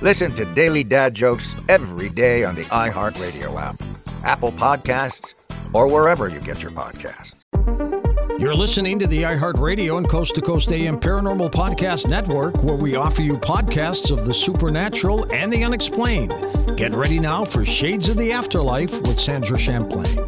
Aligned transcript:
Listen 0.00 0.32
to 0.36 0.44
Daily 0.54 0.84
Dad 0.84 1.12
Jokes 1.12 1.56
every 1.68 2.08
day 2.08 2.44
on 2.44 2.54
the 2.54 2.64
iHeartRadio 2.66 3.60
app, 3.60 3.82
Apple 4.22 4.52
Podcasts, 4.52 5.34
or 5.72 5.88
wherever 5.88 6.28
you 6.28 6.40
get 6.40 6.62
your 6.62 6.70
podcasts. 6.70 7.34
You're 8.38 8.54
listening 8.54 9.00
to 9.00 9.08
the 9.08 9.24
iHeartRadio 9.24 9.98
and 9.98 10.08
Coast 10.08 10.36
to 10.36 10.40
Coast 10.40 10.70
AM 10.70 11.00
Paranormal 11.00 11.50
Podcast 11.50 12.06
Network, 12.06 12.62
where 12.62 12.76
we 12.76 12.94
offer 12.94 13.22
you 13.22 13.38
podcasts 13.38 14.12
of 14.12 14.24
the 14.24 14.34
supernatural 14.34 15.26
and 15.34 15.52
the 15.52 15.64
unexplained. 15.64 16.32
Get 16.76 16.94
ready 16.94 17.18
now 17.18 17.44
for 17.44 17.66
Shades 17.66 18.08
of 18.08 18.16
the 18.16 18.30
Afterlife 18.30 19.00
with 19.00 19.18
Sandra 19.18 19.58
Champlain. 19.58 20.27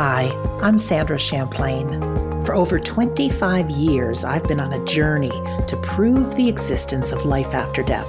Hi, 0.00 0.30
I'm 0.62 0.78
Sandra 0.78 1.18
Champlain. 1.18 2.00
For 2.44 2.54
over 2.54 2.78
25 2.78 3.68
years, 3.68 4.22
I've 4.22 4.44
been 4.44 4.60
on 4.60 4.72
a 4.72 4.84
journey 4.84 5.28
to 5.66 5.76
prove 5.82 6.36
the 6.36 6.48
existence 6.48 7.10
of 7.10 7.24
life 7.24 7.52
after 7.52 7.82
death. 7.82 8.06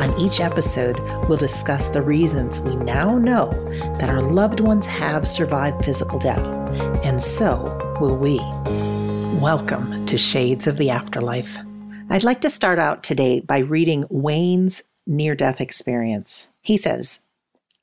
On 0.00 0.18
each 0.18 0.40
episode, 0.40 0.98
we'll 1.28 1.38
discuss 1.38 1.90
the 1.90 2.02
reasons 2.02 2.58
we 2.58 2.74
now 2.74 3.18
know 3.18 3.52
that 4.00 4.08
our 4.08 4.20
loved 4.20 4.58
ones 4.58 4.84
have 4.86 5.28
survived 5.28 5.84
physical 5.84 6.18
death, 6.18 6.42
and 7.04 7.22
so 7.22 7.96
will 8.00 8.18
we. 8.18 8.38
Welcome 9.38 10.06
to 10.06 10.18
Shades 10.18 10.66
of 10.66 10.76
the 10.76 10.90
Afterlife. 10.90 11.56
I'd 12.10 12.24
like 12.24 12.40
to 12.40 12.50
start 12.50 12.80
out 12.80 13.04
today 13.04 13.38
by 13.38 13.58
reading 13.58 14.06
Wayne's 14.10 14.82
near 15.06 15.36
death 15.36 15.60
experience. 15.60 16.48
He 16.62 16.76
says, 16.76 17.20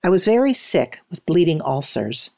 I 0.03 0.09
was 0.09 0.25
very 0.25 0.51
sick 0.51 0.99
with 1.09 1.25
bleeding 1.25 1.61
ulcers. 1.61 2.31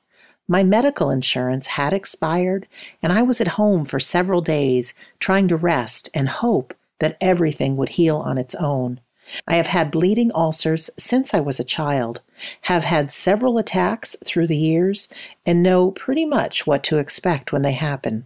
My 0.48 0.64
medical 0.64 1.10
insurance 1.10 1.68
had 1.68 1.92
expired, 1.92 2.68
and 3.02 3.12
I 3.12 3.24
was 3.24 3.42
at 3.42 3.58
home 3.60 3.84
for 3.84 4.00
several 4.00 4.42
days 4.42 4.94
trying 5.20 5.48
to 5.48 5.56
rest 5.56 6.10
and 6.14 6.30
hope 6.30 6.76
that 7.00 7.18
everything 7.20 7.76
would 7.78 7.90
heal 7.90 8.18
on 8.18 8.38
its 8.38 8.54
own. 8.56 9.00
I 9.48 9.56
have 9.56 9.68
had 9.68 9.90
bleeding 9.90 10.32
ulcers 10.36 10.92
since 10.98 11.34
I 11.34 11.40
was 11.40 11.60
a 11.60 11.64
child, 11.64 12.22
have 12.62 12.84
had 12.84 13.12
several 13.12 13.58
attacks 13.58 14.16
through 14.24 14.46
the 14.46 14.58
years, 14.58 15.08
and 15.48 15.64
know 15.64 15.90
pretty 15.90 16.26
much 16.26 16.68
what 16.68 16.84
to 16.84 17.00
expect 17.00 17.52
when 17.52 17.64
they 17.64 17.74
happen. 17.74 18.26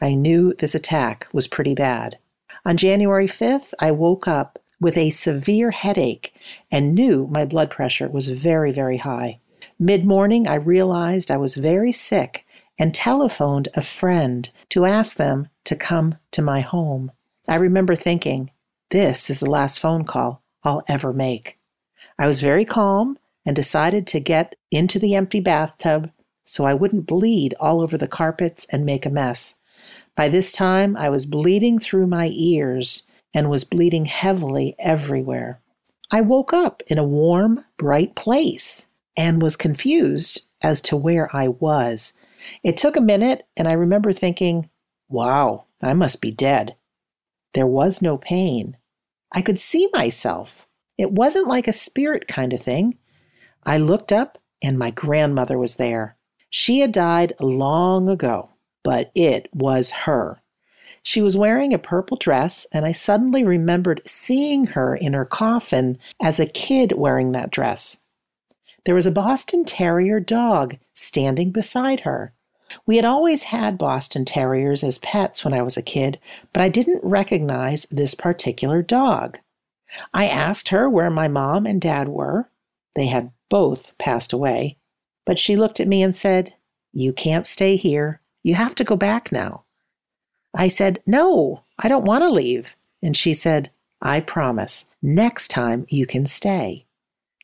I 0.00 0.14
knew 0.14 0.54
this 0.54 0.74
attack 0.74 1.28
was 1.32 1.46
pretty 1.46 1.74
bad. 1.74 2.18
On 2.66 2.76
January 2.76 3.28
5th, 3.28 3.72
I 3.78 3.92
woke 3.92 4.26
up 4.26 4.58
with 4.80 4.96
a 4.96 5.10
severe 5.10 5.70
headache 5.70 6.34
and 6.72 6.92
knew 6.92 7.28
my 7.30 7.44
blood 7.44 7.70
pressure 7.70 8.08
was 8.08 8.26
very, 8.28 8.72
very 8.72 8.96
high. 8.96 9.38
Mid 9.84 10.04
morning, 10.04 10.46
I 10.46 10.54
realized 10.54 11.28
I 11.28 11.36
was 11.38 11.56
very 11.56 11.90
sick 11.90 12.46
and 12.78 12.94
telephoned 12.94 13.68
a 13.74 13.82
friend 13.82 14.48
to 14.68 14.84
ask 14.84 15.16
them 15.16 15.48
to 15.64 15.74
come 15.74 16.18
to 16.30 16.40
my 16.40 16.60
home. 16.60 17.10
I 17.48 17.56
remember 17.56 17.96
thinking, 17.96 18.52
this 18.92 19.28
is 19.28 19.40
the 19.40 19.50
last 19.50 19.80
phone 19.80 20.04
call 20.04 20.40
I'll 20.62 20.84
ever 20.86 21.12
make. 21.12 21.58
I 22.16 22.28
was 22.28 22.40
very 22.40 22.64
calm 22.64 23.18
and 23.44 23.56
decided 23.56 24.06
to 24.06 24.20
get 24.20 24.54
into 24.70 25.00
the 25.00 25.16
empty 25.16 25.40
bathtub 25.40 26.12
so 26.44 26.64
I 26.64 26.74
wouldn't 26.74 27.08
bleed 27.08 27.52
all 27.58 27.80
over 27.80 27.98
the 27.98 28.06
carpets 28.06 28.68
and 28.70 28.86
make 28.86 29.04
a 29.04 29.10
mess. 29.10 29.58
By 30.14 30.28
this 30.28 30.52
time, 30.52 30.96
I 30.96 31.08
was 31.08 31.26
bleeding 31.26 31.80
through 31.80 32.06
my 32.06 32.30
ears 32.32 33.02
and 33.34 33.50
was 33.50 33.64
bleeding 33.64 34.04
heavily 34.04 34.76
everywhere. 34.78 35.58
I 36.12 36.20
woke 36.20 36.52
up 36.52 36.84
in 36.86 36.98
a 36.98 37.02
warm, 37.02 37.64
bright 37.78 38.14
place 38.14 38.86
and 39.16 39.42
was 39.42 39.56
confused 39.56 40.42
as 40.62 40.80
to 40.82 40.96
where 40.96 41.34
I 41.34 41.48
was. 41.48 42.12
It 42.62 42.76
took 42.76 42.96
a 42.96 43.00
minute, 43.00 43.46
and 43.56 43.68
I 43.68 43.72
remember 43.72 44.12
thinking, 44.12 44.68
wow, 45.08 45.66
I 45.82 45.92
must 45.92 46.20
be 46.20 46.30
dead. 46.30 46.76
There 47.54 47.66
was 47.66 48.02
no 48.02 48.16
pain. 48.16 48.76
I 49.32 49.42
could 49.42 49.58
see 49.58 49.88
myself. 49.92 50.66
It 50.98 51.12
wasn't 51.12 51.48
like 51.48 51.68
a 51.68 51.72
spirit 51.72 52.28
kind 52.28 52.52
of 52.52 52.60
thing. 52.60 52.98
I 53.64 53.78
looked 53.78 54.12
up, 54.12 54.38
and 54.62 54.78
my 54.78 54.90
grandmother 54.90 55.58
was 55.58 55.76
there. 55.76 56.16
She 56.50 56.80
had 56.80 56.92
died 56.92 57.32
long 57.40 58.08
ago, 58.08 58.50
but 58.82 59.10
it 59.14 59.48
was 59.54 59.90
her. 59.90 60.42
She 61.02 61.20
was 61.20 61.36
wearing 61.36 61.72
a 61.72 61.78
purple 61.78 62.16
dress, 62.16 62.66
and 62.72 62.84
I 62.86 62.92
suddenly 62.92 63.42
remembered 63.42 64.02
seeing 64.06 64.68
her 64.68 64.94
in 64.94 65.14
her 65.14 65.24
coffin 65.24 65.98
as 66.20 66.38
a 66.38 66.46
kid 66.46 66.92
wearing 66.92 67.32
that 67.32 67.50
dress. 67.50 68.01
There 68.84 68.94
was 68.94 69.06
a 69.06 69.12
Boston 69.12 69.64
Terrier 69.64 70.18
dog 70.18 70.76
standing 70.94 71.52
beside 71.52 72.00
her. 72.00 72.32
We 72.86 72.96
had 72.96 73.04
always 73.04 73.44
had 73.44 73.78
Boston 73.78 74.24
Terriers 74.24 74.82
as 74.82 74.98
pets 74.98 75.44
when 75.44 75.54
I 75.54 75.62
was 75.62 75.76
a 75.76 75.82
kid, 75.82 76.18
but 76.52 76.62
I 76.62 76.68
didn't 76.68 77.04
recognize 77.04 77.86
this 77.90 78.14
particular 78.14 78.82
dog. 78.82 79.38
I 80.12 80.26
asked 80.26 80.70
her 80.70 80.88
where 80.88 81.10
my 81.10 81.28
mom 81.28 81.66
and 81.66 81.80
dad 81.80 82.08
were. 82.08 82.48
They 82.96 83.06
had 83.06 83.30
both 83.48 83.96
passed 83.98 84.32
away. 84.32 84.78
But 85.24 85.38
she 85.38 85.56
looked 85.56 85.78
at 85.78 85.88
me 85.88 86.02
and 86.02 86.16
said, 86.16 86.54
You 86.92 87.12
can't 87.12 87.46
stay 87.46 87.76
here. 87.76 88.20
You 88.42 88.54
have 88.54 88.74
to 88.76 88.84
go 88.84 88.96
back 88.96 89.30
now. 89.30 89.64
I 90.54 90.68
said, 90.68 91.02
No, 91.06 91.62
I 91.78 91.88
don't 91.88 92.04
want 92.04 92.22
to 92.22 92.30
leave. 92.30 92.74
And 93.02 93.16
she 93.16 93.34
said, 93.34 93.70
I 94.00 94.20
promise, 94.20 94.86
next 95.00 95.48
time 95.48 95.86
you 95.88 96.06
can 96.06 96.26
stay. 96.26 96.86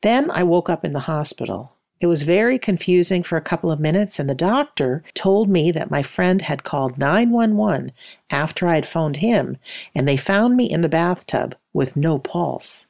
Then 0.02 0.30
I 0.30 0.42
woke 0.42 0.70
up 0.70 0.84
in 0.84 0.92
the 0.92 1.00
hospital. 1.00 1.72
It 2.00 2.06
was 2.06 2.22
very 2.22 2.58
confusing 2.58 3.24
for 3.24 3.36
a 3.36 3.42
couple 3.42 3.72
of 3.72 3.80
minutes, 3.80 4.20
and 4.20 4.30
the 4.30 4.34
doctor 4.34 5.02
told 5.14 5.48
me 5.48 5.72
that 5.72 5.90
my 5.90 6.02
friend 6.02 6.42
had 6.42 6.62
called 6.62 6.96
911 6.96 7.90
after 8.30 8.68
I 8.68 8.76
had 8.76 8.86
phoned 8.86 9.16
him, 9.16 9.56
and 9.94 10.06
they 10.06 10.16
found 10.16 10.56
me 10.56 10.70
in 10.70 10.82
the 10.82 10.88
bathtub 10.88 11.56
with 11.72 11.96
no 11.96 12.18
pulse. 12.18 12.86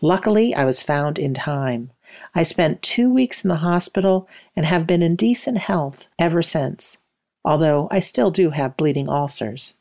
Luckily, 0.00 0.54
I 0.54 0.64
was 0.64 0.82
found 0.82 1.18
in 1.18 1.34
time. 1.34 1.90
I 2.34 2.42
spent 2.42 2.80
two 2.80 3.12
weeks 3.12 3.44
in 3.44 3.48
the 3.48 3.56
hospital 3.56 4.26
and 4.56 4.64
have 4.64 4.86
been 4.86 5.02
in 5.02 5.14
decent 5.14 5.58
health 5.58 6.08
ever 6.18 6.40
since, 6.40 6.96
although 7.44 7.86
I 7.90 7.98
still 7.98 8.30
do 8.30 8.50
have 8.50 8.78
bleeding 8.78 9.10
ulcers. 9.10 9.74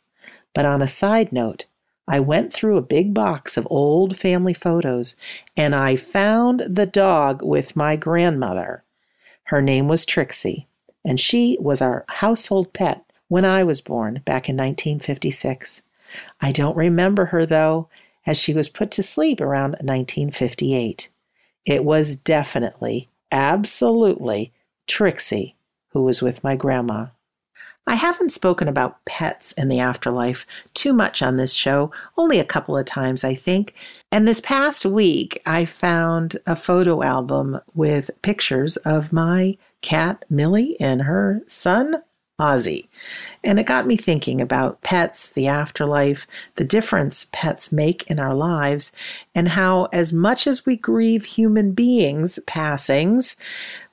But 0.54 0.66
on 0.66 0.82
a 0.82 0.88
side 0.88 1.32
note, 1.32 1.66
I 2.08 2.20
went 2.20 2.54
through 2.54 2.78
a 2.78 2.82
big 2.82 3.14
box 3.14 3.58
of 3.58 3.68
old 3.70 4.18
family 4.18 4.54
photos 4.54 5.16
and 5.56 5.76
I 5.76 5.96
found 5.96 6.64
the 6.68 6.86
dog 6.86 7.44
with 7.44 7.76
my 7.76 7.96
grandmother. 7.96 8.84
Her 9.46 9.62
name 9.62 9.88
was 9.88 10.06
Trixie, 10.06 10.68
and 11.06 11.20
she 11.20 11.58
was 11.60 11.82
our 11.82 12.06
household 12.08 12.74
pet 12.74 13.04
when 13.28 13.46
I 13.46 13.64
was 13.64 13.82
born 13.82 14.22
back 14.26 14.50
in 14.50 14.58
1956. 14.58 15.84
I 16.42 16.52
don't 16.52 16.76
remember 16.78 17.26
her 17.26 17.46
though, 17.46 17.90
as 18.26 18.38
she 18.38 18.54
was 18.54 18.70
put 18.70 18.92
to 18.92 19.04
sleep 19.04 19.40
around 19.40 19.72
1958. 19.82 21.10
It 21.66 21.84
was 21.84 22.16
definitely, 22.16 23.10
absolutely 23.32 24.54
Trixie 24.86 25.56
who 25.90 26.04
was 26.04 26.22
with 26.22 26.44
my 26.44 26.56
grandma. 26.56 27.08
I 27.88 27.96
haven't 27.96 28.34
spoken 28.34 28.68
about 28.68 29.04
pets 29.06 29.54
in 29.54 29.70
the 29.70 29.80
afterlife 29.80 30.46
too 30.74 30.92
much 30.92 31.22
on 31.22 31.38
this 31.38 31.54
show, 31.54 31.92
only 32.18 32.38
a 32.38 32.46
couple 32.46 32.78
of 32.78 32.86
times, 32.86 33.24
I 33.24 33.34
think. 33.34 33.74
And 34.12 34.28
this 34.28 34.42
past 34.42 34.86
week, 34.86 35.42
I 35.46 35.64
found 35.64 36.38
a 36.46 36.58
photo 36.58 37.02
album 37.02 37.62
with 37.74 38.12
pictures 38.22 38.76
of 38.78 39.14
my 39.14 39.58
cat, 39.82 40.26
Millie, 40.30 40.76
and 40.82 41.04
her 41.04 41.42
son, 41.48 42.04
Ozzy. 42.40 42.90
And 43.48 43.60
it 43.60 43.66
got 43.66 43.88
me 43.88 43.96
thinking 43.96 44.42
about 44.42 44.82
pets, 44.82 45.30
the 45.30 45.48
afterlife, 45.48 46.28
the 46.58 46.66
difference 46.66 47.28
pets 47.32 47.72
make 47.72 48.04
in 48.12 48.20
our 48.20 48.36
lives, 48.36 48.92
and 49.34 49.48
how, 49.48 49.86
as 49.94 50.12
much 50.12 50.48
as 50.48 50.66
we 50.66 50.76
grieve 50.76 51.24
human 51.24 51.72
beings' 51.72 52.40
passings, 52.46 53.38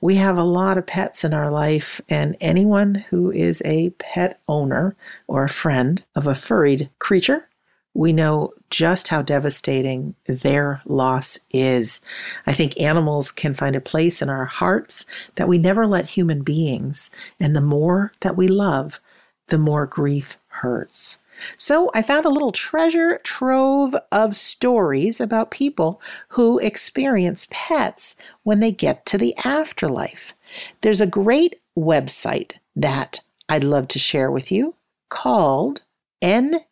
we 0.01 0.15
have 0.15 0.37
a 0.37 0.43
lot 0.43 0.77
of 0.77 0.85
pets 0.85 1.23
in 1.23 1.33
our 1.33 1.49
life. 1.49 2.01
And 2.09 2.35
anyone 2.41 3.05
who 3.09 3.31
is 3.31 3.61
a 3.63 3.91
pet 3.91 4.41
owner 4.49 4.97
or 5.25 5.45
a 5.45 5.49
friend 5.49 6.03
of 6.15 6.27
a 6.27 6.35
furried 6.35 6.89
creature 6.99 7.47
we 7.95 8.11
know 8.11 8.51
just 8.69 9.07
how 9.07 9.21
devastating 9.21 10.15
their 10.27 10.81
loss 10.85 11.39
is. 11.49 12.01
I 12.45 12.51
think 12.51 12.79
animals 12.79 13.31
can 13.31 13.53
find 13.53 13.73
a 13.73 13.79
place 13.79 14.21
in 14.21 14.29
our 14.29 14.43
hearts 14.43 15.05
that 15.35 15.47
we 15.47 15.57
never 15.57 15.87
let 15.87 16.07
human 16.07 16.43
beings. 16.43 17.09
And 17.39 17.55
the 17.55 17.61
more 17.61 18.11
that 18.19 18.35
we 18.35 18.49
love, 18.49 18.99
the 19.47 19.57
more 19.57 19.85
grief 19.85 20.37
hurts. 20.47 21.19
So 21.57 21.91
I 21.93 22.01
found 22.01 22.25
a 22.25 22.29
little 22.29 22.51
treasure 22.51 23.19
trove 23.23 23.95
of 24.11 24.35
stories 24.35 25.19
about 25.19 25.51
people 25.51 26.01
who 26.29 26.59
experience 26.59 27.47
pets 27.49 28.15
when 28.43 28.59
they 28.59 28.71
get 28.71 29.05
to 29.07 29.17
the 29.17 29.35
afterlife. 29.43 30.33
There's 30.81 31.01
a 31.01 31.07
great 31.07 31.61
website 31.77 32.53
that 32.75 33.19
I'd 33.49 33.63
love 33.63 33.87
to 33.89 33.99
share 33.99 34.31
with 34.31 34.51
you 34.51 34.75
called 35.09 35.83
NDERF.org 36.23 36.65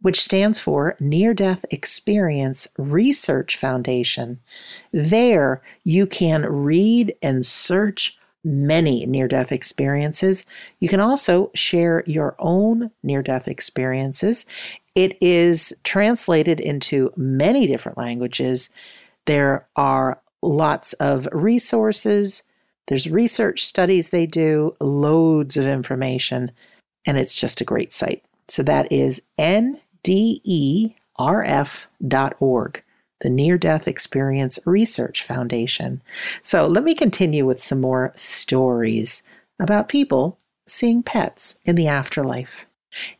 which 0.00 0.22
stands 0.22 0.60
for 0.60 0.96
Near 1.00 1.34
Death 1.34 1.64
Experience 1.70 2.68
Research 2.76 3.56
Foundation. 3.56 4.40
There 4.92 5.60
you 5.84 6.06
can 6.06 6.42
read 6.46 7.14
and 7.22 7.44
search 7.44 8.16
many 8.44 9.04
near 9.06 9.26
death 9.26 9.50
experiences. 9.50 10.46
You 10.78 10.88
can 10.88 11.00
also 11.00 11.50
share 11.54 12.04
your 12.06 12.36
own 12.38 12.90
near 13.02 13.22
death 13.22 13.48
experiences. 13.48 14.46
It 14.94 15.18
is 15.20 15.74
translated 15.84 16.60
into 16.60 17.12
many 17.16 17.66
different 17.66 17.98
languages. 17.98 18.70
There 19.26 19.66
are 19.76 20.20
lots 20.42 20.92
of 20.94 21.28
resources. 21.32 22.42
There's 22.86 23.10
research 23.10 23.64
studies 23.64 24.08
they 24.08 24.26
do, 24.26 24.76
loads 24.80 25.56
of 25.56 25.66
information, 25.66 26.52
and 27.04 27.18
it's 27.18 27.34
just 27.34 27.60
a 27.60 27.64
great 27.64 27.92
site. 27.92 28.24
So 28.48 28.62
that 28.62 28.90
is 28.90 29.20
N 29.36 29.80
DERF.org, 30.08 30.94
the 33.20 33.28
Near 33.28 33.58
Death 33.58 33.86
Experience 33.86 34.58
Research 34.64 35.22
Foundation. 35.22 36.00
So 36.42 36.66
let 36.66 36.82
me 36.82 36.94
continue 36.94 37.44
with 37.44 37.62
some 37.62 37.82
more 37.82 38.12
stories 38.16 39.22
about 39.60 39.90
people 39.90 40.38
seeing 40.66 41.02
pets 41.02 41.58
in 41.66 41.76
the 41.76 41.88
afterlife. 41.88 42.64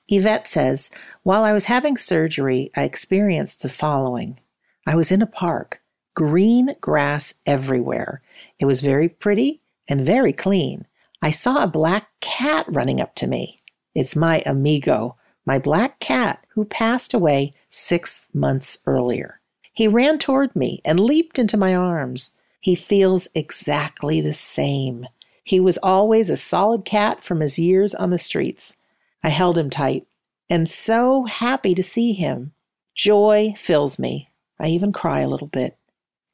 Yvette 0.08 0.48
says, 0.48 0.90
While 1.24 1.44
I 1.44 1.52
was 1.52 1.66
having 1.66 1.98
surgery, 1.98 2.70
I 2.74 2.84
experienced 2.84 3.60
the 3.60 3.68
following. 3.68 4.40
I 4.86 4.94
was 4.94 5.12
in 5.12 5.20
a 5.20 5.26
park, 5.26 5.82
green 6.14 6.74
grass 6.80 7.34
everywhere. 7.44 8.22
It 8.58 8.64
was 8.64 8.80
very 8.80 9.10
pretty 9.10 9.60
and 9.88 10.06
very 10.06 10.32
clean. 10.32 10.86
I 11.20 11.32
saw 11.32 11.62
a 11.62 11.66
black 11.66 12.08
cat 12.22 12.64
running 12.66 12.98
up 12.98 13.14
to 13.16 13.26
me. 13.26 13.60
It's 13.94 14.16
my 14.16 14.42
amigo, 14.46 15.17
my 15.48 15.58
black 15.58 15.98
cat, 15.98 16.44
who 16.50 16.66
passed 16.66 17.14
away 17.14 17.54
six 17.70 18.28
months 18.34 18.80
earlier. 18.84 19.40
He 19.72 19.88
ran 19.88 20.18
toward 20.18 20.54
me 20.54 20.82
and 20.84 21.00
leaped 21.00 21.38
into 21.38 21.56
my 21.56 21.74
arms. 21.74 22.32
He 22.60 22.74
feels 22.74 23.28
exactly 23.34 24.20
the 24.20 24.34
same. 24.34 25.06
He 25.42 25.58
was 25.58 25.78
always 25.78 26.28
a 26.28 26.36
solid 26.36 26.84
cat 26.84 27.24
from 27.24 27.40
his 27.40 27.58
years 27.58 27.94
on 27.94 28.10
the 28.10 28.18
streets. 28.18 28.76
I 29.24 29.30
held 29.30 29.56
him 29.56 29.70
tight 29.70 30.06
and 30.50 30.68
so 30.68 31.24
happy 31.24 31.74
to 31.74 31.82
see 31.82 32.12
him. 32.12 32.52
Joy 32.94 33.54
fills 33.56 33.98
me. 33.98 34.28
I 34.60 34.66
even 34.66 34.92
cry 34.92 35.20
a 35.20 35.28
little 35.28 35.46
bit. 35.46 35.78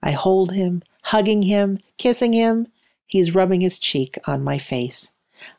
I 0.03 0.11
hold 0.11 0.51
him, 0.51 0.83
hugging 1.05 1.43
him, 1.43 1.79
kissing 1.99 2.33
him. 2.33 2.67
He's 3.07 3.33
rubbing 3.33 3.61
his 3.61 3.79
cheek 3.79 4.19
on 4.27 4.43
my 4.43 4.59
face. 4.59 5.13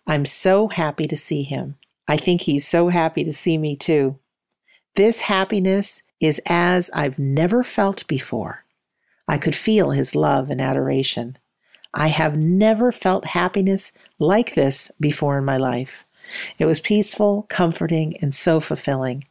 I'm 0.05 0.25
so 0.25 0.67
happy 0.67 1.07
to 1.07 1.15
see 1.15 1.43
him. 1.43 1.77
I 2.07 2.17
think 2.17 2.41
he's 2.41 2.67
so 2.67 2.89
happy 2.89 3.23
to 3.23 3.33
see 3.33 3.57
me 3.57 3.75
too. 3.75 4.19
This 4.95 5.21
happiness 5.21 6.01
is 6.19 6.39
as 6.45 6.89
I've 6.93 7.19
never 7.19 7.63
felt 7.63 8.07
before. 8.07 8.63
I 9.27 9.37
could 9.37 9.55
feel 9.55 9.91
his 9.91 10.15
love 10.15 10.49
and 10.49 10.61
adoration. 10.61 11.37
I 11.93 12.07
have 12.07 12.37
never 12.37 12.91
felt 12.91 13.25
happiness 13.25 13.91
like 14.19 14.53
this 14.53 14.91
before 14.99 15.37
in 15.37 15.45
my 15.45 15.57
life. 15.57 16.05
It 16.57 16.65
was 16.65 16.79
peaceful, 16.79 17.45
comforting, 17.49 18.15
and 18.21 18.33
so 18.33 18.59
fulfilling. 18.59 19.25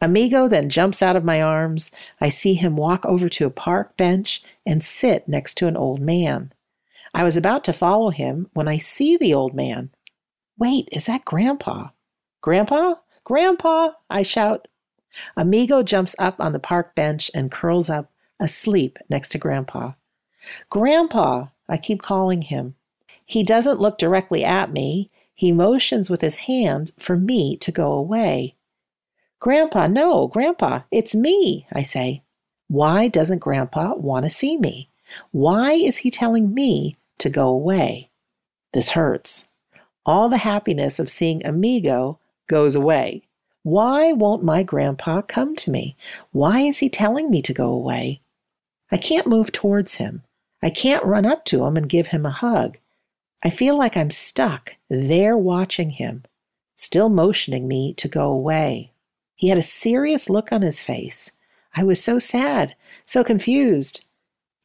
Amigo 0.00 0.48
then 0.48 0.68
jumps 0.68 1.02
out 1.02 1.16
of 1.16 1.24
my 1.24 1.40
arms. 1.40 1.90
I 2.20 2.28
see 2.28 2.54
him 2.54 2.76
walk 2.76 3.06
over 3.06 3.28
to 3.30 3.46
a 3.46 3.50
park 3.50 3.96
bench 3.96 4.42
and 4.66 4.84
sit 4.84 5.28
next 5.28 5.54
to 5.54 5.66
an 5.66 5.76
old 5.76 6.00
man. 6.00 6.52
I 7.14 7.24
was 7.24 7.36
about 7.36 7.64
to 7.64 7.72
follow 7.72 8.10
him 8.10 8.48
when 8.52 8.68
I 8.68 8.78
see 8.78 9.16
the 9.16 9.32
old 9.32 9.54
man. 9.54 9.90
Wait, 10.58 10.88
is 10.92 11.06
that 11.06 11.24
Grandpa? 11.24 11.88
Grandpa? 12.44 12.96
Grandpa! 13.24 13.92
I 14.10 14.22
shout. 14.22 14.68
Amigo 15.34 15.82
jumps 15.82 16.14
up 16.18 16.38
on 16.38 16.52
the 16.52 16.58
park 16.58 16.94
bench 16.94 17.30
and 17.32 17.50
curls 17.50 17.88
up 17.88 18.10
asleep 18.38 18.98
next 19.08 19.30
to 19.30 19.38
Grandpa. 19.38 19.92
Grandpa! 20.68 21.46
I 21.70 21.78
keep 21.78 22.02
calling 22.02 22.42
him. 22.42 22.74
He 23.24 23.44
doesn't 23.44 23.80
look 23.80 23.96
directly 23.96 24.44
at 24.44 24.74
me. 24.74 25.10
He 25.34 25.52
motions 25.52 26.10
with 26.10 26.20
his 26.20 26.36
hand 26.44 26.90
for 26.98 27.16
me 27.16 27.56
to 27.56 27.72
go 27.72 27.92
away. 27.92 28.56
Grandpa, 29.40 29.86
no, 29.86 30.26
Grandpa, 30.26 30.80
it's 30.90 31.14
me, 31.14 31.66
I 31.72 31.82
say. 31.82 32.24
Why 32.68 33.08
doesn't 33.08 33.38
Grandpa 33.38 33.94
want 33.94 34.26
to 34.26 34.30
see 34.30 34.58
me? 34.58 34.90
Why 35.30 35.72
is 35.72 35.96
he 35.96 36.10
telling 36.10 36.52
me 36.52 36.98
to 37.16 37.30
go 37.30 37.48
away? 37.48 38.10
This 38.74 38.90
hurts. 38.90 39.48
All 40.04 40.28
the 40.28 40.36
happiness 40.36 40.98
of 40.98 41.08
seeing 41.08 41.42
Amigo 41.46 42.18
goes 42.46 42.74
away. 42.74 43.22
Why 43.62 44.12
won't 44.12 44.44
my 44.44 44.62
grandpa 44.62 45.22
come 45.22 45.56
to 45.56 45.70
me? 45.70 45.96
Why 46.32 46.60
is 46.60 46.78
he 46.78 46.90
telling 46.90 47.30
me 47.30 47.40
to 47.42 47.54
go 47.54 47.70
away? 47.70 48.20
I 48.92 48.98
can't 48.98 49.26
move 49.26 49.52
towards 49.52 49.94
him. 49.94 50.22
I 50.62 50.68
can't 50.68 51.04
run 51.04 51.24
up 51.24 51.44
to 51.46 51.64
him 51.64 51.76
and 51.76 51.88
give 51.88 52.08
him 52.08 52.26
a 52.26 52.30
hug. 52.30 52.76
I 53.42 53.50
feel 53.50 53.76
like 53.76 53.96
I'm 53.96 54.10
stuck 54.10 54.76
there 54.90 55.36
watching 55.36 55.90
him, 55.90 56.24
still 56.76 57.08
motioning 57.08 57.66
me 57.66 57.94
to 57.94 58.06
go 58.06 58.30
away. 58.30 58.92
He 59.34 59.48
had 59.48 59.58
a 59.58 59.62
serious 59.62 60.28
look 60.28 60.52
on 60.52 60.62
his 60.62 60.82
face. 60.82 61.30
I 61.74 61.84
was 61.84 62.02
so 62.02 62.18
sad, 62.18 62.76
so 63.06 63.24
confused. 63.24 64.04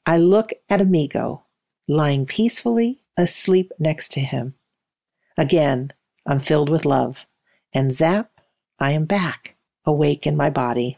I 0.05 0.17
look 0.17 0.51
at 0.69 0.81
Amigo, 0.81 1.43
lying 1.87 2.25
peacefully 2.25 3.01
asleep 3.15 3.71
next 3.79 4.11
to 4.13 4.19
him. 4.19 4.55
Again, 5.37 5.93
I'm 6.25 6.39
filled 6.39 6.69
with 6.69 6.85
love 6.85 7.25
and 7.73 7.93
zap, 7.93 8.31
I 8.79 8.91
am 8.91 9.05
back, 9.05 9.55
awake 9.85 10.25
in 10.25 10.35
my 10.35 10.49
body. 10.49 10.97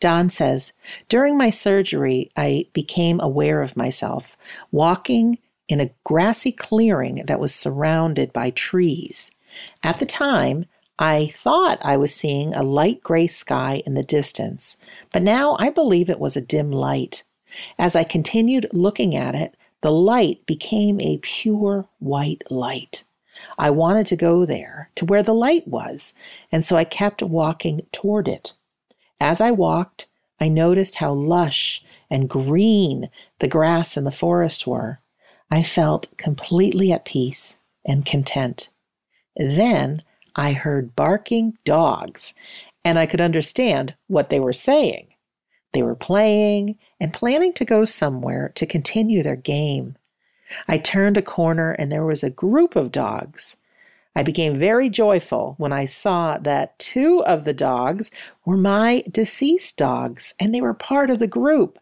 Don 0.00 0.28
says, 0.28 0.72
During 1.08 1.36
my 1.36 1.50
surgery, 1.50 2.30
I 2.36 2.66
became 2.72 3.20
aware 3.20 3.62
of 3.62 3.76
myself 3.76 4.36
walking 4.70 5.38
in 5.68 5.80
a 5.80 5.90
grassy 6.04 6.52
clearing 6.52 7.24
that 7.26 7.40
was 7.40 7.54
surrounded 7.54 8.32
by 8.32 8.50
trees. 8.50 9.30
At 9.82 9.98
the 9.98 10.06
time, 10.06 10.66
I 10.98 11.26
thought 11.32 11.78
I 11.84 11.96
was 11.96 12.14
seeing 12.14 12.54
a 12.54 12.62
light 12.62 13.02
gray 13.02 13.26
sky 13.26 13.82
in 13.86 13.94
the 13.94 14.02
distance, 14.02 14.76
but 15.12 15.22
now 15.22 15.56
I 15.58 15.70
believe 15.70 16.10
it 16.10 16.20
was 16.20 16.36
a 16.36 16.40
dim 16.40 16.72
light. 16.72 17.24
As 17.78 17.94
I 17.94 18.04
continued 18.04 18.68
looking 18.72 19.14
at 19.14 19.34
it, 19.34 19.56
the 19.80 19.92
light 19.92 20.44
became 20.44 21.00
a 21.00 21.18
pure 21.18 21.88
white 21.98 22.42
light. 22.50 23.04
I 23.58 23.70
wanted 23.70 24.06
to 24.06 24.16
go 24.16 24.44
there, 24.44 24.90
to 24.96 25.04
where 25.04 25.22
the 25.22 25.34
light 25.34 25.66
was, 25.66 26.14
and 26.50 26.64
so 26.64 26.76
I 26.76 26.84
kept 26.84 27.22
walking 27.22 27.82
toward 27.92 28.28
it. 28.28 28.54
As 29.20 29.40
I 29.40 29.50
walked, 29.50 30.06
I 30.40 30.48
noticed 30.48 30.96
how 30.96 31.12
lush 31.12 31.82
and 32.10 32.28
green 32.28 33.10
the 33.40 33.48
grass 33.48 33.96
in 33.96 34.04
the 34.04 34.12
forest 34.12 34.66
were. 34.66 35.00
I 35.50 35.62
felt 35.62 36.16
completely 36.16 36.92
at 36.92 37.04
peace 37.04 37.58
and 37.84 38.04
content. 38.04 38.70
Then 39.36 40.02
I 40.36 40.52
heard 40.52 40.94
barking 40.94 41.58
dogs, 41.64 42.34
and 42.84 42.98
I 42.98 43.06
could 43.06 43.20
understand 43.20 43.94
what 44.06 44.30
they 44.30 44.40
were 44.40 44.52
saying. 44.52 45.08
They 45.72 45.82
were 45.82 45.94
playing 45.94 46.78
and 47.00 47.12
planning 47.12 47.52
to 47.54 47.64
go 47.64 47.84
somewhere 47.84 48.50
to 48.54 48.66
continue 48.66 49.22
their 49.22 49.36
game. 49.36 49.96
I 50.66 50.78
turned 50.78 51.16
a 51.16 51.22
corner 51.22 51.72
and 51.72 51.90
there 51.90 52.04
was 52.04 52.22
a 52.22 52.30
group 52.30 52.76
of 52.76 52.92
dogs. 52.92 53.56
I 54.16 54.22
became 54.22 54.58
very 54.58 54.88
joyful 54.88 55.54
when 55.58 55.72
I 55.72 55.84
saw 55.84 56.38
that 56.38 56.78
two 56.78 57.22
of 57.26 57.44
the 57.44 57.52
dogs 57.52 58.10
were 58.44 58.56
my 58.56 59.04
deceased 59.10 59.76
dogs 59.76 60.34
and 60.40 60.54
they 60.54 60.60
were 60.60 60.74
part 60.74 61.10
of 61.10 61.18
the 61.18 61.26
group. 61.26 61.78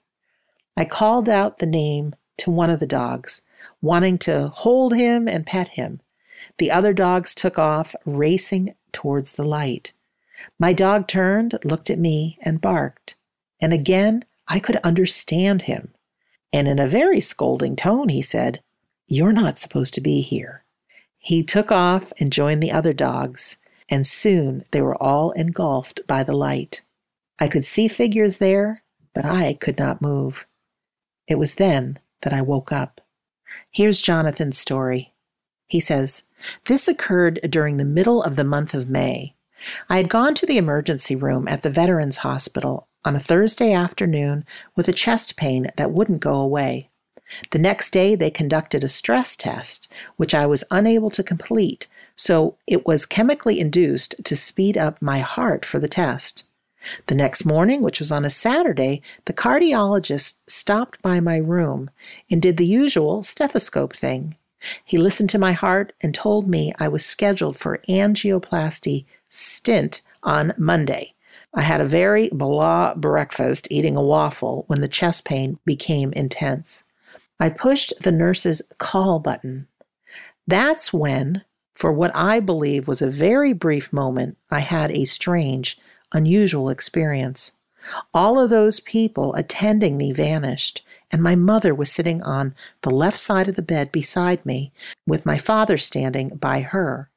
I 0.77 0.85
called 0.85 1.29
out 1.29 1.59
the 1.59 1.67
name 1.67 2.15
to 2.39 2.51
one 2.51 2.69
of 2.69 2.81
the 2.81 2.87
dogs, 2.87 3.43
wanting 3.81 4.19
to 4.19 4.49
hold 4.49 4.95
him 4.95 5.27
and 5.27 5.47
pet 5.47 5.69
him. 5.69 6.01
The 6.59 6.71
other 6.71 6.93
dogs 6.93 7.35
took 7.35 7.59
off, 7.59 7.95
racing 8.05 8.75
towards 8.93 9.33
the 9.33 9.45
light. 9.45 9.93
My 10.59 10.73
dog 10.73 11.09
turned, 11.09 11.59
looked 11.65 11.89
at 11.89 11.99
me, 11.99 12.39
and 12.43 12.61
barked. 12.61 13.15
And 13.61 13.73
again, 13.73 14.25
I 14.49 14.61
could 14.61 14.77
understand 14.77 15.63
him. 15.63 15.95
And 16.57 16.67
in 16.67 16.79
a 16.79 16.87
very 16.87 17.21
scolding 17.21 17.77
tone, 17.77 18.09
he 18.09 18.23
said, 18.23 18.63
You're 19.07 19.35
not 19.35 19.59
supposed 19.59 19.93
to 19.93 20.01
be 20.01 20.23
here. 20.23 20.65
He 21.19 21.43
took 21.43 21.71
off 21.71 22.15
and 22.19 22.33
joined 22.33 22.63
the 22.63 22.73
other 22.73 22.95
dogs, 22.95 23.59
and 23.91 24.07
soon 24.07 24.65
they 24.71 24.81
were 24.81 24.97
all 24.97 25.33
engulfed 25.33 26.01
by 26.07 26.23
the 26.23 26.35
light. 26.35 26.81
I 27.39 27.49
could 27.49 27.67
see 27.67 27.89
figures 27.89 28.39
there, 28.39 28.83
but 29.15 29.27
I 29.27 29.53
could 29.53 29.79
not 29.79 30.01
move. 30.01 30.47
It 31.29 31.35
was 31.35 31.57
then 31.57 31.99
that 32.23 32.33
I 32.33 32.41
woke 32.41 32.73
up. 32.73 33.03
Here's 33.71 34.01
Jonathan's 34.01 34.57
story. 34.57 35.13
He 35.67 35.79
says, 35.79 36.23
This 36.65 36.89
occurred 36.89 37.39
during 37.51 37.77
the 37.77 37.85
middle 37.85 38.23
of 38.23 38.35
the 38.35 38.45
month 38.45 38.73
of 38.73 38.89
May. 38.89 39.35
I 39.91 39.99
had 39.99 40.09
gone 40.09 40.33
to 40.37 40.47
the 40.47 40.57
emergency 40.57 41.17
room 41.17 41.49
at 41.49 41.63
the 41.63 41.69
Veterans 41.69 42.17
Hospital 42.19 42.89
on 43.07 43.15
a 43.15 43.21
Thursday 43.21 43.73
afternoon 43.73 44.45
with 44.75 44.89
a 44.89 44.93
chest 44.93 45.37
pain 45.37 45.71
that 45.77 45.93
wouldn't 45.93 46.19
go 46.19 46.35
away. 46.35 46.91
The 47.53 47.59
next 47.59 47.91
day, 47.91 48.17
they 48.17 48.31
conducted 48.33 48.83
a 48.83 48.89
stress 48.89 49.37
test, 49.37 49.89
which 50.17 50.35
I 50.35 50.45
was 50.45 50.65
unable 50.73 51.11
to 51.11 51.23
complete, 51.23 51.87
so 52.17 52.57
it 52.67 52.85
was 52.85 53.07
chemically 53.07 53.61
induced 53.61 54.17
to 54.25 54.35
speed 54.35 54.77
up 54.77 55.01
my 55.01 55.21
heart 55.21 55.65
for 55.65 55.79
the 55.79 55.89
test. 55.89 56.45
The 57.07 57.15
next 57.15 57.45
morning, 57.45 57.81
which 57.81 58.01
was 58.01 58.11
on 58.11 58.25
a 58.25 58.31
Saturday, 58.31 59.03
the 59.27 59.33
cardiologist 59.33 60.41
stopped 60.49 61.01
by 61.01 61.21
my 61.21 61.37
room 61.37 61.91
and 62.29 62.43
did 62.43 62.57
the 62.57 62.67
usual 62.67 63.23
stethoscope 63.23 63.95
thing. 63.95 64.37
He 64.85 64.99
listened 64.99 65.31
to 65.31 65.39
my 65.39 65.53
heart 65.53 65.93
and 66.01 66.13
told 66.13 66.49
me 66.49 66.73
I 66.81 66.89
was 66.89 67.07
scheduled 67.07 67.57
for 67.57 67.83
angioplasty 67.89 69.05
stent 69.31 70.01
on 70.25 70.55
Monday. 70.57 71.15
I 71.57 71.63
had 71.63 71.81
a 71.81 71.87
very 71.87 72.29
blah 72.29 72.95
breakfast 72.95 73.67
eating 73.71 73.97
a 73.97 74.03
waffle 74.03 74.65
when 74.67 74.83
the 74.83 74.89
chest 74.89 75.25
pain 75.25 75.59
became 75.65 76.13
intense. 76.13 76.85
I 77.41 77.49
pushed 77.49 77.95
the 78.03 78.13
nurse's 78.13 78.61
call 78.77 79.19
button. 79.21 79.67
That's 80.47 80.93
when, 80.93 81.45
for 81.75 81.93
what 81.93 82.15
I 82.15 82.41
believe 82.41 82.87
was 82.87 83.01
a 83.01 83.11
very 83.11 83.55
brief 83.55 83.91
moment, 83.91 84.37
I 84.51 84.61
had 84.61 84.91
a 84.91 85.05
strange, 85.07 85.79
unusual 86.13 86.69
experience. 86.69 87.53
All 88.13 88.39
of 88.39 88.51
those 88.51 88.81
people 88.81 89.35
attending 89.35 89.97
me 89.97 90.13
vanished, 90.13 90.85
and 91.11 91.23
my 91.23 91.37
mother 91.37 91.75
was 91.75 91.91
sitting 91.91 92.23
on 92.23 92.55
the 92.83 92.91
left 92.91 93.19
side 93.19 93.49
of 93.49 93.57
the 93.57 93.63
bed 93.63 93.93
beside 93.93 94.45
me, 94.45 94.73
with 95.07 95.25
my 95.25 95.39
father 95.39 95.79
standing 95.79 96.31
by 96.37 96.61
her. 96.61 97.09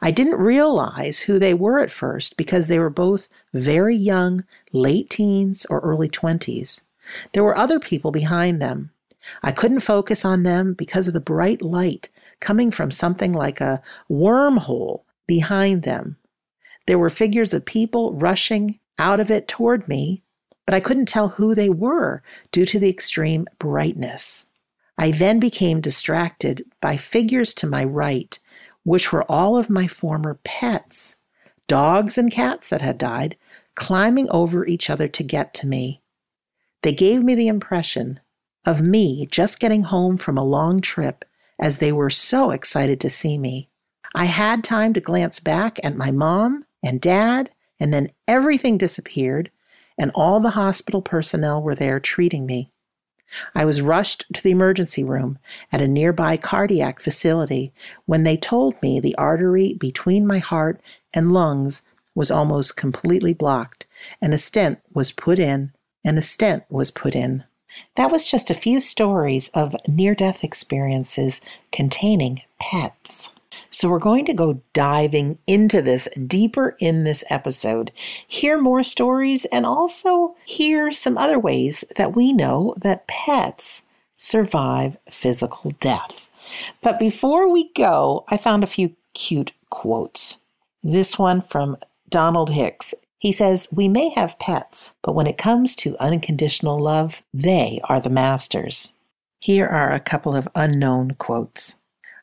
I 0.00 0.10
didn't 0.10 0.38
realize 0.38 1.20
who 1.20 1.38
they 1.38 1.54
were 1.54 1.80
at 1.80 1.90
first 1.90 2.36
because 2.36 2.68
they 2.68 2.78
were 2.78 2.90
both 2.90 3.28
very 3.52 3.96
young, 3.96 4.44
late 4.72 5.10
teens 5.10 5.66
or 5.68 5.80
early 5.80 6.08
20s. 6.08 6.82
There 7.32 7.44
were 7.44 7.56
other 7.56 7.78
people 7.78 8.10
behind 8.10 8.60
them. 8.60 8.90
I 9.42 9.52
couldn't 9.52 9.80
focus 9.80 10.24
on 10.24 10.42
them 10.42 10.74
because 10.74 11.08
of 11.08 11.14
the 11.14 11.20
bright 11.20 11.62
light 11.62 12.08
coming 12.40 12.70
from 12.70 12.90
something 12.90 13.32
like 13.32 13.60
a 13.60 13.82
wormhole 14.10 15.02
behind 15.26 15.82
them. 15.82 16.16
There 16.86 16.98
were 16.98 17.10
figures 17.10 17.52
of 17.52 17.64
people 17.64 18.12
rushing 18.12 18.78
out 18.98 19.20
of 19.20 19.30
it 19.30 19.48
toward 19.48 19.88
me, 19.88 20.22
but 20.64 20.74
I 20.74 20.80
couldn't 20.80 21.06
tell 21.06 21.28
who 21.30 21.54
they 21.54 21.68
were 21.68 22.22
due 22.52 22.66
to 22.66 22.78
the 22.78 22.88
extreme 22.88 23.46
brightness. 23.58 24.46
I 24.98 25.10
then 25.10 25.38
became 25.38 25.80
distracted 25.80 26.64
by 26.80 26.96
figures 26.96 27.52
to 27.54 27.66
my 27.66 27.84
right 27.84 28.38
which 28.86 29.10
were 29.10 29.24
all 29.24 29.58
of 29.58 29.68
my 29.68 29.88
former 29.88 30.38
pets, 30.44 31.16
dogs 31.66 32.16
and 32.16 32.30
cats 32.30 32.68
that 32.68 32.80
had 32.80 32.96
died, 32.96 33.36
climbing 33.74 34.30
over 34.30 34.64
each 34.64 34.88
other 34.88 35.08
to 35.08 35.24
get 35.24 35.52
to 35.52 35.66
me. 35.66 36.00
They 36.84 36.92
gave 36.92 37.24
me 37.24 37.34
the 37.34 37.48
impression 37.48 38.20
of 38.64 38.80
me 38.80 39.26
just 39.26 39.58
getting 39.58 39.82
home 39.82 40.16
from 40.16 40.38
a 40.38 40.44
long 40.44 40.80
trip 40.80 41.24
as 41.58 41.78
they 41.78 41.90
were 41.90 42.10
so 42.10 42.52
excited 42.52 43.00
to 43.00 43.10
see 43.10 43.38
me. 43.38 43.68
I 44.14 44.26
had 44.26 44.62
time 44.62 44.92
to 44.92 45.00
glance 45.00 45.40
back 45.40 45.80
at 45.82 45.96
my 45.96 46.12
mom 46.12 46.64
and 46.80 47.00
dad, 47.00 47.50
and 47.80 47.92
then 47.92 48.12
everything 48.28 48.78
disappeared, 48.78 49.50
and 49.98 50.12
all 50.14 50.38
the 50.38 50.50
hospital 50.50 51.02
personnel 51.02 51.60
were 51.60 51.74
there 51.74 51.98
treating 51.98 52.46
me. 52.46 52.70
I 53.54 53.64
was 53.64 53.82
rushed 53.82 54.24
to 54.32 54.42
the 54.42 54.50
emergency 54.50 55.02
room 55.04 55.38
at 55.72 55.80
a 55.80 55.88
nearby 55.88 56.36
cardiac 56.36 57.00
facility 57.00 57.72
when 58.04 58.22
they 58.22 58.36
told 58.36 58.80
me 58.82 59.00
the 59.00 59.16
artery 59.16 59.74
between 59.74 60.26
my 60.26 60.38
heart 60.38 60.80
and 61.12 61.32
lungs 61.32 61.82
was 62.14 62.30
almost 62.30 62.76
completely 62.76 63.34
blocked, 63.34 63.86
and 64.20 64.32
a 64.32 64.38
stent 64.38 64.78
was 64.94 65.12
put 65.12 65.38
in, 65.38 65.72
and 66.04 66.16
a 66.16 66.22
stent 66.22 66.64
was 66.70 66.90
put 66.90 67.14
in. 67.14 67.44
That 67.96 68.10
was 68.10 68.30
just 68.30 68.50
a 68.50 68.54
few 68.54 68.80
stories 68.80 69.48
of 69.48 69.76
near 69.86 70.14
death 70.14 70.42
experiences 70.42 71.40
containing 71.72 72.42
pets. 72.58 73.30
So 73.76 73.90
we're 73.90 73.98
going 73.98 74.24
to 74.24 74.32
go 74.32 74.62
diving 74.72 75.38
into 75.46 75.82
this 75.82 76.08
deeper 76.26 76.78
in 76.78 77.04
this 77.04 77.22
episode, 77.28 77.92
hear 78.26 78.58
more 78.58 78.82
stories, 78.82 79.44
and 79.52 79.66
also 79.66 80.34
hear 80.46 80.90
some 80.92 81.18
other 81.18 81.38
ways 81.38 81.84
that 81.98 82.16
we 82.16 82.32
know 82.32 82.72
that 82.80 83.06
pets 83.06 83.82
survive 84.16 84.96
physical 85.10 85.72
death. 85.72 86.30
But 86.80 86.98
before 86.98 87.52
we 87.52 87.70
go, 87.74 88.24
I 88.28 88.38
found 88.38 88.64
a 88.64 88.66
few 88.66 88.96
cute 89.12 89.52
quotes. 89.68 90.38
This 90.82 91.18
one 91.18 91.42
from 91.42 91.76
Donald 92.08 92.48
Hicks. 92.48 92.94
He 93.18 93.30
says, 93.30 93.68
We 93.70 93.88
may 93.88 94.08
have 94.08 94.38
pets, 94.38 94.94
but 95.02 95.14
when 95.14 95.26
it 95.26 95.36
comes 95.36 95.76
to 95.76 95.98
unconditional 95.98 96.78
love, 96.78 97.20
they 97.34 97.82
are 97.84 98.00
the 98.00 98.08
masters. 98.08 98.94
Here 99.40 99.66
are 99.66 99.92
a 99.92 100.00
couple 100.00 100.34
of 100.34 100.48
unknown 100.54 101.10
quotes. 101.18 101.74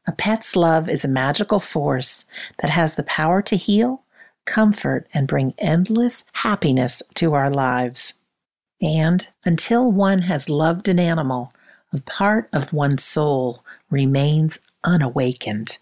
A 0.05 0.11
pet's 0.11 0.55
love 0.55 0.89
is 0.89 1.05
a 1.05 1.09
magical 1.09 1.59
force 1.59 2.25
that 2.61 2.69
has 2.69 2.95
the 2.95 3.03
power 3.03 3.41
to 3.43 3.55
heal, 3.55 4.03
comfort, 4.45 5.07
and 5.13 5.27
bring 5.27 5.53
endless 5.57 6.25
happiness 6.33 7.01
to 7.15 7.33
our 7.33 7.49
lives. 7.49 8.15
And 8.81 9.27
until 9.45 9.91
one 9.91 10.23
has 10.23 10.49
loved 10.49 10.89
an 10.89 10.99
animal, 10.99 11.53
a 11.93 12.01
part 12.01 12.49
of 12.51 12.73
one's 12.73 13.03
soul 13.03 13.59
remains 13.89 14.59
unawakened. 14.83 15.77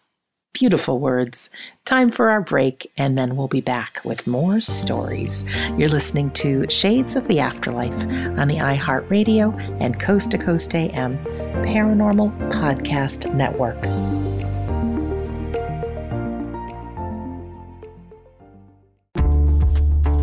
Beautiful 0.54 1.00
words. 1.00 1.50
Time 1.86 2.12
for 2.12 2.30
our 2.30 2.42
break, 2.42 2.92
and 2.98 3.18
then 3.18 3.38
we'll 3.38 3.48
be 3.48 3.62
back 3.62 4.02
with 4.04 4.28
more 4.28 4.60
stories. 4.60 5.46
You're 5.78 5.88
listening 5.90 6.30
to 6.32 6.68
Shades 6.70 7.16
of 7.16 7.28
the 7.28 7.40
Afterlife 7.40 8.04
on 8.38 8.50
the 8.50 8.58
iHeartRadio 8.58 9.58
and 9.80 10.00
Coast 10.00 10.32
to 10.32 10.38
Coast 10.38 10.76
AM 10.76 11.18
Paranormal 11.64 12.38
Podcast 12.52 13.34
Network. 13.34 13.82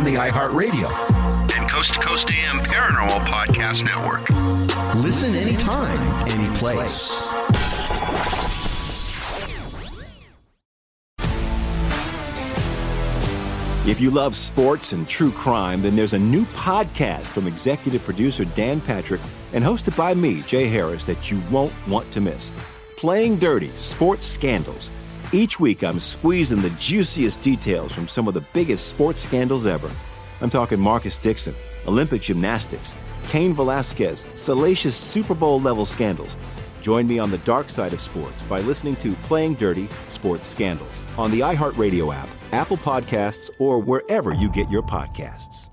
On 0.00 0.06
the 0.06 0.14
iHeartRadio 0.14 0.88
and 1.58 1.70
Coast 1.70 1.92
to 1.92 1.98
Coast 2.00 2.30
AM 2.30 2.58
Paranormal 2.60 3.22
Podcast 3.26 3.84
Network. 3.84 4.26
Listen 5.04 5.36
anytime, 5.36 6.00
any 6.30 6.48
place. 6.56 7.10
If 13.86 14.00
you 14.00 14.10
love 14.10 14.34
sports 14.34 14.92
and 14.92 15.06
true 15.06 15.32
crime, 15.32 15.82
then 15.82 15.96
there's 15.96 16.14
a 16.14 16.18
new 16.18 16.46
podcast 16.46 17.26
from 17.26 17.46
executive 17.46 18.02
producer 18.02 18.46
Dan 18.46 18.80
Patrick 18.80 19.20
and 19.52 19.62
hosted 19.62 19.94
by 19.98 20.14
me, 20.14 20.40
Jay 20.42 20.66
Harris, 20.66 21.04
that 21.04 21.30
you 21.30 21.42
won't 21.50 21.74
want 21.86 22.10
to 22.12 22.22
miss. 22.22 22.52
Playing 22.96 23.36
Dirty 23.36 23.70
Sports 23.76 24.26
Scandals 24.26 24.90
each 25.32 25.60
week, 25.60 25.84
I'm 25.84 26.00
squeezing 26.00 26.62
the 26.62 26.70
juiciest 26.70 27.40
details 27.40 27.92
from 27.92 28.08
some 28.08 28.28
of 28.28 28.34
the 28.34 28.44
biggest 28.52 28.88
sports 28.88 29.20
scandals 29.20 29.66
ever. 29.66 29.90
I'm 30.40 30.50
talking 30.50 30.80
Marcus 30.80 31.18
Dixon, 31.18 31.54
Olympic 31.86 32.22
gymnastics, 32.22 32.94
Cain 33.28 33.54
Velasquez, 33.54 34.24
salacious 34.34 34.96
Super 34.96 35.34
Bowl 35.34 35.60
level 35.60 35.86
scandals. 35.86 36.36
Join 36.82 37.06
me 37.06 37.18
on 37.18 37.30
the 37.30 37.38
dark 37.38 37.68
side 37.68 37.92
of 37.92 38.00
sports 38.00 38.42
by 38.42 38.60
listening 38.60 38.96
to 38.96 39.12
Playing 39.24 39.54
Dirty 39.54 39.88
Sports 40.08 40.46
Scandals 40.46 41.02
on 41.18 41.30
the 41.30 41.40
iHeartRadio 41.40 42.14
app, 42.14 42.28
Apple 42.52 42.78
Podcasts, 42.78 43.50
or 43.58 43.78
wherever 43.78 44.32
you 44.32 44.50
get 44.50 44.68
your 44.70 44.82
podcasts. 44.82 45.68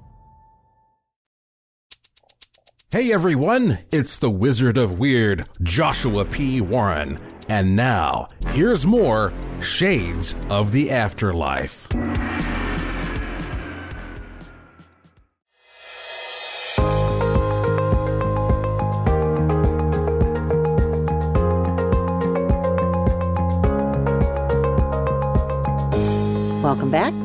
Hey 2.89 3.11
everyone, 3.11 3.79
it's 3.91 4.19
the 4.19 4.29
Wizard 4.29 4.77
of 4.77 4.97
Weird, 4.97 5.45
Joshua 5.61 6.23
P. 6.23 6.61
Warren. 6.61 7.19
And 7.49 7.75
now, 7.75 8.27
here's 8.49 8.85
more 8.85 9.33
Shades 9.61 10.35
of 10.49 10.71
the 10.71 10.91
Afterlife. 10.91 11.87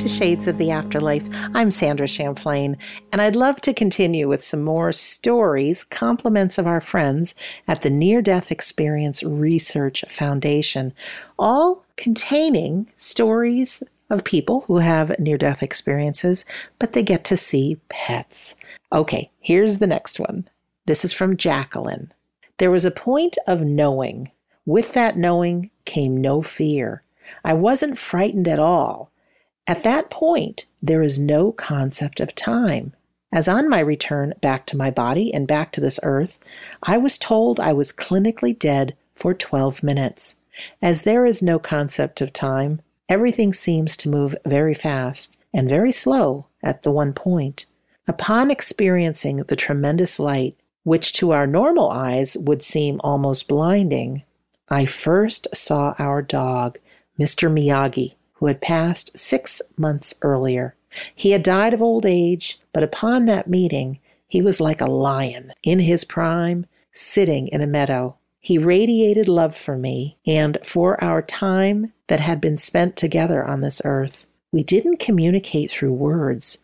To 0.03 0.09
Shades 0.09 0.49
of 0.49 0.59
the 0.59 0.73
Afterlife. 0.73 1.29
I'm 1.55 1.71
Sandra 1.71 2.09
Champlain, 2.09 2.77
and 3.13 3.23
I'd 3.23 3.37
love 3.37 3.61
to 3.61 3.73
continue 3.73 4.27
with 4.27 4.43
some 4.43 4.61
more 4.61 4.91
stories, 4.91 5.85
compliments 5.85 6.59
of 6.59 6.67
our 6.67 6.81
friends 6.81 7.37
at 7.69 7.83
the 7.83 7.91
Near 7.91 8.21
Death 8.21 8.51
Experience 8.51 9.23
Research 9.23 10.05
Foundation, 10.09 10.93
all 11.39 11.85
containing 11.95 12.91
stories 12.97 13.85
of 14.11 14.25
people 14.25 14.63
who 14.63 14.79
have 14.79 15.17
near 15.21 15.39
death 15.39 15.63
experiences, 15.63 16.45
but 16.81 16.95
they 16.95 17.05
get 17.05 17.23
to 17.27 17.37
see 17.37 17.79
pets. 17.89 18.57
Okay, 18.93 19.31
here's 19.39 19.79
the 19.79 19.87
next 19.87 20.19
one. 20.19 20.49
This 20.87 21.05
is 21.05 21.13
from 21.13 21.37
Jacqueline. 21.37 22.13
There 22.59 22.73
was 22.73 22.85
a 22.85 22.91
point 22.91 23.39
of 23.47 23.61
knowing. 23.61 24.33
With 24.67 24.95
that 24.95 25.17
knowing 25.17 25.71
came 25.85 26.21
no 26.21 26.43
fear. 26.43 27.05
I 27.45 27.53
wasn't 27.53 27.99
frightened 27.99 28.49
at 28.49 28.59
all. 28.59 29.12
At 29.67 29.85
that 29.85 30.11
point, 30.11 30.67
there 30.83 31.03
is 31.03 31.19
no 31.19 31.53
concept 31.53 32.21
of 32.21 32.35
time. 32.35 32.95
As 33.33 33.49
on 33.49 33.69
my 33.69 33.81
return 33.81 34.35
back 34.41 34.67
to 34.67 34.77
my 34.77 34.91
body 34.91 35.33
and 35.33 35.47
back 35.47 35.73
to 35.73 35.81
this 35.81 36.01
earth, 36.03 36.39
I 36.83 36.99
was 36.99 37.17
told 37.17 37.61
I 37.61 37.73
was 37.73 37.93
clinically 37.93 38.59
dead 38.59 38.97
for 39.15 39.33
12 39.33 39.83
minutes. 39.83 40.37
As 40.83 41.03
there 41.03 41.25
is 41.25 41.43
no 41.43 41.59
concept 41.59 42.21
of 42.21 42.33
time, 42.33 42.83
everything 43.09 43.53
seems 43.53 43.97
to 43.99 44.11
move 44.11 44.37
very 44.45 44.75
fast 44.75 45.37
and 45.55 45.69
very 45.69 45.93
slow 45.93 46.47
at 46.63 46.83
the 46.83 46.91
one 46.91 47.13
point. 47.13 47.67
Upon 48.09 48.51
experiencing 48.51 49.39
the 49.39 49.57
tremendous 49.57 50.19
light, 50.19 50.57
which 50.83 51.13
to 51.15 51.31
our 51.31 51.47
normal 51.47 51.89
eyes 51.89 52.37
would 52.37 52.63
seem 52.63 53.01
almost 53.05 53.49
blinding, 53.49 54.25
I 54.69 54.87
first 54.87 55.47
saw 55.55 55.95
our 55.99 56.21
dog, 56.21 56.79
Mr. 57.19 57.51
Miyagi, 57.51 58.17
who 58.43 58.49
had 58.49 58.61
passed 58.61 59.17
six 59.17 59.63
months 59.77 60.17
earlier. 60.21 60.75
He 61.15 61.31
had 61.31 61.45
died 61.45 61.73
of 61.73 61.81
old 61.81 62.05
age, 62.05 62.59
but 62.73 62.83
upon 62.83 63.27
that 63.27 63.49
meeting, 63.49 64.01
he 64.27 64.43
was 64.43 64.61
like 64.61 64.81
a 64.81 64.91
lion 64.91 65.53
in 65.63 65.79
his 65.79 66.03
prime, 66.03 66.67
sitting 66.93 67.47
in 67.47 67.61
a 67.61 67.69
meadow. 67.69 68.17
He 68.41 68.59
radiated 68.59 69.29
love 69.29 69.57
for 69.57 69.79
me 69.79 70.19
and 70.27 70.59
for 70.65 71.03
our 71.05 71.23
time 71.23 71.93
that 72.09 72.19
had 72.19 72.41
been 72.41 72.59
spent 72.59 72.97
together 72.97 73.45
on 73.45 73.61
this 73.61 73.81
earth. 73.85 74.27
We 74.51 74.65
didn't 74.65 74.99
communicate 74.99 75.71
through 75.71 75.93
words, 75.93 76.59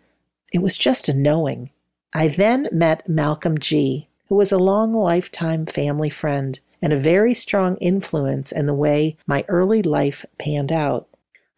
it 0.53 0.59
was 0.59 0.77
just 0.77 1.09
a 1.09 1.15
knowing. 1.15 1.71
I 2.13 2.27
then 2.27 2.69
met 2.73 3.09
Malcolm 3.09 3.57
G., 3.57 4.09
who 4.27 4.35
was 4.35 4.51
a 4.51 4.59
long 4.59 4.93
lifetime 4.93 5.65
family 5.65 6.11
friend 6.11 6.59
and 6.83 6.93
a 6.93 6.99
very 6.99 7.35
strong 7.35 7.77
influence 7.77 8.51
in 8.51 8.67
the 8.67 8.75
way 8.75 9.17
my 9.29 9.45
early 9.47 9.81
life 9.81 10.27
panned 10.39 10.73
out. 10.73 11.07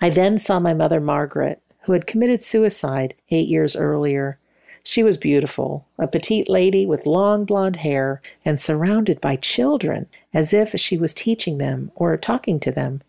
I 0.00 0.10
then 0.10 0.38
saw 0.38 0.58
my 0.58 0.72
mother, 0.72 1.00
Margaret, 1.00 1.60
who 1.82 1.92
had 1.92 2.06
committed 2.06 2.42
suicide 2.42 3.14
eight 3.30 3.48
years 3.48 3.76
earlier. 3.76 4.38
She 4.82 5.02
was 5.02 5.18
beautiful, 5.18 5.86
a 5.98 6.08
petite 6.08 6.48
lady 6.48 6.86
with 6.86 7.06
long 7.06 7.44
blonde 7.44 7.76
hair 7.76 8.22
and 8.44 8.58
surrounded 8.58 9.20
by 9.20 9.36
children, 9.36 10.06
as 10.32 10.54
if 10.54 10.78
she 10.80 10.96
was 10.96 11.12
teaching 11.12 11.58
them 11.58 11.92
or 11.94 12.16
talking 12.16 12.58
to 12.60 12.72
them. 12.72 13.02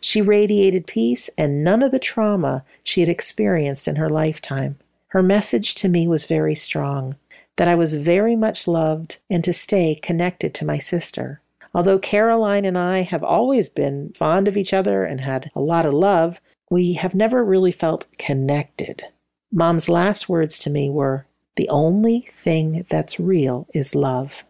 She 0.00 0.22
radiated 0.22 0.86
peace 0.86 1.28
and 1.36 1.64
none 1.64 1.82
of 1.82 1.90
the 1.90 1.98
trauma 1.98 2.64
she 2.84 3.00
had 3.00 3.08
experienced 3.08 3.88
in 3.88 3.96
her 3.96 4.08
lifetime. 4.08 4.78
Her 5.08 5.22
message 5.22 5.74
to 5.76 5.88
me 5.88 6.06
was 6.06 6.26
very 6.26 6.54
strong 6.54 7.16
that 7.56 7.68
I 7.68 7.74
was 7.74 7.94
very 7.94 8.36
much 8.36 8.68
loved 8.68 9.18
and 9.30 9.42
to 9.44 9.52
stay 9.52 9.94
connected 9.94 10.54
to 10.54 10.64
my 10.64 10.78
sister. 10.78 11.40
Although 11.76 11.98
Caroline 11.98 12.64
and 12.64 12.78
I 12.78 13.02
have 13.02 13.22
always 13.22 13.68
been 13.68 14.14
fond 14.16 14.48
of 14.48 14.56
each 14.56 14.72
other 14.72 15.04
and 15.04 15.20
had 15.20 15.50
a 15.54 15.60
lot 15.60 15.84
of 15.84 15.92
love, 15.92 16.40
we 16.70 16.94
have 16.94 17.14
never 17.14 17.44
really 17.44 17.70
felt 17.70 18.06
connected. 18.16 19.04
Mom's 19.52 19.86
last 19.86 20.26
words 20.26 20.58
to 20.60 20.70
me 20.70 20.88
were, 20.88 21.26
The 21.56 21.68
only 21.68 22.30
thing 22.34 22.86
that's 22.88 23.20
real 23.20 23.66
is 23.74 23.94
love. 23.94 24.42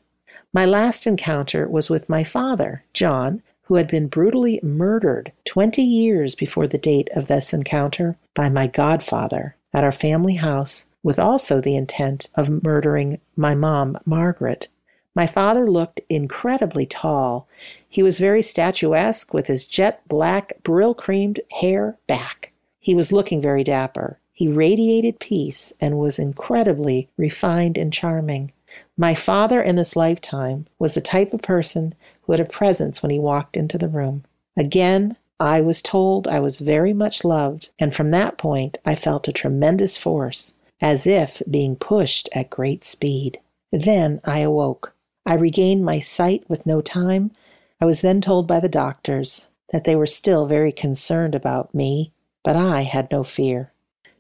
My 0.53 0.65
last 0.65 1.05
encounter 1.05 1.67
was 1.67 1.91
with 1.91 2.09
my 2.09 2.23
father, 2.23 2.85
John, 2.95 3.43
who 3.63 3.75
had 3.75 3.89
been 3.89 4.07
brutally 4.07 4.61
murdered 4.63 5.33
20 5.47 5.83
years 5.83 6.37
before 6.37 6.69
the 6.69 6.79
date 6.79 7.09
of 7.17 7.27
this 7.27 7.53
encounter 7.53 8.17
by 8.35 8.49
my 8.49 8.69
godfather 8.69 9.57
at 9.75 9.83
our 9.83 9.91
family 9.91 10.37
house 10.37 10.85
with 11.03 11.19
also 11.19 11.61
the 11.61 11.75
intent 11.75 12.29
of 12.37 12.63
murdering 12.63 13.21
my 13.35 13.57
mom, 13.57 13.99
Margaret. 14.05 14.69
My 15.17 15.27
father 15.27 15.67
looked 15.67 16.03
incredibly 16.11 16.85
tall. 16.85 17.49
He 17.89 18.03
was 18.03 18.19
very 18.19 18.43
statuesque 18.43 19.33
with 19.33 19.47
his 19.47 19.65
jet 19.65 20.07
black, 20.07 20.53
Brylcreemed 20.63 21.41
hair 21.53 21.97
back. 22.07 22.53
He 22.79 22.95
was 22.95 23.13
looking 23.13 23.41
very 23.41 23.65
dapper. 23.65 24.21
He 24.35 24.47
radiated 24.47 25.19
peace 25.19 25.73
and 25.81 25.99
was 25.99 26.19
incredibly 26.19 27.09
refined 27.17 27.79
and 27.79 27.91
charming. 27.91 28.53
My 28.99 29.15
father 29.15 29.63
in 29.63 29.77
this 29.77 29.97
lifetime 29.97 30.67
was 30.79 30.93
the 30.93 31.01
type 31.01 31.33
of 31.33 31.41
person 31.41 31.95
who 32.23 32.33
had 32.33 32.41
a 32.41 32.45
presence 32.45 33.03
when 33.03 33.11
he 33.11 33.19
walked 33.19 33.57
into 33.57 33.79
the 33.79 33.89
room. 33.89 34.25
Again, 34.55 35.17
I 35.41 35.63
was 35.63 35.81
told 35.81 36.29
I 36.29 36.41
was 36.41 36.59
very 36.59 36.93
much 36.93 37.25
loved, 37.25 37.71
and 37.79 37.95
from 37.95 38.11
that 38.11 38.37
point 38.37 38.77
I 38.85 38.95
felt 38.95 39.29
a 39.29 39.33
tremendous 39.33 39.97
force, 39.97 40.59
as 40.83 41.07
if 41.07 41.41
being 41.51 41.75
pushed 41.75 42.29
at 42.33 42.51
great 42.51 42.85
speed. 42.85 43.41
Then 43.73 44.21
I 44.23 44.41
awoke. 44.41 44.93
I 45.27 45.35
regained 45.35 45.85
my 45.85 45.99
sight 45.99 46.45
with 46.49 46.65
no 46.65 46.81
time. 46.81 47.33
I 47.81 47.85
was 47.85 48.01
then 48.01 48.21
told 48.21 48.47
by 48.47 48.61
the 48.61 48.69
doctors 48.69 49.49
that 49.73 49.83
they 49.83 49.97
were 49.97 50.07
still 50.07 50.47
very 50.47 50.71
concerned 50.71 51.35
about 51.35 51.75
me, 51.75 52.13
but 52.45 52.55
I 52.55 52.83
had 52.83 53.11
no 53.11 53.25
fear. 53.25 53.73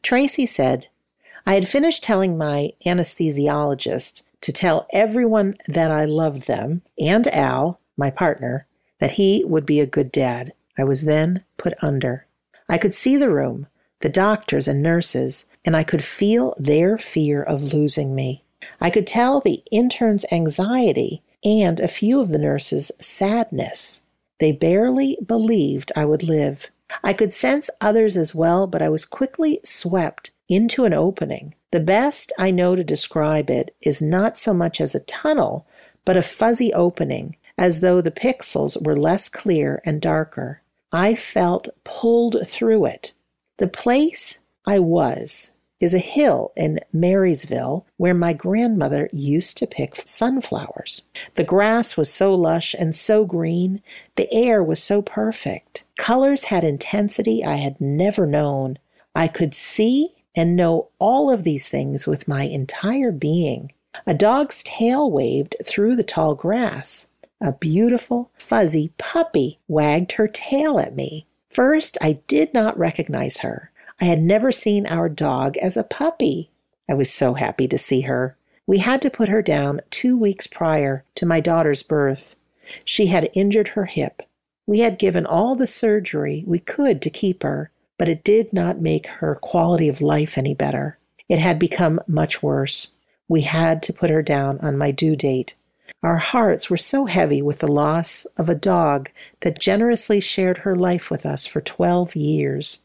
Tracy 0.02 0.46
said, 0.46 0.88
I 1.46 1.54
had 1.54 1.68
finished 1.68 2.02
telling 2.02 2.36
my 2.36 2.72
anesthesiologist 2.84 4.22
to 4.40 4.52
tell 4.52 4.88
everyone 4.92 5.54
that 5.68 5.92
I 5.92 6.04
loved 6.04 6.48
them 6.48 6.82
and 6.98 7.28
Al, 7.28 7.80
my 7.96 8.10
partner, 8.10 8.66
that 8.98 9.12
he 9.12 9.44
would 9.44 9.64
be 9.64 9.78
a 9.78 9.86
good 9.86 10.10
dad. 10.10 10.52
I 10.76 10.82
was 10.82 11.02
then 11.02 11.44
put 11.56 11.74
under. 11.80 12.26
I 12.68 12.78
could 12.78 12.94
see 12.94 13.16
the 13.16 13.30
room, 13.30 13.68
the 14.00 14.08
doctors 14.08 14.66
and 14.66 14.82
nurses, 14.82 15.46
and 15.64 15.76
I 15.76 15.84
could 15.84 16.02
feel 16.02 16.54
their 16.58 16.98
fear 16.98 17.42
of 17.42 17.72
losing 17.72 18.14
me. 18.14 18.42
I 18.80 18.90
could 18.90 19.06
tell 19.06 19.40
the 19.40 19.62
intern's 19.70 20.24
anxiety 20.32 21.22
and 21.44 21.78
a 21.78 21.88
few 21.88 22.20
of 22.20 22.32
the 22.32 22.38
nurses' 22.38 22.92
sadness. 23.00 24.02
They 24.38 24.52
barely 24.52 25.18
believed 25.24 25.92
I 25.96 26.04
would 26.04 26.22
live. 26.22 26.70
I 27.02 27.12
could 27.12 27.32
sense 27.32 27.70
others 27.80 28.16
as 28.16 28.34
well, 28.34 28.66
but 28.66 28.82
I 28.82 28.88
was 28.88 29.04
quickly 29.04 29.60
swept 29.64 30.30
into 30.48 30.84
an 30.84 30.94
opening. 30.94 31.54
The 31.72 31.80
best 31.80 32.32
I 32.38 32.50
know 32.50 32.76
to 32.76 32.84
describe 32.84 33.50
it 33.50 33.74
is 33.80 34.00
not 34.00 34.38
so 34.38 34.54
much 34.54 34.80
as 34.80 34.94
a 34.94 35.00
tunnel, 35.00 35.66
but 36.04 36.16
a 36.16 36.22
fuzzy 36.22 36.72
opening, 36.72 37.36
as 37.58 37.80
though 37.80 38.00
the 38.00 38.10
pixels 38.10 38.80
were 38.84 38.96
less 38.96 39.28
clear 39.28 39.82
and 39.84 40.00
darker. 40.00 40.62
I 40.92 41.14
felt 41.14 41.68
pulled 41.84 42.46
through 42.46 42.86
it. 42.86 43.12
The 43.58 43.66
place 43.66 44.38
I 44.66 44.78
was 44.78 45.52
is 45.80 45.92
a 45.92 45.98
hill 45.98 46.52
in 46.56 46.80
Marysville 46.92 47.86
where 47.96 48.14
my 48.14 48.32
grandmother 48.32 49.08
used 49.12 49.56
to 49.58 49.66
pick 49.66 49.96
sunflowers. 50.06 51.02
The 51.34 51.44
grass 51.44 51.96
was 51.96 52.12
so 52.12 52.34
lush 52.34 52.74
and 52.78 52.94
so 52.94 53.24
green. 53.24 53.82
The 54.16 54.32
air 54.32 54.62
was 54.62 54.82
so 54.82 55.02
perfect. 55.02 55.84
Colors 55.98 56.44
had 56.44 56.64
intensity 56.64 57.44
I 57.44 57.56
had 57.56 57.80
never 57.80 58.26
known. 58.26 58.78
I 59.14 59.28
could 59.28 59.54
see 59.54 60.12
and 60.34 60.56
know 60.56 60.88
all 60.98 61.30
of 61.30 61.44
these 61.44 61.68
things 61.68 62.06
with 62.06 62.28
my 62.28 62.44
entire 62.44 63.12
being. 63.12 63.72
A 64.06 64.14
dog's 64.14 64.62
tail 64.62 65.10
waved 65.10 65.56
through 65.64 65.96
the 65.96 66.04
tall 66.04 66.34
grass. 66.34 67.08
A 67.40 67.52
beautiful, 67.52 68.30
fuzzy 68.38 68.92
puppy 68.98 69.58
wagged 69.68 70.12
her 70.12 70.28
tail 70.28 70.78
at 70.78 70.94
me. 70.94 71.26
First, 71.50 71.96
I 72.00 72.18
did 72.26 72.52
not 72.52 72.78
recognize 72.78 73.38
her. 73.38 73.70
I 74.00 74.04
had 74.04 74.20
never 74.20 74.52
seen 74.52 74.86
our 74.86 75.08
dog 75.08 75.56
as 75.56 75.76
a 75.76 75.82
puppy. 75.82 76.50
I 76.88 76.94
was 76.94 77.12
so 77.12 77.34
happy 77.34 77.66
to 77.68 77.78
see 77.78 78.02
her. 78.02 78.36
We 78.66 78.78
had 78.78 79.00
to 79.02 79.10
put 79.10 79.28
her 79.28 79.42
down 79.42 79.80
two 79.90 80.18
weeks 80.18 80.46
prior 80.46 81.04
to 81.14 81.26
my 81.26 81.40
daughter's 81.40 81.82
birth. 81.82 82.34
She 82.84 83.06
had 83.06 83.30
injured 83.32 83.68
her 83.68 83.86
hip. 83.86 84.22
We 84.66 84.80
had 84.80 84.98
given 84.98 85.24
all 85.24 85.54
the 85.54 85.66
surgery 85.66 86.42
we 86.46 86.58
could 86.58 87.00
to 87.02 87.10
keep 87.10 87.42
her, 87.42 87.70
but 87.98 88.08
it 88.08 88.24
did 88.24 88.52
not 88.52 88.80
make 88.80 89.06
her 89.06 89.36
quality 89.36 89.88
of 89.88 90.00
life 90.00 90.36
any 90.36 90.54
better. 90.54 90.98
It 91.28 91.38
had 91.38 91.58
become 91.58 92.00
much 92.06 92.42
worse. 92.42 92.88
We 93.28 93.42
had 93.42 93.82
to 93.84 93.92
put 93.92 94.10
her 94.10 94.22
down 94.22 94.58
on 94.60 94.76
my 94.76 94.90
due 94.90 95.16
date. 95.16 95.54
Our 96.02 96.18
hearts 96.18 96.68
were 96.68 96.76
so 96.76 97.06
heavy 97.06 97.40
with 97.40 97.60
the 97.60 97.70
loss 97.70 98.26
of 98.36 98.48
a 98.48 98.54
dog 98.54 99.10
that 99.40 99.58
generously 99.58 100.20
shared 100.20 100.58
her 100.58 100.76
life 100.76 101.10
with 101.10 101.24
us 101.24 101.46
for 101.46 101.60
12 101.60 102.14
years. 102.16 102.78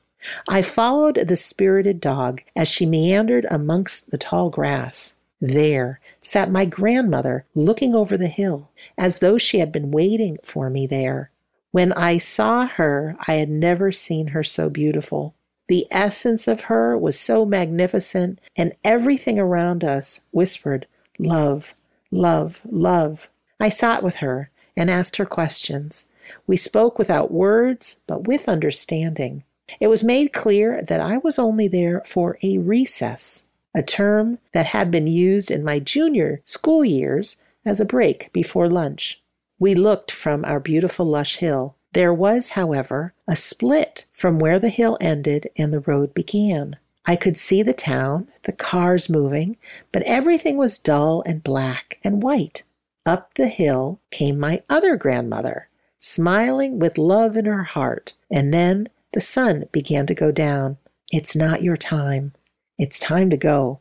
I 0.48 0.62
followed 0.62 1.16
the 1.16 1.38
spirited 1.38 2.00
dog 2.00 2.42
as 2.56 2.68
she 2.68 2.86
meandered 2.86 3.46
amongst 3.50 4.12
the 4.12 4.18
tall 4.18 4.50
grass. 4.50 5.16
There 5.40 6.00
sat 6.22 6.52
my 6.52 6.66
grandmother 6.66 7.46
looking 7.56 7.96
over 7.96 8.18
the 8.18 8.28
hill, 8.28 8.70
as 8.98 9.20
though 9.20 9.38
she 9.38 9.58
had 9.60 9.72
been 9.72 9.90
waiting 9.90 10.38
for 10.44 10.70
me 10.70 10.86
there. 10.86 11.32
When 11.72 11.92
I 11.94 12.18
saw 12.18 12.68
her, 12.68 13.16
I 13.28 13.34
had 13.34 13.50
never 13.50 13.92
seen 13.92 14.28
her 14.28 14.44
so 14.44 14.70
beautiful. 14.70 15.34
The 15.68 15.88
essence 15.90 16.48
of 16.48 16.62
her 16.62 16.98
was 16.98 17.18
so 17.18 17.46
magnificent, 17.46 18.40
and 18.56 18.74
everything 18.84 19.40
around 19.40 19.84
us 19.84 20.22
whispered, 20.32 20.86
Love, 21.18 21.74
love, 22.12 22.62
love. 22.70 23.28
I 23.60 23.70
sat 23.70 24.04
with 24.04 24.18
her 24.18 24.50
and 24.76 24.92
asked 24.92 25.16
her 25.16 25.26
questions. 25.26 26.06
We 26.46 26.58
spoke 26.58 27.00
without 27.00 27.32
words, 27.32 27.98
but 28.06 28.28
with 28.28 28.50
understanding. 28.50 29.44
It 29.80 29.88
was 29.88 30.04
made 30.04 30.34
clear 30.34 30.82
that 30.82 31.02
I 31.02 31.18
was 31.18 31.40
only 31.40 31.68
there 31.68 32.02
for 32.06 32.38
a 32.44 32.58
recess, 32.58 33.44
a 33.74 33.82
term 33.82 34.40
that 34.54 34.68
had 34.68 34.92
been 34.92 35.08
used 35.08 35.50
in 35.50 35.64
my 35.64 35.80
junior 35.80 36.42
school 36.44 36.84
years 36.84 37.38
as 37.66 37.80
a 37.80 37.86
break 37.86 38.32
before 38.34 38.70
lunch. 38.70 39.22
We 39.60 39.76
looked 39.76 40.12
from 40.12 40.44
our 40.46 40.60
beautiful 40.60 41.06
lush 41.06 41.38
hill. 41.38 41.76
There 41.94 42.14
was, 42.14 42.52
however, 42.52 43.14
a 43.28 43.36
split 43.36 44.06
from 44.12 44.40
where 44.40 44.60
the 44.60 44.70
hill 44.70 44.98
ended 45.00 45.50
and 45.58 45.74
the 45.74 45.82
road 45.82 46.14
began. 46.14 46.78
I 47.06 47.16
could 47.16 47.38
see 47.38 47.64
the 47.64 47.74
town, 47.74 48.28
the 48.44 48.52
cars 48.52 49.10
moving, 49.10 49.58
but 49.92 50.04
everything 50.04 50.58
was 50.58 50.78
dull 50.78 51.24
and 51.26 51.44
black 51.44 52.00
and 52.04 52.24
white. 52.24 52.64
Up 53.06 53.34
the 53.34 53.48
hill 53.48 54.00
came 54.12 54.40
my 54.40 54.62
other 54.70 54.96
grandmother, 54.96 55.68
smiling 56.00 56.80
with 56.80 56.98
love 56.98 57.36
in 57.36 57.46
her 57.46 57.64
heart, 57.64 58.14
and 58.30 58.54
then 58.54 58.88
the 59.14 59.22
sun 59.22 59.66
began 59.72 60.06
to 60.08 60.14
go 60.14 60.32
down. 60.32 60.78
It's 61.12 61.36
not 61.36 61.64
your 61.64 61.78
time. 61.78 62.34
It's 62.78 63.00
time 63.00 63.30
to 63.30 63.38
go, 63.38 63.80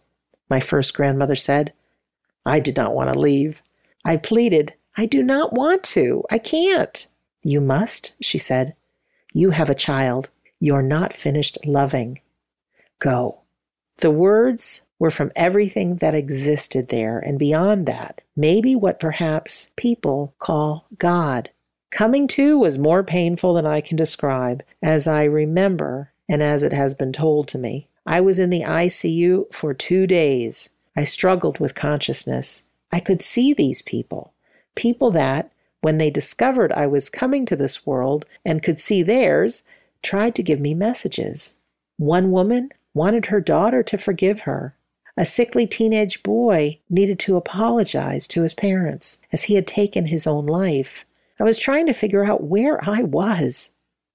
my 0.49 0.61
first 0.61 0.95
grandmother 0.95 1.37
said. 1.37 1.73
I 2.45 2.61
did 2.61 2.77
not 2.77 2.95
want 2.95 3.12
to 3.12 3.19
leave. 3.19 3.62
I 4.05 4.16
pleaded, 4.16 4.75
I 4.97 5.07
do 5.07 5.23
not 5.23 5.53
want 5.53 5.83
to. 5.85 6.25
I 6.31 6.38
can't. 6.38 7.07
You 7.43 7.61
must, 7.61 8.12
she 8.21 8.38
said. 8.38 8.75
You 9.33 9.51
have 9.51 9.71
a 9.71 9.75
child. 9.75 10.31
You're 10.59 10.83
not 10.83 11.14
finished 11.14 11.59
loving. 11.64 12.21
Go. 12.99 13.40
The 13.99 14.11
words 14.11 14.83
were 14.99 15.11
from 15.11 15.33
everything 15.37 15.97
that 15.97 16.14
existed 16.14 16.88
there, 16.88 17.19
and 17.19 17.38
beyond 17.38 17.87
that, 17.87 18.21
maybe 18.37 18.75
what 18.75 18.99
perhaps 18.99 19.73
people 19.77 20.35
call 20.38 20.87
God. 20.99 21.51
Coming 21.90 22.29
to 22.29 22.59
was 22.59 22.79
more 22.79 23.03
painful 23.03 23.55
than 23.55 23.66
I 23.66 23.81
can 23.81 23.96
describe, 23.96 24.62
as 24.83 25.07
I 25.07 25.24
remember 25.24 26.12
and 26.29 26.42
as 26.42 26.62
it 26.62 26.72
has 26.72 26.94
been 26.94 27.12
told 27.12 27.48
to 27.48 27.59
me. 27.59 27.88
I 28.07 28.20
was 28.20 28.38
in 28.38 28.50
the 28.50 28.62
ICU 28.62 29.53
for 29.53 29.74
two 29.74 30.07
days. 30.07 30.70
I 30.96 31.05
struggled 31.05 31.59
with 31.59 31.74
consciousness. 31.74 32.62
I 32.92 33.00
could 33.00 33.22
see 33.22 33.53
these 33.53 33.83
people, 33.83 34.33
people 34.74 35.11
that, 35.12 35.53
when 35.81 35.98
they 35.98 36.11
discovered 36.11 36.72
I 36.72 36.87
was 36.87 37.09
coming 37.09 37.46
to 37.46 37.57
this 37.57 37.87
world 37.87 38.24
and 38.44 38.62
could 38.62 38.81
see 38.81 39.03
theirs, 39.03 39.62
tried 40.03 40.35
to 40.37 40.42
give 40.42 40.61
me 40.61 40.74
messages. 40.74 41.59
One 41.96 42.31
woman 42.31 42.70
wanted 42.94 43.26
her 43.26 43.40
daughter 43.40 43.83
to 43.83 43.98
forgive 43.98 44.40
her. 44.40 44.74
A 45.16 45.24
sickly 45.24 45.66
teenage 45.66 46.22
boy 46.22 46.79
needed 46.88 47.18
to 47.20 47.37
apologize 47.37 48.26
to 48.29 48.42
his 48.42 48.55
parents 48.55 49.18
as 49.33 49.44
he 49.44 49.55
had 49.55 49.66
taken 49.66 50.07
his 50.07 50.26
own 50.26 50.46
life. 50.46 51.05
I 51.40 51.44
was 51.44 51.59
trying 51.59 51.87
to 51.87 51.94
figure 51.94 52.24
out 52.24 52.44
where 52.44 52.79
I 52.88 53.03
was. 53.03 53.70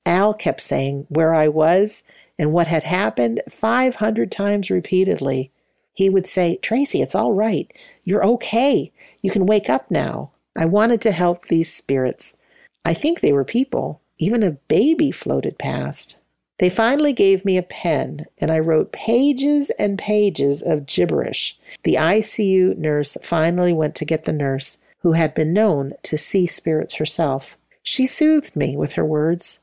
Al 0.06 0.34
kept 0.34 0.62
saying 0.62 1.08
where 1.10 1.34
I 1.34 1.48
was 1.48 2.04
and 2.38 2.54
what 2.54 2.68
had 2.68 2.84
happened 2.84 3.42
500 3.50 4.32
times 4.32 4.70
repeatedly. 4.70 5.52
He 5.94 6.10
would 6.10 6.28
say, 6.28 6.58
Tracy, 6.58 7.02
it's 7.02 7.16
all 7.16 7.34
right. 7.34 7.72
You're 8.04 8.26
okay. 8.26 8.92
You 9.22 9.32
can 9.32 9.46
wake 9.46 9.70
up 9.70 9.90
now. 9.90 10.32
I 10.56 10.66
wanted 10.66 11.02
to 11.02 11.12
help 11.12 11.48
these 11.48 11.74
spirits. 11.74 12.36
I 12.84 12.94
think 12.94 13.20
they 13.22 13.34
were 13.34 13.44
people. 13.44 14.02
Even 14.18 14.44
a 14.44 14.52
baby 14.52 15.12
floated 15.12 15.58
past. 15.58 16.18
They 16.60 16.70
finally 16.70 17.12
gave 17.12 17.44
me 17.44 17.58
a 17.58 17.64
pen, 17.64 18.28
and 18.38 18.50
I 18.50 18.60
wrote 18.60 18.94
pages 18.94 19.72
and 19.72 20.00
pages 20.00 20.62
of 20.62 20.86
gibberish. 20.86 21.58
The 21.84 21.96
ICU 21.96 22.78
nurse 22.78 23.18
finally 23.24 23.74
went 23.74 23.96
to 23.96 24.06
get 24.06 24.24
the 24.24 24.32
nurse, 24.32 24.78
who 25.06 25.12
had 25.12 25.36
been 25.36 25.54
known 25.54 25.94
to 26.02 26.18
see 26.18 26.48
spirits 26.48 26.96
herself. 26.96 27.60
She 27.84 28.08
soothed 28.08 28.56
me 28.56 28.76
with 28.76 28.94
her 28.94 29.06
words. 29.06 29.60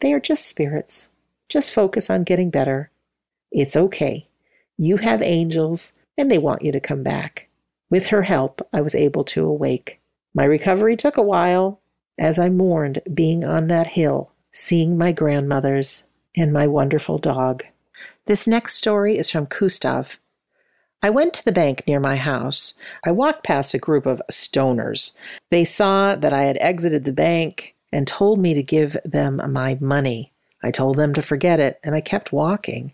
They 0.00 0.12
are 0.12 0.20
just 0.20 0.46
spirits. 0.46 1.10
Just 1.48 1.72
focus 1.72 2.08
on 2.08 2.22
getting 2.22 2.48
better. 2.48 2.92
It's 3.50 3.74
okay. 3.74 4.28
You 4.78 4.98
have 4.98 5.20
angels, 5.20 5.94
and 6.16 6.30
they 6.30 6.38
want 6.38 6.62
you 6.62 6.70
to 6.70 6.78
come 6.78 7.02
back. 7.02 7.48
With 7.90 8.06
her 8.06 8.22
help, 8.22 8.64
I 8.72 8.82
was 8.82 8.94
able 8.94 9.24
to 9.24 9.44
awake. 9.44 9.98
My 10.32 10.44
recovery 10.44 10.96
took 10.96 11.16
a 11.16 11.22
while 11.22 11.80
as 12.16 12.38
I 12.38 12.48
mourned 12.48 13.00
being 13.12 13.44
on 13.44 13.66
that 13.66 13.88
hill, 13.88 14.30
seeing 14.52 14.96
my 14.96 15.10
grandmothers 15.10 16.04
and 16.36 16.52
my 16.52 16.68
wonderful 16.68 17.18
dog. 17.18 17.64
This 18.26 18.46
next 18.46 18.76
story 18.76 19.18
is 19.18 19.28
from 19.28 19.46
Gustav. 19.46 20.20
I 21.02 21.10
went 21.10 21.34
to 21.34 21.44
the 21.44 21.52
bank 21.52 21.84
near 21.86 22.00
my 22.00 22.16
house. 22.16 22.74
I 23.04 23.10
walked 23.10 23.44
past 23.44 23.74
a 23.74 23.78
group 23.78 24.06
of 24.06 24.22
stoners. 24.30 25.12
They 25.50 25.64
saw 25.64 26.14
that 26.14 26.32
I 26.32 26.44
had 26.44 26.56
exited 26.60 27.04
the 27.04 27.12
bank 27.12 27.74
and 27.92 28.06
told 28.06 28.38
me 28.38 28.54
to 28.54 28.62
give 28.62 28.96
them 29.04 29.40
my 29.52 29.76
money. 29.80 30.32
I 30.62 30.70
told 30.70 30.96
them 30.96 31.12
to 31.14 31.22
forget 31.22 31.60
it, 31.60 31.78
and 31.84 31.94
I 31.94 32.00
kept 32.00 32.32
walking. 32.32 32.92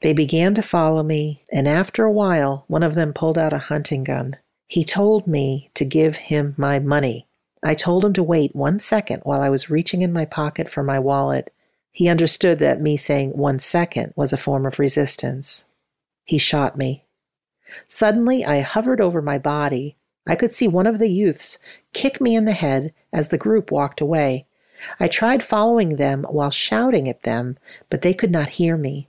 They 0.00 0.12
began 0.12 0.54
to 0.54 0.62
follow 0.62 1.02
me, 1.02 1.44
and 1.52 1.68
after 1.68 2.04
a 2.04 2.12
while, 2.12 2.64
one 2.66 2.82
of 2.82 2.94
them 2.94 3.12
pulled 3.12 3.38
out 3.38 3.52
a 3.52 3.58
hunting 3.58 4.04
gun. 4.04 4.36
He 4.66 4.84
told 4.84 5.26
me 5.26 5.70
to 5.74 5.84
give 5.84 6.16
him 6.16 6.54
my 6.56 6.78
money. 6.78 7.26
I 7.62 7.74
told 7.74 8.04
him 8.04 8.12
to 8.14 8.22
wait 8.22 8.56
one 8.56 8.78
second 8.80 9.20
while 9.22 9.40
I 9.40 9.50
was 9.50 9.70
reaching 9.70 10.02
in 10.02 10.12
my 10.12 10.24
pocket 10.24 10.68
for 10.68 10.82
my 10.82 10.98
wallet. 10.98 11.52
He 11.92 12.08
understood 12.08 12.58
that 12.58 12.80
me 12.80 12.96
saying 12.96 13.30
one 13.30 13.58
second 13.60 14.12
was 14.16 14.32
a 14.32 14.36
form 14.36 14.66
of 14.66 14.78
resistance. 14.78 15.66
He 16.24 16.38
shot 16.38 16.76
me. 16.76 17.03
Suddenly, 17.88 18.44
I 18.44 18.60
hovered 18.60 19.00
over 19.00 19.22
my 19.22 19.38
body. 19.38 19.96
I 20.26 20.36
could 20.36 20.52
see 20.52 20.68
one 20.68 20.86
of 20.86 20.98
the 20.98 21.10
youths 21.10 21.58
kick 21.92 22.20
me 22.20 22.34
in 22.34 22.44
the 22.44 22.52
head 22.52 22.92
as 23.12 23.28
the 23.28 23.38
group 23.38 23.70
walked 23.70 24.00
away. 24.00 24.46
I 24.98 25.08
tried 25.08 25.44
following 25.44 25.96
them 25.96 26.24
while 26.28 26.50
shouting 26.50 27.08
at 27.08 27.22
them, 27.22 27.58
but 27.90 28.02
they 28.02 28.14
could 28.14 28.30
not 28.30 28.50
hear 28.50 28.76
me. 28.76 29.08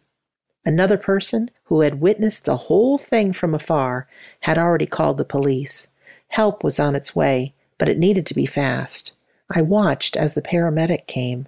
Another 0.65 0.97
person, 0.97 1.51
who 1.65 1.81
had 1.81 2.01
witnessed 2.01 2.45
the 2.45 2.57
whole 2.57 2.97
thing 2.97 3.33
from 3.33 3.53
afar, 3.53 4.07
had 4.41 4.57
already 4.57 4.85
called 4.85 5.17
the 5.17 5.25
police. 5.25 5.89
Help 6.29 6.63
was 6.63 6.79
on 6.79 6.95
its 6.95 7.15
way, 7.15 7.53
but 7.77 7.89
it 7.89 7.99
needed 7.99 8.25
to 8.27 8.33
be 8.33 8.45
fast. 8.45 9.13
I 9.53 9.61
watched 9.61 10.17
as 10.17 10.33
the 10.33 10.41
paramedic 10.41 11.07
came. 11.07 11.47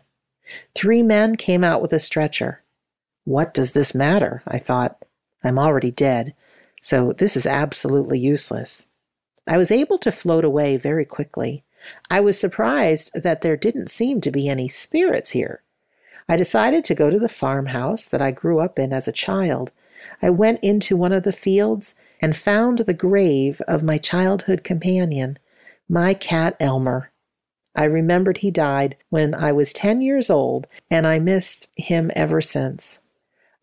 Three 0.76 1.02
men 1.02 1.36
came 1.36 1.64
out 1.64 1.82
with 1.82 1.94
a 1.94 2.00
stretcher. 2.00 2.62
What 3.26 3.54
does 3.54 3.72
this 3.72 3.96
matter? 3.96 4.44
I 4.48 4.60
thought. 4.60 5.04
I'm 5.44 5.60
already 5.60 5.92
dead, 5.92 6.34
so 6.82 7.14
this 7.14 7.36
is 7.36 7.46
absolutely 7.46 8.20
useless. 8.20 8.88
I 9.48 9.58
was 9.58 9.72
able 9.72 9.98
to 10.00 10.12
float 10.12 10.44
away 10.44 10.78
very 10.78 11.06
quickly. 11.06 11.64
I 12.10 12.20
was 12.20 12.40
surprised 12.40 13.12
that 13.14 13.42
there 13.42 13.58
didn't 13.58 13.90
seem 13.90 14.22
to 14.22 14.32
be 14.32 14.50
any 14.50 14.68
spirits 14.68 15.32
here. 15.32 15.64
I 16.28 16.36
decided 16.36 16.84
to 16.86 16.96
go 16.96 17.10
to 17.10 17.20
the 17.20 17.30
farmhouse 17.30 18.08
that 18.08 18.22
I 18.22 18.32
grew 18.32 18.60
up 18.60 18.78
in 18.78 18.92
as 18.92 19.08
a 19.08 19.14
child. 19.14 19.72
I 20.22 20.30
went 20.30 20.60
into 20.62 20.98
one 20.98 21.14
of 21.14 21.24
the 21.24 21.32
fields 21.32 21.96
and 22.22 22.36
found 22.36 22.80
the 22.80 22.94
grave 22.94 23.62
of 23.68 23.84
my 23.84 23.98
childhood 23.98 24.64
companion, 24.64 25.40
my 25.88 26.14
cat 26.14 26.58
Elmer. 26.60 27.12
I 27.76 27.86
remembered 27.86 28.40
he 28.40 28.52
died 28.52 28.98
when 29.10 29.34
I 29.34 29.52
was 29.52 29.72
10 29.72 30.02
years 30.02 30.30
old, 30.30 30.68
and 30.90 31.06
I 31.06 31.20
missed 31.20 31.70
him 31.76 32.12
ever 32.16 32.42
since. 32.42 33.00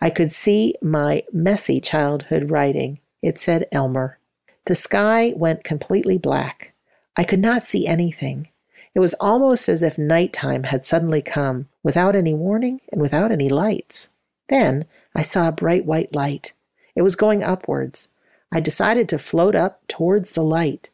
I 0.01 0.09
could 0.11 0.33
see 0.33 0.75
my 0.81 1.23
messy 1.33 1.81
childhood 1.81 2.51
writing. 2.51 3.01
It 3.25 3.39
said 3.39 3.67
Elmer. 3.73 4.19
The 4.67 4.75
sky 4.75 5.33
went 5.35 5.65
completely 5.65 6.19
black. 6.19 6.75
I 7.17 7.25
could 7.25 7.39
not 7.39 7.65
see 7.65 7.87
anything. 7.87 8.49
It 8.95 9.01
was 9.01 9.15
almost 9.15 9.67
as 9.67 9.83
if 9.83 9.97
nighttime 9.97 10.65
had 10.65 10.85
suddenly 10.85 11.23
come, 11.23 11.69
without 11.83 12.15
any 12.15 12.35
warning 12.35 12.83
and 12.93 13.01
without 13.01 13.33
any 13.33 13.49
lights. 13.49 14.11
Then 14.51 14.85
I 15.15 15.23
saw 15.23 15.49
a 15.49 15.53
bright 15.53 15.87
white 15.87 16.15
light. 16.15 16.53
It 16.95 17.01
was 17.01 17.17
going 17.17 17.43
upwards. 17.43 18.09
I 18.53 18.61
decided 18.61 19.09
to 19.09 19.19
float 19.19 19.55
up 19.55 19.81
towards 19.89 20.33
the 20.33 20.45
light. 20.45 20.91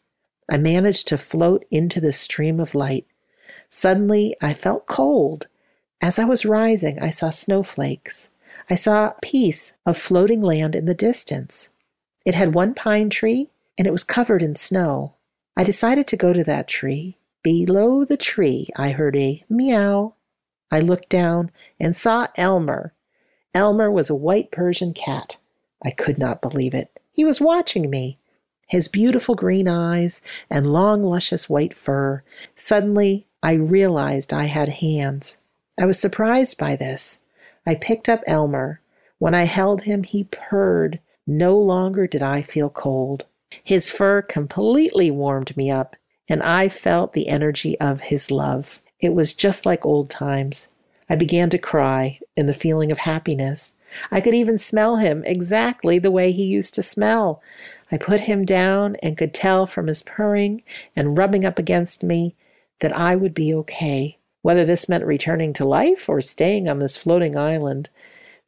I 0.48 0.56
managed 0.56 1.08
to 1.08 1.18
float 1.18 1.64
into 1.68 2.00
the 2.00 2.12
stream 2.12 2.60
of 2.60 2.76
light. 2.76 3.08
Suddenly 3.70 4.36
I 4.40 4.52
felt 4.52 4.86
cold. 4.86 5.48
As 6.00 6.16
I 6.16 6.26
was 6.26 6.44
rising, 6.44 7.00
I 7.00 7.10
saw 7.10 7.30
snowflakes. 7.30 8.30
I 8.70 8.76
saw 8.76 9.06
a 9.06 9.16
piece 9.20 9.72
of 9.84 9.96
floating 9.96 10.40
land 10.40 10.76
in 10.76 10.84
the 10.84 10.94
distance. 10.94 11.70
It 12.24 12.34
had 12.34 12.54
one 12.54 12.74
pine 12.74 13.10
tree, 13.10 13.50
and 13.78 13.86
it 13.86 13.92
was 13.92 14.04
covered 14.04 14.42
in 14.42 14.56
snow. 14.56 15.14
I 15.56 15.64
decided 15.64 16.06
to 16.08 16.16
go 16.16 16.32
to 16.32 16.44
that 16.44 16.68
tree. 16.68 17.18
Below 17.42 18.04
the 18.04 18.16
tree, 18.16 18.68
I 18.76 18.90
heard 18.90 19.16
a 19.16 19.42
meow. 19.48 20.14
I 20.70 20.80
looked 20.80 21.08
down 21.08 21.50
and 21.78 21.96
saw 21.96 22.28
Elmer. 22.36 22.92
Elmer 23.54 23.90
was 23.90 24.10
a 24.10 24.14
white 24.14 24.50
Persian 24.50 24.92
cat. 24.92 25.38
I 25.82 25.90
could 25.90 26.18
not 26.18 26.42
believe 26.42 26.74
it. 26.74 27.00
He 27.12 27.24
was 27.24 27.40
watching 27.40 27.90
me. 27.90 28.18
His 28.68 28.86
beautiful 28.86 29.34
green 29.34 29.66
eyes 29.66 30.22
and 30.48 30.72
long, 30.72 31.02
luscious 31.02 31.48
white 31.48 31.74
fur. 31.74 32.22
Suddenly, 32.54 33.26
I 33.42 33.54
realized 33.54 34.32
I 34.32 34.44
had 34.44 34.68
hands. 34.68 35.38
I 35.78 35.86
was 35.86 35.98
surprised 35.98 36.58
by 36.58 36.76
this. 36.76 37.20
I 37.66 37.74
picked 37.74 38.08
up 38.08 38.22
Elmer. 38.26 38.80
When 39.18 39.34
I 39.34 39.44
held 39.44 39.82
him, 39.82 40.04
he 40.04 40.24
purred. 40.24 41.00
No 41.26 41.56
longer 41.56 42.06
did 42.06 42.22
I 42.22 42.42
feel 42.42 42.70
cold. 42.70 43.24
His 43.64 43.90
fur 43.90 44.22
completely 44.22 45.10
warmed 45.10 45.56
me 45.56 45.70
up, 45.70 45.96
and 46.28 46.42
I 46.42 46.68
felt 46.68 47.12
the 47.12 47.28
energy 47.28 47.78
of 47.80 48.02
his 48.02 48.30
love. 48.30 48.80
It 49.00 49.14
was 49.14 49.32
just 49.32 49.66
like 49.66 49.84
old 49.84 50.10
times. 50.10 50.68
I 51.08 51.16
began 51.16 51.50
to 51.50 51.58
cry 51.58 52.20
in 52.36 52.46
the 52.46 52.54
feeling 52.54 52.92
of 52.92 52.98
happiness. 52.98 53.74
I 54.10 54.20
could 54.20 54.34
even 54.34 54.58
smell 54.58 54.96
him 54.96 55.24
exactly 55.24 55.98
the 55.98 56.10
way 56.10 56.30
he 56.30 56.44
used 56.44 56.74
to 56.74 56.82
smell. 56.82 57.42
I 57.90 57.96
put 57.96 58.20
him 58.20 58.44
down 58.44 58.96
and 59.02 59.18
could 59.18 59.34
tell 59.34 59.66
from 59.66 59.88
his 59.88 60.02
purring 60.02 60.62
and 60.94 61.18
rubbing 61.18 61.44
up 61.44 61.58
against 61.58 62.04
me 62.04 62.36
that 62.78 62.96
I 62.96 63.16
would 63.16 63.34
be 63.34 63.52
okay, 63.54 64.18
whether 64.42 64.64
this 64.64 64.88
meant 64.88 65.04
returning 65.04 65.52
to 65.54 65.64
life 65.64 66.08
or 66.08 66.20
staying 66.20 66.68
on 66.68 66.78
this 66.78 66.96
floating 66.96 67.36
island. 67.36 67.90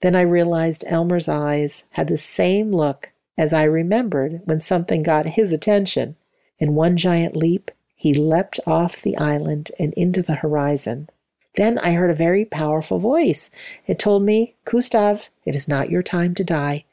Then 0.02 0.14
I 0.16 0.22
realized 0.22 0.84
Elmer's 0.86 1.28
eyes 1.28 1.84
had 1.90 2.08
the 2.08 2.16
same 2.16 2.72
look 2.72 3.12
as 3.38 3.52
I 3.52 3.62
remembered 3.62 4.42
when 4.44 4.60
something 4.60 5.02
got 5.02 5.26
his 5.26 5.52
attention. 5.52 6.16
In 6.58 6.74
one 6.74 6.96
giant 6.96 7.36
leap, 7.36 7.70
he 7.96 8.12
leapt 8.12 8.60
off 8.66 9.00
the 9.00 9.16
island 9.16 9.70
and 9.78 9.92
into 9.94 10.22
the 10.22 10.36
horizon. 10.36 11.08
Then 11.54 11.78
I 11.78 11.92
heard 11.92 12.10
a 12.10 12.14
very 12.14 12.44
powerful 12.44 12.98
voice. 12.98 13.50
It 13.86 13.98
told 13.98 14.22
me, 14.24 14.54
Gustav, 14.64 15.28
it 15.44 15.54
is 15.54 15.68
not 15.68 15.90
your 15.90 16.02
time 16.02 16.34
to 16.34 16.44
die. 16.44 16.84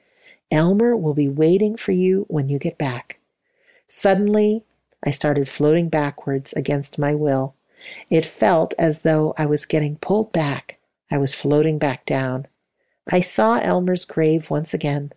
Elmer 0.52 0.96
will 0.96 1.14
be 1.14 1.30
waiting 1.30 1.78
for 1.78 1.92
you 1.92 2.26
when 2.28 2.50
you 2.50 2.60
get 2.60 2.78
back. 2.78 3.20
Suddenly, 3.88 4.64
I 5.04 5.12
started 5.12 5.48
floating 5.48 5.90
backwards 5.90 6.54
against 6.54 7.00
my 7.00 7.16
will. 7.16 7.56
It 8.10 8.26
felt 8.26 8.74
as 8.78 9.02
though 9.02 9.34
I 9.38 9.46
was 9.46 9.66
getting 9.66 9.96
pulled 9.96 10.32
back. 10.32 10.78
I 11.10 11.18
was 11.18 11.34
floating 11.34 11.80
back 11.80 12.06
down. 12.06 12.48
I 13.12 13.22
saw 13.22 13.58
Elmer's 13.58 14.06
grave 14.06 14.50
once 14.50 14.74
again. 14.74 15.12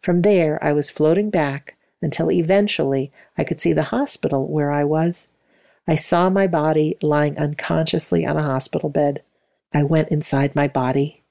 From 0.00 0.22
there, 0.22 0.62
I 0.62 0.72
was 0.72 0.90
floating 0.90 1.30
back 1.30 1.76
until 2.00 2.30
eventually 2.30 3.12
I 3.36 3.44
could 3.44 3.60
see 3.60 3.72
the 3.72 3.84
hospital 3.84 4.48
where 4.48 4.70
I 4.70 4.84
was. 4.84 5.28
I 5.86 5.96
saw 5.96 6.30
my 6.30 6.46
body 6.46 6.96
lying 7.02 7.36
unconsciously 7.38 8.24
on 8.24 8.36
a 8.36 8.42
hospital 8.42 8.90
bed. 8.90 9.22
I 9.74 9.82
went 9.82 10.10
inside 10.10 10.54
my 10.54 10.68
body. 10.68 11.22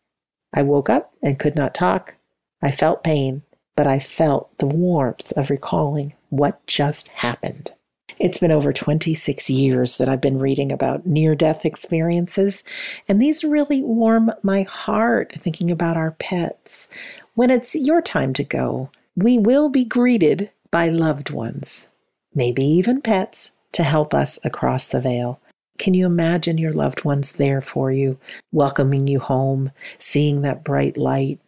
I 0.53 0.63
woke 0.63 0.89
up 0.89 1.13
and 1.23 1.39
could 1.39 1.55
not 1.55 1.73
talk. 1.73 2.15
I 2.61 2.71
felt 2.71 3.03
pain, 3.03 3.43
but 3.75 3.87
I 3.87 3.99
felt 3.99 4.57
the 4.57 4.67
warmth 4.67 5.31
of 5.33 5.49
recalling 5.49 6.13
what 6.29 6.65
just 6.67 7.09
happened. 7.09 7.73
It's 8.21 8.37
been 8.37 8.51
over 8.51 8.71
26 8.71 9.49
years 9.49 9.97
that 9.97 10.07
I've 10.07 10.21
been 10.21 10.37
reading 10.37 10.71
about 10.71 11.07
near 11.07 11.33
death 11.33 11.65
experiences, 11.65 12.63
and 13.07 13.19
these 13.19 13.43
really 13.43 13.81
warm 13.81 14.31
my 14.43 14.61
heart 14.61 15.33
thinking 15.35 15.71
about 15.71 15.97
our 15.97 16.11
pets. 16.11 16.87
When 17.33 17.49
it's 17.49 17.73
your 17.73 17.99
time 17.99 18.33
to 18.33 18.43
go, 18.43 18.91
we 19.15 19.39
will 19.39 19.69
be 19.69 19.83
greeted 19.83 20.51
by 20.69 20.87
loved 20.87 21.31
ones, 21.31 21.89
maybe 22.35 22.63
even 22.63 23.01
pets, 23.01 23.53
to 23.71 23.81
help 23.81 24.13
us 24.13 24.37
across 24.45 24.89
the 24.89 25.01
veil. 25.01 25.39
Can 25.79 25.95
you 25.95 26.05
imagine 26.05 26.59
your 26.59 26.73
loved 26.73 27.03
ones 27.03 27.31
there 27.31 27.59
for 27.59 27.91
you, 27.91 28.19
welcoming 28.51 29.07
you 29.07 29.19
home, 29.19 29.71
seeing 29.97 30.43
that 30.43 30.63
bright 30.63 30.95
light, 30.95 31.39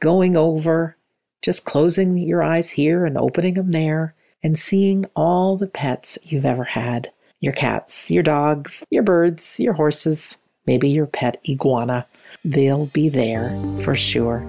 going 0.00 0.36
over, 0.36 0.98
just 1.40 1.64
closing 1.64 2.18
your 2.18 2.42
eyes 2.42 2.72
here 2.72 3.06
and 3.06 3.16
opening 3.16 3.54
them 3.54 3.70
there, 3.70 4.14
and 4.42 4.58
seeing 4.58 5.06
all 5.16 5.56
the 5.56 5.66
pets 5.66 6.18
you've 6.22 6.44
ever 6.44 6.64
had 6.64 7.10
your 7.40 7.52
cats, 7.54 8.10
your 8.10 8.22
dogs, 8.22 8.84
your 8.90 9.02
birds, 9.02 9.58
your 9.58 9.72
horses, 9.72 10.36
maybe 10.66 10.90
your 10.90 11.06
pet 11.06 11.40
iguana. 11.48 12.06
They'll 12.44 12.86
be 12.86 13.08
there 13.08 13.50
for 13.82 13.96
sure. 13.96 14.46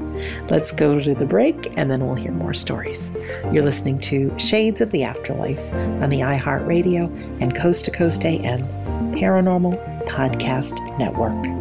Let's 0.50 0.72
go 0.72 1.00
to 1.00 1.16
the 1.16 1.26
break 1.26 1.78
and 1.78 1.90
then 1.90 2.02
we'll 2.02 2.16
hear 2.16 2.32
more 2.32 2.54
stories. 2.54 3.12
You're 3.52 3.64
listening 3.64 4.00
to 4.02 4.38
Shades 4.38 4.82
of 4.82 4.92
the 4.92 5.04
Afterlife 5.04 5.74
on 5.74 6.10
the 6.10 6.20
iHeartRadio 6.20 7.42
and 7.42 7.56
Coast 7.56 7.86
to 7.86 7.92
Coast 7.92 8.26
AM 8.26 8.62
Paranormal 9.14 10.06
Podcast 10.06 10.76
Network. 10.98 11.61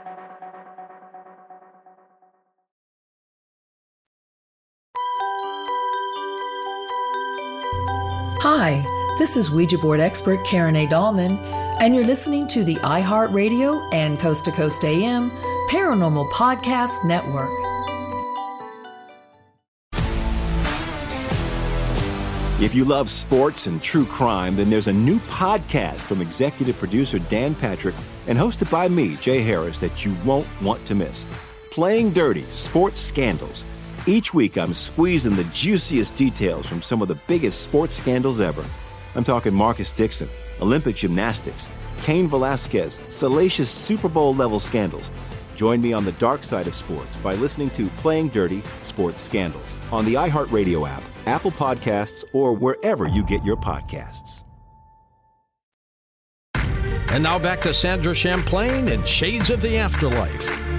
Hi, 8.43 8.83
this 9.19 9.37
is 9.37 9.51
Ouija 9.51 9.77
board 9.77 9.99
expert 9.99 10.43
Karen 10.43 10.75
A. 10.75 10.87
Dahlman, 10.87 11.37
and 11.79 11.93
you're 11.93 12.03
listening 12.03 12.47
to 12.47 12.63
the 12.63 12.77
iHeartRadio 12.77 13.87
and 13.93 14.19
Coast 14.19 14.45
to 14.45 14.51
Coast 14.51 14.83
AM 14.83 15.29
Paranormal 15.69 16.27
Podcast 16.31 17.05
Network. 17.05 17.51
If 22.59 22.73
you 22.73 22.83
love 22.83 23.11
sports 23.11 23.67
and 23.67 23.79
true 23.79 24.05
crime, 24.05 24.55
then 24.55 24.71
there's 24.71 24.87
a 24.87 24.93
new 24.93 25.19
podcast 25.19 26.01
from 26.01 26.19
executive 26.19 26.79
producer 26.79 27.19
Dan 27.19 27.53
Patrick 27.53 27.93
and 28.25 28.39
hosted 28.39 28.71
by 28.71 28.87
me, 28.87 29.17
Jay 29.17 29.41
Harris, 29.41 29.79
that 29.81 30.03
you 30.03 30.15
won't 30.25 30.47
want 30.63 30.83
to 30.87 30.95
miss. 30.95 31.27
Playing 31.69 32.11
Dirty 32.11 32.45
Sports 32.49 32.99
Scandals. 32.99 33.65
Each 34.07 34.33
week, 34.33 34.57
I'm 34.57 34.73
squeezing 34.73 35.35
the 35.35 35.43
juiciest 35.45 36.15
details 36.15 36.65
from 36.65 36.81
some 36.81 37.03
of 37.03 37.07
the 37.07 37.19
biggest 37.27 37.61
sports 37.61 37.95
scandals 37.95 38.41
ever. 38.41 38.65
I'm 39.15 39.23
talking 39.23 39.53
Marcus 39.53 39.93
Dixon, 39.93 40.27
Olympic 40.59 40.95
gymnastics, 40.95 41.69
Cain 42.01 42.27
Velasquez, 42.27 42.99
salacious 43.09 43.69
Super 43.69 44.09
Bowl 44.09 44.33
level 44.33 44.59
scandals. 44.59 45.11
Join 45.55 45.81
me 45.81 45.93
on 45.93 46.03
the 46.03 46.13
dark 46.13 46.43
side 46.43 46.65
of 46.65 46.73
sports 46.73 47.15
by 47.17 47.35
listening 47.35 47.69
to 47.71 47.87
Playing 47.97 48.29
Dirty 48.29 48.63
Sports 48.81 49.21
Scandals 49.21 49.77
on 49.91 50.03
the 50.05 50.15
iHeartRadio 50.15 50.89
app, 50.89 51.03
Apple 51.27 51.51
Podcasts, 51.51 52.23
or 52.33 52.53
wherever 52.53 53.07
you 53.07 53.23
get 53.23 53.43
your 53.43 53.57
podcasts. 53.57 54.41
And 57.11 57.21
now 57.21 57.37
back 57.37 57.59
to 57.61 57.73
Sandra 57.73 58.15
Champlain 58.15 58.87
and 58.87 59.07
Shades 59.07 59.51
of 59.51 59.61
the 59.61 59.77
Afterlife. 59.77 60.70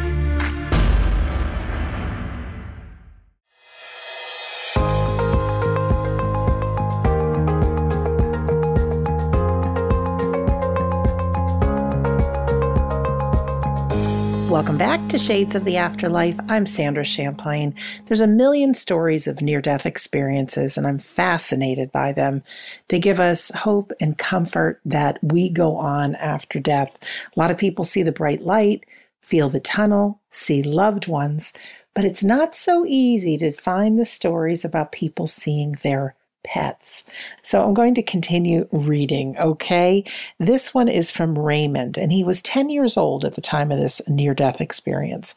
Welcome 14.52 14.76
back 14.76 15.08
to 15.08 15.16
Shades 15.16 15.54
of 15.54 15.64
the 15.64 15.78
Afterlife. 15.78 16.38
I'm 16.46 16.66
Sandra 16.66 17.06
Champlain. 17.06 17.74
There's 18.04 18.20
a 18.20 18.26
million 18.26 18.74
stories 18.74 19.26
of 19.26 19.40
near 19.40 19.62
death 19.62 19.86
experiences, 19.86 20.76
and 20.76 20.86
I'm 20.86 20.98
fascinated 20.98 21.90
by 21.90 22.12
them. 22.12 22.42
They 22.88 23.00
give 23.00 23.18
us 23.18 23.50
hope 23.54 23.92
and 23.98 24.18
comfort 24.18 24.78
that 24.84 25.18
we 25.22 25.48
go 25.48 25.78
on 25.78 26.16
after 26.16 26.60
death. 26.60 26.94
A 27.34 27.40
lot 27.40 27.50
of 27.50 27.56
people 27.56 27.86
see 27.86 28.02
the 28.02 28.12
bright 28.12 28.42
light, 28.42 28.84
feel 29.22 29.48
the 29.48 29.58
tunnel, 29.58 30.20
see 30.30 30.62
loved 30.62 31.08
ones, 31.08 31.54
but 31.94 32.04
it's 32.04 32.22
not 32.22 32.54
so 32.54 32.84
easy 32.86 33.38
to 33.38 33.52
find 33.52 33.98
the 33.98 34.04
stories 34.04 34.66
about 34.66 34.92
people 34.92 35.26
seeing 35.26 35.78
their 35.82 36.14
pets. 36.44 37.04
So 37.42 37.64
I'm 37.64 37.74
going 37.74 37.94
to 37.94 38.02
continue 38.02 38.68
reading, 38.72 39.36
okay? 39.38 40.04
This 40.38 40.74
one 40.74 40.88
is 40.88 41.10
from 41.10 41.38
Raymond, 41.38 41.96
and 41.96 42.12
he 42.12 42.24
was 42.24 42.42
10 42.42 42.70
years 42.70 42.96
old 42.96 43.24
at 43.24 43.34
the 43.34 43.40
time 43.40 43.70
of 43.70 43.78
this 43.78 44.00
near 44.08 44.34
death 44.34 44.60
experience. 44.60 45.34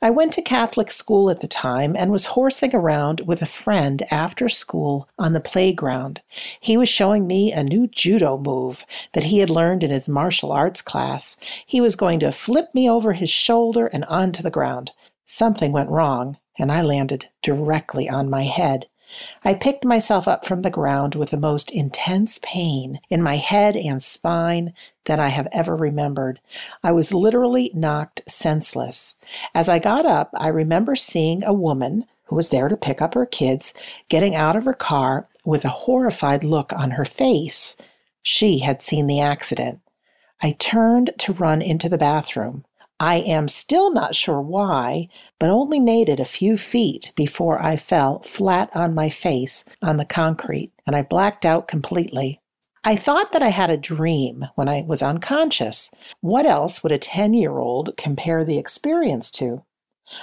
I 0.00 0.10
went 0.10 0.32
to 0.34 0.42
Catholic 0.42 0.90
school 0.90 1.30
at 1.30 1.40
the 1.40 1.48
time 1.48 1.96
and 1.96 2.10
was 2.10 2.26
horsing 2.26 2.74
around 2.74 3.22
with 3.22 3.42
a 3.42 3.46
friend 3.46 4.02
after 4.10 4.48
school 4.48 5.08
on 5.18 5.32
the 5.32 5.40
playground. 5.40 6.20
He 6.60 6.76
was 6.76 6.88
showing 6.88 7.26
me 7.26 7.52
a 7.52 7.64
new 7.64 7.86
judo 7.86 8.36
move 8.36 8.84
that 9.12 9.24
he 9.24 9.38
had 9.38 9.50
learned 9.50 9.82
in 9.82 9.90
his 9.90 10.08
martial 10.08 10.52
arts 10.52 10.82
class. 10.82 11.36
He 11.66 11.80
was 11.80 11.96
going 11.96 12.20
to 12.20 12.32
flip 12.32 12.74
me 12.74 12.88
over 12.88 13.12
his 13.12 13.30
shoulder 13.30 13.86
and 13.86 14.04
onto 14.04 14.42
the 14.42 14.50
ground. 14.50 14.92
Something 15.26 15.72
went 15.72 15.90
wrong, 15.90 16.36
and 16.58 16.70
I 16.70 16.82
landed 16.82 17.28
directly 17.42 18.08
on 18.08 18.28
my 18.28 18.42
head. 18.44 18.86
I 19.44 19.54
picked 19.54 19.84
myself 19.84 20.26
up 20.26 20.46
from 20.46 20.62
the 20.62 20.70
ground 20.70 21.14
with 21.14 21.30
the 21.30 21.36
most 21.36 21.70
intense 21.70 22.38
pain 22.42 23.00
in 23.10 23.22
my 23.22 23.36
head 23.36 23.76
and 23.76 24.02
spine 24.02 24.72
that 25.04 25.20
I 25.20 25.28
have 25.28 25.48
ever 25.52 25.76
remembered. 25.76 26.40
I 26.82 26.92
was 26.92 27.14
literally 27.14 27.70
knocked 27.74 28.22
senseless. 28.26 29.16
As 29.54 29.68
I 29.68 29.78
got 29.78 30.06
up, 30.06 30.30
I 30.34 30.48
remember 30.48 30.96
seeing 30.96 31.44
a 31.44 31.52
woman 31.52 32.06
who 32.24 32.36
was 32.36 32.48
there 32.48 32.68
to 32.68 32.76
pick 32.76 33.02
up 33.02 33.14
her 33.14 33.26
kids 33.26 33.74
getting 34.08 34.34
out 34.34 34.56
of 34.56 34.64
her 34.64 34.74
car 34.74 35.26
with 35.44 35.64
a 35.64 35.68
horrified 35.68 36.42
look 36.42 36.72
on 36.72 36.92
her 36.92 37.04
face. 37.04 37.76
She 38.22 38.60
had 38.60 38.82
seen 38.82 39.06
the 39.06 39.20
accident. 39.20 39.80
I 40.42 40.52
turned 40.52 41.12
to 41.18 41.32
run 41.32 41.62
into 41.62 41.88
the 41.88 41.98
bathroom. 41.98 42.64
I 43.04 43.16
am 43.16 43.48
still 43.48 43.92
not 43.92 44.14
sure 44.14 44.40
why, 44.40 45.08
but 45.38 45.50
only 45.50 45.78
made 45.78 46.08
it 46.08 46.20
a 46.20 46.24
few 46.24 46.56
feet 46.56 47.12
before 47.14 47.62
I 47.62 47.76
fell 47.76 48.22
flat 48.22 48.74
on 48.74 48.94
my 48.94 49.10
face 49.10 49.62
on 49.82 49.98
the 49.98 50.06
concrete 50.06 50.72
and 50.86 50.96
I 50.96 51.02
blacked 51.02 51.44
out 51.44 51.68
completely. 51.68 52.40
I 52.82 52.96
thought 52.96 53.32
that 53.32 53.42
I 53.42 53.48
had 53.48 53.68
a 53.68 53.76
dream 53.76 54.46
when 54.54 54.70
I 54.70 54.84
was 54.86 55.02
unconscious. 55.02 55.90
What 56.22 56.46
else 56.46 56.82
would 56.82 56.92
a 56.92 56.98
10 56.98 57.34
year 57.34 57.58
old 57.58 57.94
compare 57.98 58.42
the 58.42 58.56
experience 58.56 59.30
to? 59.32 59.64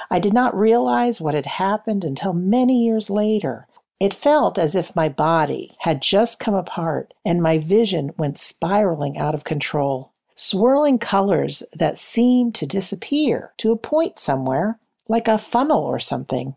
I 0.09 0.17
did 0.17 0.33
not 0.33 0.57
realize 0.57 1.21
what 1.21 1.35
had 1.35 1.45
happened 1.45 2.03
until 2.03 2.33
many 2.33 2.83
years 2.83 3.11
later. 3.11 3.67
It 3.99 4.11
felt 4.11 4.57
as 4.57 4.73
if 4.73 4.95
my 4.95 5.07
body 5.07 5.75
had 5.81 6.01
just 6.01 6.39
come 6.39 6.55
apart 6.55 7.13
and 7.23 7.43
my 7.43 7.59
vision 7.59 8.09
went 8.17 8.39
spiraling 8.39 9.19
out 9.19 9.35
of 9.35 9.43
control 9.43 10.10
swirling 10.41 10.97
colors 10.97 11.61
that 11.71 11.99
seemed 11.99 12.55
to 12.55 12.65
disappear 12.65 13.53
to 13.57 13.71
a 13.71 13.77
point 13.77 14.17
somewhere, 14.17 14.79
like 15.07 15.27
a 15.27 15.37
funnel 15.37 15.83
or 15.83 15.99
something. 15.99 16.55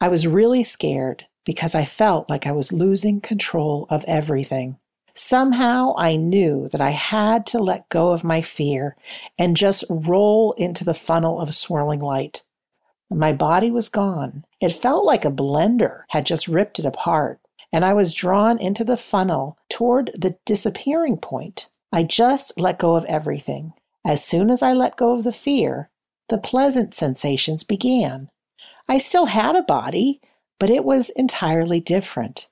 I 0.00 0.08
was 0.08 0.26
really 0.26 0.62
scared 0.62 1.26
because 1.44 1.74
I 1.74 1.84
felt 1.84 2.30
like 2.30 2.46
I 2.46 2.52
was 2.52 2.72
losing 2.72 3.20
control 3.20 3.86
of 3.90 4.06
everything. 4.08 4.78
Somehow 5.14 5.94
I 5.98 6.16
knew 6.16 6.70
that 6.72 6.80
I 6.80 6.90
had 6.90 7.44
to 7.48 7.58
let 7.58 7.90
go 7.90 8.10
of 8.10 8.24
my 8.24 8.40
fear 8.40 8.96
and 9.38 9.54
just 9.54 9.84
roll 9.90 10.52
into 10.52 10.82
the 10.82 10.94
funnel 10.94 11.38
of 11.38 11.54
swirling 11.54 12.00
light. 12.00 12.42
My 13.10 13.34
body 13.34 13.70
was 13.70 13.90
gone. 13.90 14.46
It 14.62 14.72
felt 14.72 15.04
like 15.04 15.26
a 15.26 15.30
blender 15.30 16.04
had 16.08 16.24
just 16.24 16.48
ripped 16.48 16.78
it 16.78 16.86
apart, 16.86 17.40
and 17.70 17.84
I 17.84 17.92
was 17.92 18.14
drawn 18.14 18.58
into 18.58 18.82
the 18.82 18.96
funnel 18.96 19.58
toward 19.68 20.10
the 20.14 20.36
disappearing 20.46 21.18
point. 21.18 21.68
I 21.92 22.02
just 22.02 22.58
let 22.58 22.78
go 22.78 22.96
of 22.96 23.04
everything. 23.04 23.72
As 24.04 24.24
soon 24.24 24.50
as 24.50 24.62
I 24.62 24.72
let 24.72 24.96
go 24.96 25.12
of 25.12 25.24
the 25.24 25.32
fear, 25.32 25.90
the 26.28 26.38
pleasant 26.38 26.94
sensations 26.94 27.64
began. 27.64 28.28
I 28.88 28.98
still 28.98 29.26
had 29.26 29.56
a 29.56 29.62
body, 29.62 30.20
but 30.58 30.70
it 30.70 30.84
was 30.84 31.10
entirely 31.10 31.80
different. 31.80 32.48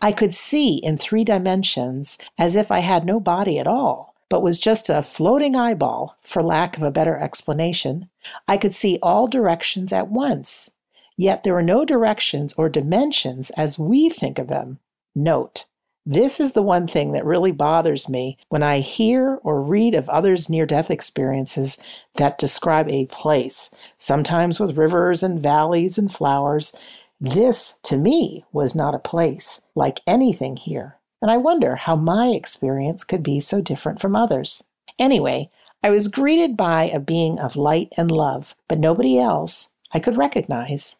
I 0.00 0.12
could 0.12 0.32
see 0.34 0.76
in 0.76 0.96
three 0.96 1.24
dimensions 1.24 2.18
as 2.38 2.56
if 2.56 2.70
I 2.70 2.80
had 2.80 3.04
no 3.04 3.20
body 3.20 3.58
at 3.58 3.66
all, 3.66 4.14
but 4.28 4.42
was 4.42 4.58
just 4.58 4.88
a 4.88 5.02
floating 5.02 5.56
eyeball, 5.56 6.16
for 6.22 6.42
lack 6.42 6.76
of 6.76 6.82
a 6.82 6.90
better 6.90 7.18
explanation. 7.18 8.08
I 8.46 8.56
could 8.56 8.74
see 8.74 8.98
all 9.02 9.26
directions 9.26 9.92
at 9.92 10.08
once, 10.08 10.70
yet 11.16 11.42
there 11.42 11.54
were 11.54 11.62
no 11.62 11.84
directions 11.84 12.54
or 12.54 12.68
dimensions 12.68 13.50
as 13.50 13.78
we 13.78 14.08
think 14.08 14.38
of 14.38 14.48
them. 14.48 14.78
Note, 15.14 15.66
this 16.10 16.40
is 16.40 16.52
the 16.52 16.62
one 16.62 16.88
thing 16.88 17.12
that 17.12 17.26
really 17.26 17.52
bothers 17.52 18.08
me 18.08 18.38
when 18.48 18.62
I 18.62 18.80
hear 18.80 19.40
or 19.42 19.60
read 19.60 19.94
of 19.94 20.08
others' 20.08 20.48
near 20.48 20.64
death 20.64 20.90
experiences 20.90 21.76
that 22.14 22.38
describe 22.38 22.88
a 22.88 23.04
place, 23.04 23.68
sometimes 23.98 24.58
with 24.58 24.78
rivers 24.78 25.22
and 25.22 25.38
valleys 25.38 25.98
and 25.98 26.10
flowers. 26.10 26.72
This, 27.20 27.74
to 27.82 27.98
me, 27.98 28.46
was 28.52 28.74
not 28.74 28.94
a 28.94 28.98
place 28.98 29.60
like 29.74 30.00
anything 30.06 30.56
here, 30.56 30.96
and 31.20 31.30
I 31.30 31.36
wonder 31.36 31.76
how 31.76 31.94
my 31.94 32.28
experience 32.28 33.04
could 33.04 33.22
be 33.22 33.38
so 33.38 33.60
different 33.60 34.00
from 34.00 34.16
others. 34.16 34.64
Anyway, 34.98 35.50
I 35.82 35.90
was 35.90 36.08
greeted 36.08 36.56
by 36.56 36.84
a 36.84 36.98
being 36.98 37.38
of 37.38 37.54
light 37.54 37.92
and 37.98 38.10
love, 38.10 38.54
but 38.66 38.78
nobody 38.78 39.18
else 39.18 39.68
I 39.92 40.00
could 40.00 40.16
recognize. 40.16 40.96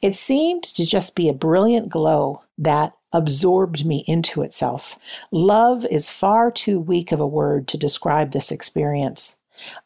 It 0.00 0.14
seemed 0.14 0.62
to 0.62 0.86
just 0.86 1.16
be 1.16 1.28
a 1.28 1.34
brilliant 1.34 1.88
glow 1.88 2.42
that 2.58 2.92
absorbed 3.12 3.84
me 3.84 4.04
into 4.06 4.42
itself. 4.42 4.98
Love 5.30 5.84
is 5.86 6.10
far 6.10 6.50
too 6.50 6.78
weak 6.80 7.12
of 7.12 7.20
a 7.20 7.26
word 7.26 7.68
to 7.68 7.76
describe 7.76 8.30
this 8.30 8.50
experience. 8.50 9.36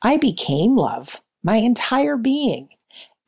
I 0.02 0.16
became 0.16 0.76
love, 0.76 1.20
my 1.42 1.56
entire 1.56 2.16
being. 2.16 2.68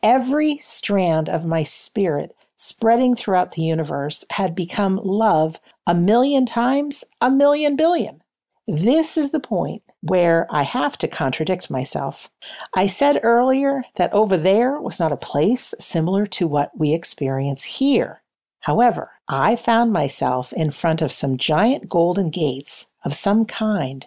Every 0.03 0.59
strand 0.59 1.29
of 1.29 1.45
my 1.45 1.63
spirit 1.63 2.35
spreading 2.57 3.15
throughout 3.15 3.53
the 3.53 3.63
universe 3.63 4.25
had 4.31 4.55
become 4.55 5.01
love 5.03 5.61
a 5.87 5.95
million 5.95 6.47
times, 6.47 7.05
a 7.21 7.31
million 7.31 7.77
billion. 7.77 8.23
This 8.67 9.17
is 9.17 9.31
the 9.31 9.41
point 9.41 9.83
where 10.03 10.47
I 10.51 10.63
have 10.63 10.99
to 10.99 11.09
contradict 11.09 11.71
myself. 11.71 12.29
I 12.75 12.87
said 12.87 13.21
earlier 13.23 13.85
that 13.97 14.13
over 14.13 14.37
there 14.37 14.81
was 14.81 15.01
not 15.01 15.13
a 15.13 15.17
place 15.17 15.75
similar 15.81 16.27
to 16.27 16.47
what 16.47 16.79
we 16.79 16.93
experience 16.93 17.65
here. 17.65 18.23
However, 18.61 19.13
I 19.29 19.57
found 19.57 19.93
myself 19.93 20.53
in 20.55 20.71
front 20.71 21.03
of 21.03 21.13
some 21.13 21.37
giant 21.37 21.89
golden 21.89 22.31
gates 22.31 22.87
of 23.05 23.15
some 23.15 23.45
kind. 23.45 24.07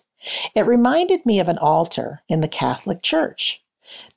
It 0.56 0.66
reminded 0.66 1.26
me 1.26 1.40
of 1.40 1.48
an 1.48 1.60
altar 1.60 2.22
in 2.28 2.42
the 2.42 2.48
Catholic 2.48 3.04
Church. 3.04 3.62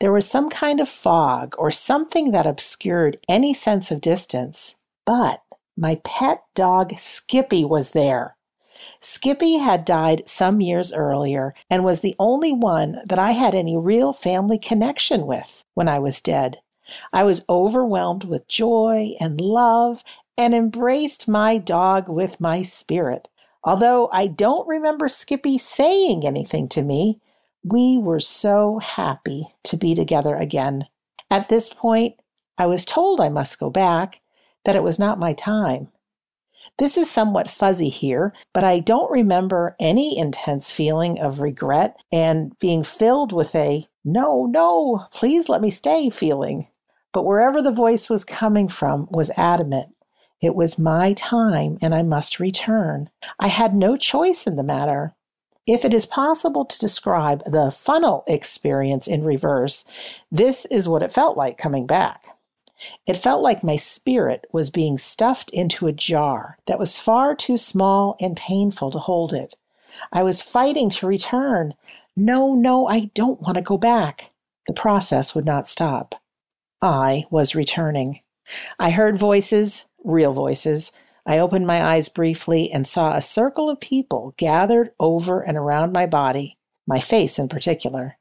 There 0.00 0.12
was 0.12 0.28
some 0.28 0.48
kind 0.48 0.80
of 0.80 0.88
fog 0.88 1.54
or 1.58 1.70
something 1.70 2.30
that 2.30 2.46
obscured 2.46 3.18
any 3.28 3.52
sense 3.52 3.90
of 3.90 4.00
distance, 4.00 4.76
but 5.04 5.42
my 5.76 6.00
pet 6.04 6.44
dog 6.54 6.96
Skippy 6.98 7.64
was 7.64 7.90
there. 7.90 8.36
Skippy 9.00 9.58
had 9.58 9.84
died 9.84 10.28
some 10.28 10.60
years 10.60 10.92
earlier 10.92 11.54
and 11.68 11.84
was 11.84 12.00
the 12.00 12.14
only 12.18 12.52
one 12.52 13.00
that 13.04 13.18
I 13.18 13.32
had 13.32 13.54
any 13.54 13.76
real 13.76 14.12
family 14.12 14.58
connection 14.58 15.26
with 15.26 15.64
when 15.74 15.88
I 15.88 15.98
was 15.98 16.20
dead. 16.20 16.60
I 17.12 17.24
was 17.24 17.44
overwhelmed 17.48 18.24
with 18.24 18.46
joy 18.46 19.14
and 19.18 19.40
love 19.40 20.04
and 20.36 20.54
embraced 20.54 21.28
my 21.28 21.58
dog 21.58 22.08
with 22.08 22.40
my 22.40 22.62
spirit. 22.62 23.28
Although 23.62 24.08
I 24.12 24.26
don't 24.26 24.68
remember 24.68 25.08
Skippy 25.08 25.58
saying 25.58 26.26
anything 26.26 26.68
to 26.70 26.82
me, 26.82 27.20
we 27.62 27.96
were 27.96 28.20
so 28.20 28.78
happy 28.78 29.48
to 29.64 29.76
be 29.76 29.94
together 29.94 30.36
again. 30.36 30.86
At 31.30 31.48
this 31.48 31.68
point, 31.68 32.16
I 32.58 32.66
was 32.66 32.84
told 32.84 33.20
I 33.20 33.30
must 33.30 33.58
go 33.58 33.70
back, 33.70 34.20
that 34.64 34.76
it 34.76 34.82
was 34.82 34.98
not 34.98 35.18
my 35.18 35.32
time. 35.32 35.88
This 36.78 36.96
is 36.96 37.10
somewhat 37.10 37.50
fuzzy 37.50 37.88
here, 37.88 38.34
but 38.52 38.64
I 38.64 38.80
don't 38.80 39.10
remember 39.10 39.76
any 39.78 40.18
intense 40.18 40.72
feeling 40.72 41.20
of 41.20 41.40
regret 41.40 41.96
and 42.10 42.58
being 42.58 42.82
filled 42.82 43.32
with 43.32 43.54
a 43.54 43.86
no, 44.04 44.46
no, 44.46 45.06
please 45.12 45.48
let 45.48 45.60
me 45.60 45.70
stay 45.70 46.10
feeling. 46.10 46.68
But 47.12 47.24
wherever 47.24 47.62
the 47.62 47.70
voice 47.70 48.10
was 48.10 48.24
coming 48.24 48.68
from 48.68 49.06
was 49.10 49.30
adamant. 49.36 49.93
It 50.44 50.54
was 50.54 50.78
my 50.78 51.14
time 51.14 51.78
and 51.80 51.94
I 51.94 52.02
must 52.02 52.38
return. 52.38 53.08
I 53.40 53.48
had 53.48 53.74
no 53.74 53.96
choice 53.96 54.46
in 54.46 54.56
the 54.56 54.62
matter. 54.62 55.14
If 55.66 55.86
it 55.86 55.94
is 55.94 56.04
possible 56.04 56.66
to 56.66 56.78
describe 56.78 57.42
the 57.50 57.70
funnel 57.70 58.24
experience 58.26 59.08
in 59.08 59.24
reverse, 59.24 59.86
this 60.30 60.66
is 60.66 60.86
what 60.86 61.02
it 61.02 61.12
felt 61.12 61.38
like 61.38 61.56
coming 61.56 61.86
back. 61.86 62.36
It 63.06 63.16
felt 63.16 63.42
like 63.42 63.64
my 63.64 63.76
spirit 63.76 64.44
was 64.52 64.68
being 64.68 64.98
stuffed 64.98 65.48
into 65.48 65.86
a 65.86 65.92
jar 65.92 66.58
that 66.66 66.78
was 66.78 67.00
far 67.00 67.34
too 67.34 67.56
small 67.56 68.14
and 68.20 68.36
painful 68.36 68.90
to 68.90 68.98
hold 68.98 69.32
it. 69.32 69.54
I 70.12 70.22
was 70.22 70.42
fighting 70.42 70.90
to 70.90 71.06
return. 71.06 71.72
No, 72.14 72.54
no, 72.54 72.86
I 72.86 73.10
don't 73.14 73.40
want 73.40 73.54
to 73.54 73.62
go 73.62 73.78
back. 73.78 74.28
The 74.66 74.74
process 74.74 75.34
would 75.34 75.46
not 75.46 75.70
stop. 75.70 76.20
I 76.82 77.24
was 77.30 77.54
returning. 77.54 78.20
I 78.78 78.90
heard 78.90 79.16
voices, 79.16 79.86
real 80.04 80.32
voices. 80.32 80.92
I 81.26 81.38
opened 81.38 81.66
my 81.66 81.82
eyes 81.82 82.08
briefly 82.08 82.70
and 82.70 82.86
saw 82.86 83.14
a 83.14 83.22
circle 83.22 83.70
of 83.70 83.80
people 83.80 84.34
gathered 84.36 84.90
over 85.00 85.40
and 85.40 85.56
around 85.56 85.92
my 85.92 86.06
body, 86.06 86.58
my 86.86 87.00
face 87.00 87.38
in 87.38 87.48
particular. 87.48 88.18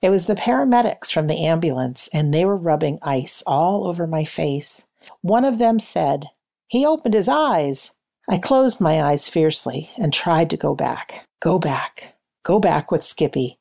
It 0.00 0.10
was 0.10 0.26
the 0.26 0.36
paramedics 0.36 1.12
from 1.12 1.26
the 1.26 1.44
ambulance, 1.44 2.08
and 2.12 2.32
they 2.32 2.44
were 2.44 2.56
rubbing 2.56 2.98
ice 3.02 3.42
all 3.46 3.86
over 3.86 4.06
my 4.06 4.24
face. 4.24 4.86
One 5.20 5.44
of 5.44 5.58
them 5.58 5.78
said, 5.78 6.28
He 6.68 6.86
opened 6.86 7.14
his 7.14 7.28
eyes. 7.28 7.92
I 8.28 8.38
closed 8.38 8.80
my 8.80 9.02
eyes 9.02 9.28
fiercely 9.28 9.90
and 9.96 10.12
tried 10.12 10.48
to 10.50 10.56
go 10.56 10.74
back, 10.74 11.26
go 11.40 11.58
back, 11.58 12.14
go 12.42 12.58
back 12.58 12.90
with 12.90 13.02
Skippy. 13.02 13.58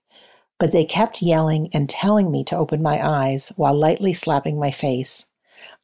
But 0.60 0.72
they 0.72 0.86
kept 0.86 1.22
yelling 1.22 1.70
and 1.74 1.90
telling 1.90 2.32
me 2.32 2.44
to 2.46 2.56
open 2.56 2.82
my 2.82 3.06
eyes 3.06 3.52
while 3.56 3.74
lightly 3.74 4.14
slapping 4.14 4.60
my 4.60 4.72
face. 4.72 5.26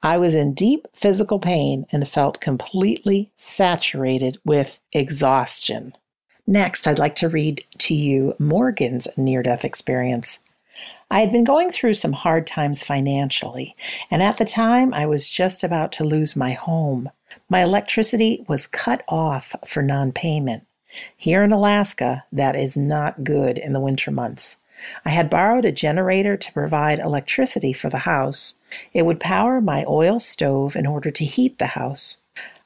I 0.02 0.18
was 0.18 0.34
in 0.34 0.54
deep 0.54 0.88
physical 0.94 1.40
pain 1.40 1.86
and 1.92 2.08
felt 2.08 2.40
completely 2.40 3.32
saturated 3.36 4.40
with 4.46 4.80
exhaustion. 4.94 5.94
Next, 6.48 6.88
I'd 6.88 7.00
like 7.00 7.16
to 7.16 7.30
read 7.30 7.64
to 7.80 7.94
you 7.94 8.34
Morgan's 8.40 9.08
near 9.18 9.44
death 9.44 9.66
experience. 9.66 10.40
I 11.12 11.20
had 11.20 11.32
been 11.32 11.44
going 11.44 11.72
through 11.72 11.96
some 11.96 12.14
hard 12.14 12.48
times 12.48 12.82
financially, 12.82 13.76
and 14.10 14.24
at 14.24 14.38
the 14.38 14.46
time 14.46 14.94
I 14.94 15.06
was 15.06 15.30
just 15.30 15.64
about 15.64 15.92
to 15.94 16.04
lose 16.04 16.36
my 16.36 16.54
home. 16.54 17.10
My 17.50 17.64
electricity 17.64 18.46
was 18.48 18.68
cut 18.68 19.04
off 19.08 19.56
for 19.66 19.82
non 19.82 20.12
payment. 20.12 20.66
Here 21.18 21.44
in 21.44 21.52
Alaska, 21.52 22.24
that 22.32 22.56
is 22.56 22.78
not 22.78 23.24
good 23.24 23.58
in 23.58 23.74
the 23.74 23.80
winter 23.80 24.12
months. 24.12 24.58
I 25.06 25.10
had 25.10 25.30
borrowed 25.30 25.66
a 25.66 25.72
generator 25.72 26.38
to 26.38 26.54
provide 26.54 27.00
electricity 27.00 27.74
for 27.74 27.90
the 27.90 28.00
house. 28.00 28.56
It 28.94 29.06
would 29.06 29.20
power 29.20 29.62
my 29.62 29.86
oil 29.88 30.20
stove 30.20 30.76
in 30.76 30.86
order 30.86 31.12
to 31.12 31.26
heat 31.26 31.58
the 31.58 31.68
house. 31.68 32.18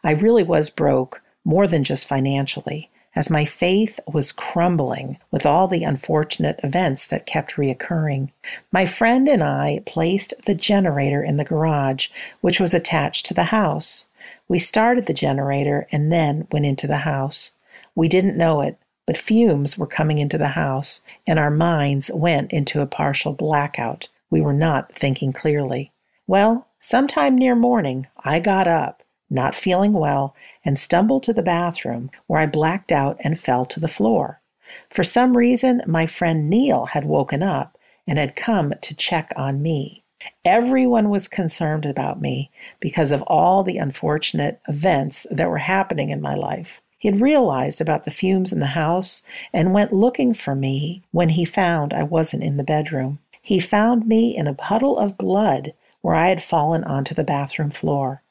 I 0.03 0.11
really 0.11 0.43
was 0.43 0.70
broke, 0.70 1.22
more 1.45 1.68
than 1.68 1.84
just 1.84 2.07
financially, 2.07 2.89
as 3.16 3.30
my 3.30 3.45
faith 3.45 3.99
was 4.11 4.32
crumbling 4.32 5.18
with 5.32 5.45
all 5.45 5.68
the 5.68 5.84
unfortunate 5.84 6.59
events 6.64 7.05
that 7.07 7.26
kept 7.26 7.55
reoccurring. 7.55 8.32
My 8.72 8.86
friend 8.86 9.28
and 9.28 9.43
I 9.43 9.82
placed 9.86 10.34
the 10.45 10.55
generator 10.55 11.24
in 11.24 11.38
the 11.38 11.43
garage, 11.43 12.09
which 12.41 12.59
was 12.59 12.74
attached 12.74 13.26
to 13.28 13.34
the 13.34 13.45
house. 13.45 14.07
We 14.47 14.59
started 14.59 15.05
the 15.05 15.14
generator 15.14 15.88
and 15.91 16.11
then 16.11 16.47
went 16.51 16.66
into 16.66 16.88
the 16.88 16.97
house. 16.97 17.51
We 17.95 18.07
didn't 18.07 18.38
know 18.38 18.61
it, 18.61 18.78
but 19.06 19.18
fumes 19.18 19.78
were 19.78 19.88
coming 19.88 20.18
into 20.18 20.38
the 20.38 20.49
house, 20.49 21.01
and 21.28 21.38
our 21.38 21.51
minds 21.51 22.10
went 22.14 22.51
into 22.51 22.82
a 22.82 22.88
partial 22.88 23.34
blackout. 23.34 24.10
We 24.30 24.41
were 24.41 24.54
not 24.54 24.93
thinking 24.93 25.34
clearly. 25.34 25.91
Well, 26.28 26.68
sometime 26.80 27.38
near 27.38 27.56
morning, 27.56 28.08
I 28.24 28.39
got 28.39 28.68
up, 28.68 29.04
not 29.30 29.56
feeling 29.56 29.93
well, 29.93 30.36
and 30.64 30.80
stumbled 30.80 31.24
to 31.24 31.34
the 31.34 31.43
bathroom, 31.43 32.12
where 32.28 32.39
I 32.39 32.45
blacked 32.45 32.91
out 32.91 33.18
and 33.22 33.39
fell 33.39 33.66
to 33.66 33.80
the 33.80 33.88
floor. 33.88 34.41
For 34.89 35.04
some 35.04 35.36
reason, 35.36 35.82
my 35.86 36.06
friend 36.06 36.49
Neil 36.49 36.86
had 36.88 37.06
woken 37.06 37.43
up 37.43 37.78
and 38.08 38.18
had 38.18 38.36
come 38.36 38.74
to 38.82 38.95
check 38.95 39.32
on 39.36 39.62
me. 39.62 40.04
Everyone 40.45 41.10
was 41.10 41.28
concerned 41.28 41.86
about 41.86 42.22
me 42.22 42.49
because 42.80 43.12
of 43.12 43.22
all 43.24 43.64
the 43.64 43.78
unfortunate 43.78 44.62
events 44.68 45.28
that 45.30 45.49
were 45.49 45.58
happening 45.58 46.10
in 46.10 46.22
my 46.22 46.36
life. 46.36 46.82
He 47.04 47.10
had 47.10 47.20
realized 47.20 47.82
about 47.82 48.06
the 48.06 48.12
fumes 48.12 48.54
in 48.54 48.62
the 48.62 48.68
house 48.68 49.24
and 49.51 49.74
went 49.74 49.91
looking 49.91 50.34
for 50.34 50.56
me 50.56 51.04
when 51.12 51.28
he 51.28 51.43
found 51.43 51.93
I 51.93 52.04
wasn't 52.04 52.45
in 52.45 52.56
the 52.56 52.64
bedroom. 52.64 53.20
He 53.41 53.60
found 53.60 54.08
me 54.08 54.34
in 54.38 54.47
a 54.47 54.54
puddle 54.54 54.97
of 54.97 55.18
blood 55.18 55.74
where 55.99 56.16
I 56.16 56.30
had 56.30 56.41
fallen 56.41 56.82
onto 56.86 57.14
the 57.14 57.26
bathroom 57.26 57.72
floor. 57.72 58.22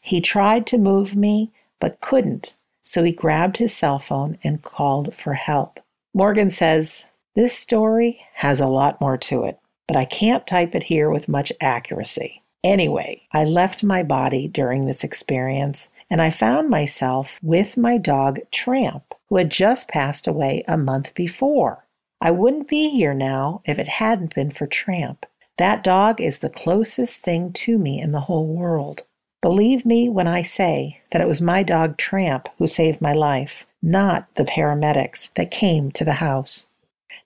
He 0.00 0.20
tried 0.20 0.64
to 0.68 0.78
move 0.78 1.16
me, 1.16 1.50
but 1.80 2.00
couldn't, 2.00 2.54
so 2.84 3.02
he 3.02 3.10
grabbed 3.10 3.56
his 3.56 3.74
cell 3.74 3.98
phone 3.98 4.38
and 4.44 4.62
called 4.62 5.12
for 5.12 5.34
help. 5.34 5.80
Morgan 6.14 6.50
says, 6.50 7.06
This 7.34 7.58
story 7.58 8.20
has 8.34 8.60
a 8.60 8.68
lot 8.68 9.00
more 9.00 9.18
to 9.18 9.42
it, 9.42 9.58
but 9.88 9.96
I 9.96 10.04
can't 10.04 10.46
type 10.46 10.76
it 10.76 10.84
here 10.84 11.10
with 11.10 11.28
much 11.28 11.52
accuracy. 11.60 12.44
Anyway, 12.62 13.22
I 13.32 13.44
left 13.44 13.82
my 13.82 14.04
body 14.04 14.46
during 14.46 14.84
this 14.84 15.02
experience 15.02 15.90
and 16.10 16.20
I 16.20 16.30
found 16.30 16.68
myself 16.68 17.38
with 17.42 17.76
my 17.76 17.96
dog 17.96 18.40
Tramp, 18.50 19.14
who 19.28 19.36
had 19.36 19.50
just 19.50 19.88
passed 19.88 20.26
away 20.26 20.64
a 20.66 20.76
month 20.76 21.14
before. 21.14 21.86
I 22.20 22.32
wouldn't 22.32 22.68
be 22.68 22.90
here 22.90 23.14
now 23.14 23.62
if 23.64 23.78
it 23.78 23.88
hadn't 23.88 24.34
been 24.34 24.50
for 24.50 24.66
Tramp. 24.66 25.24
That 25.56 25.84
dog 25.84 26.20
is 26.20 26.38
the 26.38 26.50
closest 26.50 27.20
thing 27.20 27.52
to 27.52 27.78
me 27.78 28.00
in 28.00 28.12
the 28.12 28.20
whole 28.20 28.46
world. 28.46 29.04
Believe 29.42 29.86
me 29.86 30.08
when 30.08 30.26
I 30.26 30.42
say 30.42 31.00
that 31.12 31.22
it 31.22 31.28
was 31.28 31.40
my 31.40 31.62
dog 31.62 31.96
Tramp 31.96 32.48
who 32.58 32.66
saved 32.66 33.00
my 33.00 33.12
life, 33.12 33.66
not 33.82 34.26
the 34.34 34.44
paramedics 34.44 35.32
that 35.34 35.50
came 35.50 35.90
to 35.92 36.04
the 36.04 36.14
house. 36.14 36.66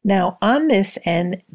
Now, 0.05 0.39
on 0.43 0.69
this 0.69 0.99
NDERF.org 1.07 1.47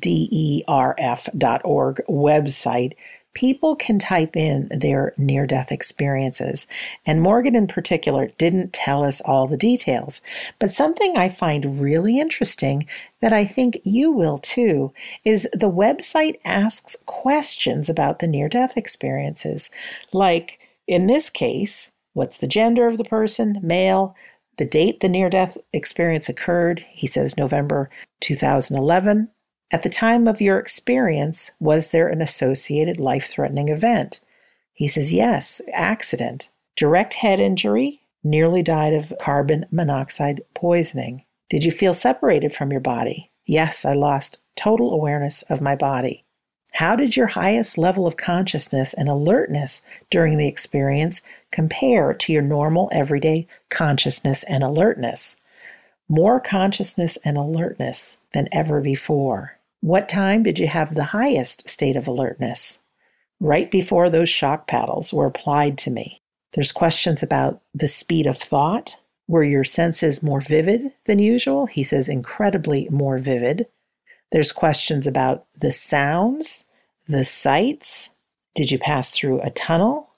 website, 2.09 2.93
people 3.33 3.75
can 3.75 3.99
type 3.99 4.35
in 4.35 4.67
their 4.69 5.13
near 5.17 5.45
death 5.45 5.71
experiences. 5.71 6.67
And 7.05 7.21
Morgan, 7.21 7.55
in 7.55 7.67
particular, 7.67 8.27
didn't 8.37 8.73
tell 8.73 9.03
us 9.03 9.21
all 9.21 9.47
the 9.47 9.57
details. 9.57 10.21
But 10.57 10.71
something 10.71 11.15
I 11.15 11.29
find 11.29 11.79
really 11.79 12.19
interesting 12.19 12.87
that 13.21 13.33
I 13.33 13.45
think 13.45 13.79
you 13.83 14.11
will 14.11 14.37
too 14.37 14.93
is 15.23 15.47
the 15.53 15.71
website 15.71 16.39
asks 16.43 16.95
questions 17.05 17.89
about 17.89 18.19
the 18.19 18.27
near 18.27 18.49
death 18.49 18.77
experiences. 18.77 19.69
Like 20.11 20.59
in 20.87 21.05
this 21.05 21.29
case, 21.29 21.91
what's 22.13 22.37
the 22.37 22.47
gender 22.47 22.87
of 22.87 22.97
the 22.97 23.03
person? 23.03 23.59
Male. 23.61 24.15
The 24.57 24.65
date 24.65 24.99
the 24.99 25.07
near 25.07 25.29
death 25.29 25.57
experience 25.71 26.27
occurred, 26.27 26.85
he 26.89 27.07
says 27.07 27.37
November 27.37 27.89
2011. 28.19 29.29
At 29.71 29.83
the 29.83 29.89
time 29.89 30.27
of 30.27 30.41
your 30.41 30.57
experience, 30.57 31.51
was 31.59 31.91
there 31.91 32.07
an 32.07 32.21
associated 32.21 32.99
life 32.99 33.27
threatening 33.27 33.69
event? 33.69 34.19
He 34.73 34.87
says, 34.87 35.13
Yes, 35.13 35.61
accident. 35.73 36.49
Direct 36.75 37.15
head 37.15 37.39
injury, 37.39 38.01
nearly 38.23 38.63
died 38.63 38.93
of 38.93 39.13
carbon 39.19 39.65
monoxide 39.71 40.41
poisoning. 40.55 41.23
Did 41.49 41.63
you 41.63 41.71
feel 41.71 41.93
separated 41.93 42.53
from 42.53 42.71
your 42.71 42.81
body? 42.81 43.31
Yes, 43.45 43.85
I 43.85 43.93
lost 43.93 44.39
total 44.55 44.91
awareness 44.91 45.43
of 45.43 45.61
my 45.61 45.75
body. 45.75 46.25
How 46.73 46.95
did 46.95 47.15
your 47.15 47.27
highest 47.27 47.77
level 47.77 48.07
of 48.07 48.17
consciousness 48.17 48.93
and 48.93 49.09
alertness 49.09 49.81
during 50.09 50.37
the 50.37 50.47
experience 50.47 51.21
compare 51.51 52.13
to 52.13 52.33
your 52.33 52.41
normal 52.41 52.89
everyday 52.91 53.47
consciousness 53.69 54.43
and 54.43 54.63
alertness? 54.63 55.37
More 56.07 56.39
consciousness 56.39 57.17
and 57.23 57.37
alertness 57.37 58.17
than 58.33 58.49
ever 58.51 58.81
before. 58.81 59.58
What 59.81 60.09
time 60.09 60.43
did 60.43 60.59
you 60.59 60.67
have 60.67 60.93
the 60.93 61.05
highest 61.05 61.69
state 61.69 61.95
of 61.95 62.07
alertness? 62.07 62.79
Right 63.39 63.71
before 63.71 64.09
those 64.09 64.29
shock 64.29 64.67
paddles 64.67 65.13
were 65.13 65.25
applied 65.25 65.77
to 65.79 65.91
me. 65.91 66.21
There's 66.53 66.73
questions 66.73 67.23
about 67.23 67.61
the 67.73 67.87
speed 67.87 68.27
of 68.27 68.37
thought. 68.37 68.97
Were 69.27 69.43
your 69.43 69.63
senses 69.63 70.21
more 70.21 70.41
vivid 70.41 70.91
than 71.05 71.19
usual? 71.19 71.67
He 71.67 71.83
says 71.83 72.09
incredibly 72.09 72.89
more 72.89 73.19
vivid. 73.19 73.67
There's 74.31 74.51
questions 74.51 75.07
about 75.07 75.45
the 75.57 75.71
sounds, 75.71 76.65
the 77.07 77.23
sights. 77.23 78.09
Did 78.55 78.71
you 78.71 78.79
pass 78.79 79.11
through 79.11 79.41
a 79.41 79.49
tunnel? 79.49 80.09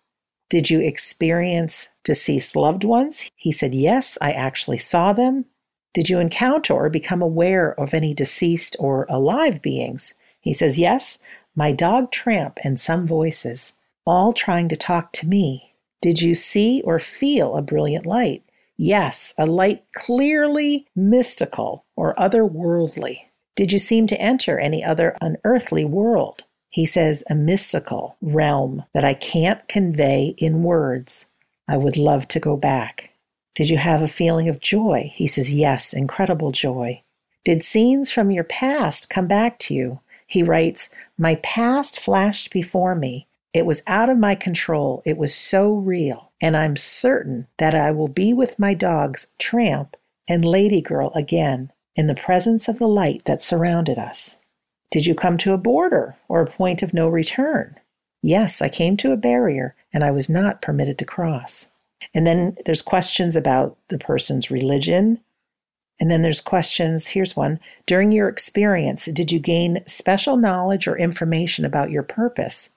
Did 0.50 0.70
you 0.70 0.80
experience 0.80 1.90
deceased 2.04 2.56
loved 2.56 2.84
ones? 2.84 3.30
He 3.36 3.52
said, 3.52 3.76
Yes, 3.76 4.18
I 4.22 4.32
actually 4.32 4.80
saw 4.80 5.14
them. 5.14 5.46
Did 5.94 6.10
you 6.10 6.20
encounter 6.20 6.74
or 6.74 6.90
become 6.90 7.22
aware 7.22 7.80
of 7.80 7.94
any 7.94 8.14
deceased 8.14 8.76
or 8.80 9.06
alive 9.10 9.62
beings? 9.62 10.14
He 10.40 10.54
says, 10.54 10.80
Yes, 10.80 11.20
my 11.56 11.72
dog 11.72 12.12
Tramp 12.12 12.60
and 12.64 12.80
some 12.80 13.06
voices, 13.06 13.74
all 14.06 14.32
trying 14.32 14.70
to 14.70 14.76
talk 14.76 15.12
to 15.14 15.28
me. 15.28 15.74
Did 16.02 16.22
you 16.22 16.34
see 16.34 16.82
or 16.84 16.98
feel 16.98 17.56
a 17.56 17.62
brilliant 17.62 18.06
light? 18.06 18.44
Yes, 18.78 19.36
a 19.38 19.46
light 19.46 19.84
clearly 19.94 20.88
mystical 20.96 21.86
or 21.96 22.16
otherworldly. 22.16 23.20
Did 23.56 23.72
you 23.72 23.78
seem 23.78 24.08
to 24.08 24.20
enter 24.20 24.58
any 24.58 24.84
other 24.84 25.16
unearthly 25.22 25.86
world? 25.86 26.46
He 26.70 26.86
says, 26.86 27.24
a 27.30 27.36
mystical 27.36 28.16
realm 28.22 28.86
that 28.94 29.06
I 29.06 29.14
can't 29.14 29.68
convey 29.68 30.34
in 30.38 30.64
words. 30.64 31.28
I 31.68 31.78
would 31.78 31.98
love 31.98 32.28
to 32.30 32.40
go 32.40 32.58
back. 32.58 33.11
Did 33.56 33.70
you 33.70 33.78
have 33.78 34.02
a 34.02 34.08
feeling 34.08 34.48
of 34.48 34.60
joy? 34.60 35.12
He 35.14 35.28
says, 35.28 35.54
Yes, 35.54 35.94
incredible 35.94 36.52
joy. 36.52 37.04
Did 37.44 37.64
scenes 37.64 38.12
from 38.12 38.32
your 38.32 38.44
past 38.44 39.10
come 39.10 39.28
back 39.28 39.60
to 39.60 39.74
you? 39.74 40.00
He 40.28 40.44
writes, 40.44 40.90
My 41.18 41.36
past 41.36 42.00
flashed 42.00 42.52
before 42.52 42.96
me. 42.96 43.28
It 43.54 43.66
was 43.66 43.84
out 43.88 44.10
of 44.10 44.18
my 44.18 44.36
control. 44.36 45.02
It 45.06 45.18
was 45.18 45.36
so 45.36 45.74
real. 45.74 46.32
And 46.42 46.56
I'm 46.56 46.78
certain 46.78 47.48
that 47.58 47.76
I 47.76 47.92
will 47.92 48.08
be 48.08 48.34
with 48.34 48.58
my 48.58 48.74
dogs, 48.74 49.28
Tramp 49.38 49.98
and 50.30 50.46
Lady 50.46 50.82
Girl, 50.82 51.12
again 51.14 51.72
in 51.96 52.08
the 52.08 52.16
presence 52.16 52.68
of 52.68 52.80
the 52.80 52.88
light 52.88 53.24
that 53.26 53.44
surrounded 53.44 53.98
us. 53.98 54.38
Did 54.92 55.06
you 55.06 55.16
come 55.16 55.38
to 55.38 55.54
a 55.54 55.58
border 55.58 56.18
or 56.28 56.42
a 56.42 56.50
point 56.50 56.82
of 56.82 56.94
no 56.94 57.08
return? 57.08 57.76
Yes, 58.22 58.62
I 58.62 58.70
came 58.70 58.98
to 58.98 59.12
a 59.12 59.18
barrier 59.18 59.76
and 59.94 60.04
I 60.04 60.12
was 60.12 60.30
not 60.30 60.62
permitted 60.62 60.98
to 61.00 61.06
cross. 61.06 61.71
And 62.14 62.26
then 62.26 62.58
there's 62.66 62.82
questions 62.82 63.36
about 63.36 63.78
the 63.88 63.98
person's 63.98 64.52
religion. 64.52 65.20
And 66.00 66.10
then 66.10 66.24
there's 66.24 66.42
questions. 66.42 67.08
Here's 67.08 67.36
one. 67.36 67.60
During 67.86 68.12
your 68.12 68.28
experience, 68.28 69.06
did 69.06 69.32
you 69.32 69.40
gain 69.40 69.84
special 69.86 70.36
knowledge 70.36 70.88
or 70.88 70.98
information 70.98 71.64
about 71.64 71.92
your 71.92 72.04
purpose? 72.04 72.72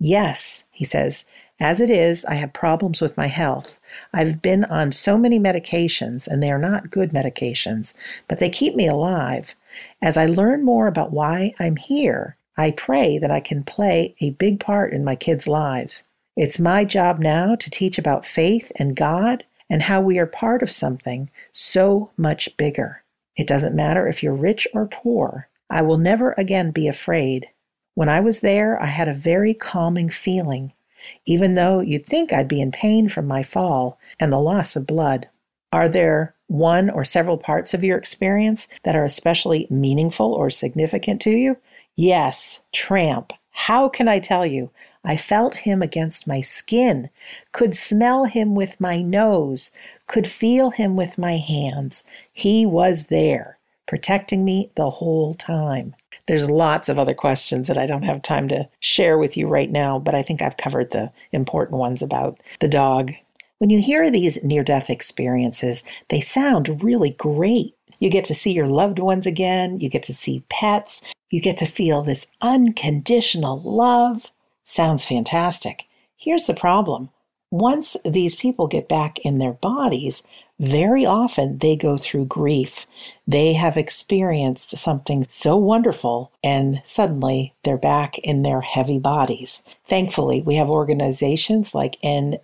Yes, 0.00 0.64
he 0.70 0.84
says. 0.84 1.26
As 1.60 1.78
it 1.78 1.90
is, 1.90 2.24
I 2.24 2.34
have 2.34 2.52
problems 2.52 3.00
with 3.00 3.16
my 3.16 3.28
health. 3.28 3.78
I've 4.12 4.42
been 4.42 4.64
on 4.64 4.90
so 4.90 5.16
many 5.16 5.38
medications, 5.38 6.26
and 6.26 6.42
they 6.42 6.50
are 6.50 6.58
not 6.58 6.90
good 6.90 7.12
medications, 7.12 7.94
but 8.28 8.40
they 8.40 8.50
keep 8.50 8.74
me 8.74 8.88
alive. 8.88 9.54
As 10.02 10.16
I 10.16 10.26
learn 10.26 10.64
more 10.64 10.88
about 10.88 11.12
why 11.12 11.54
I'm 11.60 11.76
here, 11.76 12.36
I 12.56 12.72
pray 12.72 13.18
that 13.18 13.30
I 13.30 13.40
can 13.40 13.62
play 13.62 14.14
a 14.20 14.30
big 14.30 14.58
part 14.58 14.92
in 14.92 15.04
my 15.04 15.16
kids' 15.16 15.46
lives. 15.46 16.06
It's 16.36 16.58
my 16.58 16.84
job 16.84 17.20
now 17.20 17.54
to 17.54 17.70
teach 17.70 17.98
about 17.98 18.26
faith 18.26 18.72
and 18.78 18.96
God 18.96 19.44
and 19.70 19.82
how 19.82 20.00
we 20.00 20.18
are 20.18 20.26
part 20.26 20.62
of 20.62 20.70
something 20.70 21.30
so 21.52 22.10
much 22.16 22.56
bigger. 22.56 23.02
It 23.36 23.46
doesn't 23.46 23.74
matter 23.74 24.06
if 24.08 24.22
you're 24.22 24.34
rich 24.34 24.66
or 24.74 24.86
poor. 24.86 25.48
I 25.70 25.82
will 25.82 25.98
never 25.98 26.32
again 26.36 26.70
be 26.70 26.88
afraid. 26.88 27.48
When 27.94 28.08
I 28.08 28.20
was 28.20 28.40
there, 28.40 28.80
I 28.82 28.86
had 28.86 29.08
a 29.08 29.14
very 29.14 29.54
calming 29.54 30.08
feeling. 30.10 30.72
even 31.26 31.54
though 31.54 31.80
you'd 31.80 32.06
think 32.06 32.32
I'd 32.32 32.48
be 32.48 32.60
in 32.60 32.72
pain 32.72 33.08
from 33.08 33.26
my 33.26 33.42
fall 33.42 33.98
and 34.18 34.32
the 34.32 34.38
loss 34.38 34.76
of 34.76 34.86
blood. 34.86 35.28
Are 35.72 35.88
there 35.88 36.34
one 36.46 36.90
or 36.90 37.04
several 37.04 37.38
parts 37.38 37.74
of 37.74 37.82
your 37.82 37.98
experience 37.98 38.68
that 38.84 38.94
are 38.94 39.04
especially 39.04 39.66
meaningful 39.70 40.32
or 40.32 40.50
significant 40.50 41.20
to 41.22 41.30
you? 41.30 41.56
Yes, 41.96 42.62
tramp. 42.72 43.32
How 43.50 43.88
can 43.88 44.08
I 44.08 44.18
tell 44.18 44.44
you? 44.44 44.70
I 45.04 45.16
felt 45.16 45.56
him 45.56 45.82
against 45.82 46.26
my 46.26 46.40
skin, 46.40 47.10
could 47.52 47.74
smell 47.74 48.24
him 48.24 48.54
with 48.54 48.80
my 48.80 49.02
nose, 49.02 49.70
could 50.06 50.26
feel 50.26 50.70
him 50.70 50.96
with 50.96 51.18
my 51.18 51.36
hands. 51.36 52.04
He 52.32 52.64
was 52.64 53.06
there, 53.06 53.58
protecting 53.86 54.44
me 54.44 54.70
the 54.76 54.90
whole 54.90 55.34
time. 55.34 55.94
There's 56.26 56.50
lots 56.50 56.88
of 56.88 56.98
other 56.98 57.12
questions 57.12 57.68
that 57.68 57.76
I 57.76 57.86
don't 57.86 58.04
have 58.04 58.22
time 58.22 58.48
to 58.48 58.68
share 58.80 59.18
with 59.18 59.36
you 59.36 59.46
right 59.46 59.70
now, 59.70 59.98
but 59.98 60.16
I 60.16 60.22
think 60.22 60.40
I've 60.40 60.56
covered 60.56 60.90
the 60.90 61.12
important 61.32 61.78
ones 61.78 62.00
about 62.00 62.40
the 62.60 62.68
dog. 62.68 63.12
When 63.58 63.70
you 63.70 63.82
hear 63.82 64.10
these 64.10 64.42
near 64.42 64.64
death 64.64 64.88
experiences, 64.88 65.84
they 66.08 66.20
sound 66.20 66.82
really 66.82 67.10
great. 67.10 67.74
You 67.98 68.10
get 68.10 68.24
to 68.26 68.34
see 68.34 68.52
your 68.52 68.66
loved 68.66 68.98
ones 68.98 69.26
again, 69.26 69.80
you 69.80 69.88
get 69.88 70.02
to 70.04 70.14
see 70.14 70.44
pets, 70.48 71.02
you 71.30 71.40
get 71.40 71.56
to 71.58 71.66
feel 71.66 72.02
this 72.02 72.26
unconditional 72.40 73.60
love. 73.60 74.30
Sounds 74.64 75.04
fantastic. 75.04 75.84
Here's 76.16 76.46
the 76.46 76.54
problem 76.54 77.10
once 77.54 77.96
these 78.04 78.34
people 78.34 78.66
get 78.66 78.88
back 78.88 79.20
in 79.20 79.38
their 79.38 79.52
bodies, 79.52 80.24
very 80.58 81.06
often 81.06 81.58
they 81.58 81.76
go 81.76 81.96
through 81.96 82.24
grief. 82.26 82.84
They 83.28 83.52
have 83.52 83.76
experienced 83.76 84.76
something 84.76 85.24
so 85.28 85.56
wonderful, 85.56 86.32
and 86.42 86.82
suddenly 86.84 87.54
they're 87.62 87.76
back 87.76 88.18
in 88.18 88.42
their 88.42 88.60
heavy 88.60 88.98
bodies. 88.98 89.62
Thankfully, 89.86 90.42
we 90.42 90.56
have 90.56 90.68
organizations 90.68 91.76
like 91.76 91.96
NDERF.org 92.02 92.40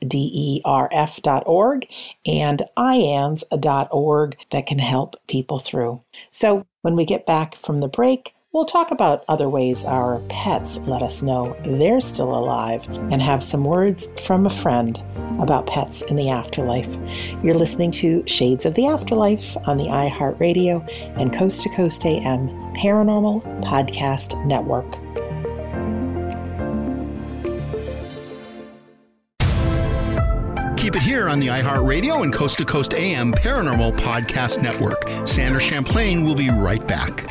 and 2.24 2.62
IANDS.org 2.76 4.36
that 4.50 4.66
can 4.66 4.78
help 4.78 5.16
people 5.26 5.58
through. 5.58 6.00
So, 6.30 6.66
when 6.82 6.94
we 6.94 7.04
get 7.04 7.26
back 7.26 7.56
from 7.56 7.78
the 7.78 7.88
break, 7.88 8.32
We'll 8.53 8.64
talk 8.64 8.90
about 8.90 9.24
other 9.28 9.48
ways 9.48 9.84
our 9.84 10.18
pets 10.28 10.78
let 10.78 11.03
us 11.03 11.22
know 11.22 11.57
they're 11.64 12.01
still 12.01 12.36
alive 12.36 12.84
and 12.88 13.22
have 13.22 13.44
some 13.44 13.62
words 13.62 14.09
from 14.26 14.44
a 14.44 14.51
friend 14.51 15.01
about 15.40 15.68
pets 15.68 16.03
in 16.03 16.16
the 16.16 16.30
afterlife. 16.30 16.92
You're 17.44 17.55
listening 17.55 17.92
to 17.92 18.24
Shades 18.26 18.66
of 18.66 18.74
the 18.74 18.88
Afterlife 18.88 19.57
on 19.68 19.76
the 19.76 19.84
iHeartRadio 19.84 20.84
and 21.16 21.32
Coast 21.32 21.62
to 21.62 21.68
Coast 21.68 22.05
AM 22.05 22.48
Paranormal 22.74 23.62
Podcast 23.62 24.44
Network. 24.44 24.90
Keep 30.76 30.96
it 30.96 31.03
here 31.03 31.28
on 31.28 31.38
the 31.38 31.46
iHeartRadio 31.46 32.24
and 32.24 32.32
Coast 32.32 32.59
to 32.59 32.64
Coast 32.64 32.94
AM 32.94 33.32
Paranormal 33.32 33.92
Podcast 33.98 34.61
Network. 34.61 35.09
Sandra 35.24 35.61
Champlain 35.61 36.24
will 36.24 36.34
be 36.34 36.51
right 36.51 36.84
back. 36.88 37.30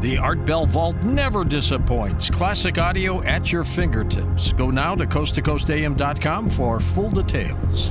The 0.00 0.18
Art 0.18 0.44
Bell 0.44 0.66
Vault 0.66 1.02
never 1.02 1.42
disappoints. 1.42 2.28
Classic 2.28 2.76
audio 2.76 3.22
at 3.22 3.50
your 3.50 3.64
fingertips. 3.64 4.52
Go 4.52 4.70
now 4.70 4.94
to 4.94 5.06
coasttocoastam.com 5.06 6.50
for 6.50 6.80
full 6.80 7.10
details. 7.10 7.90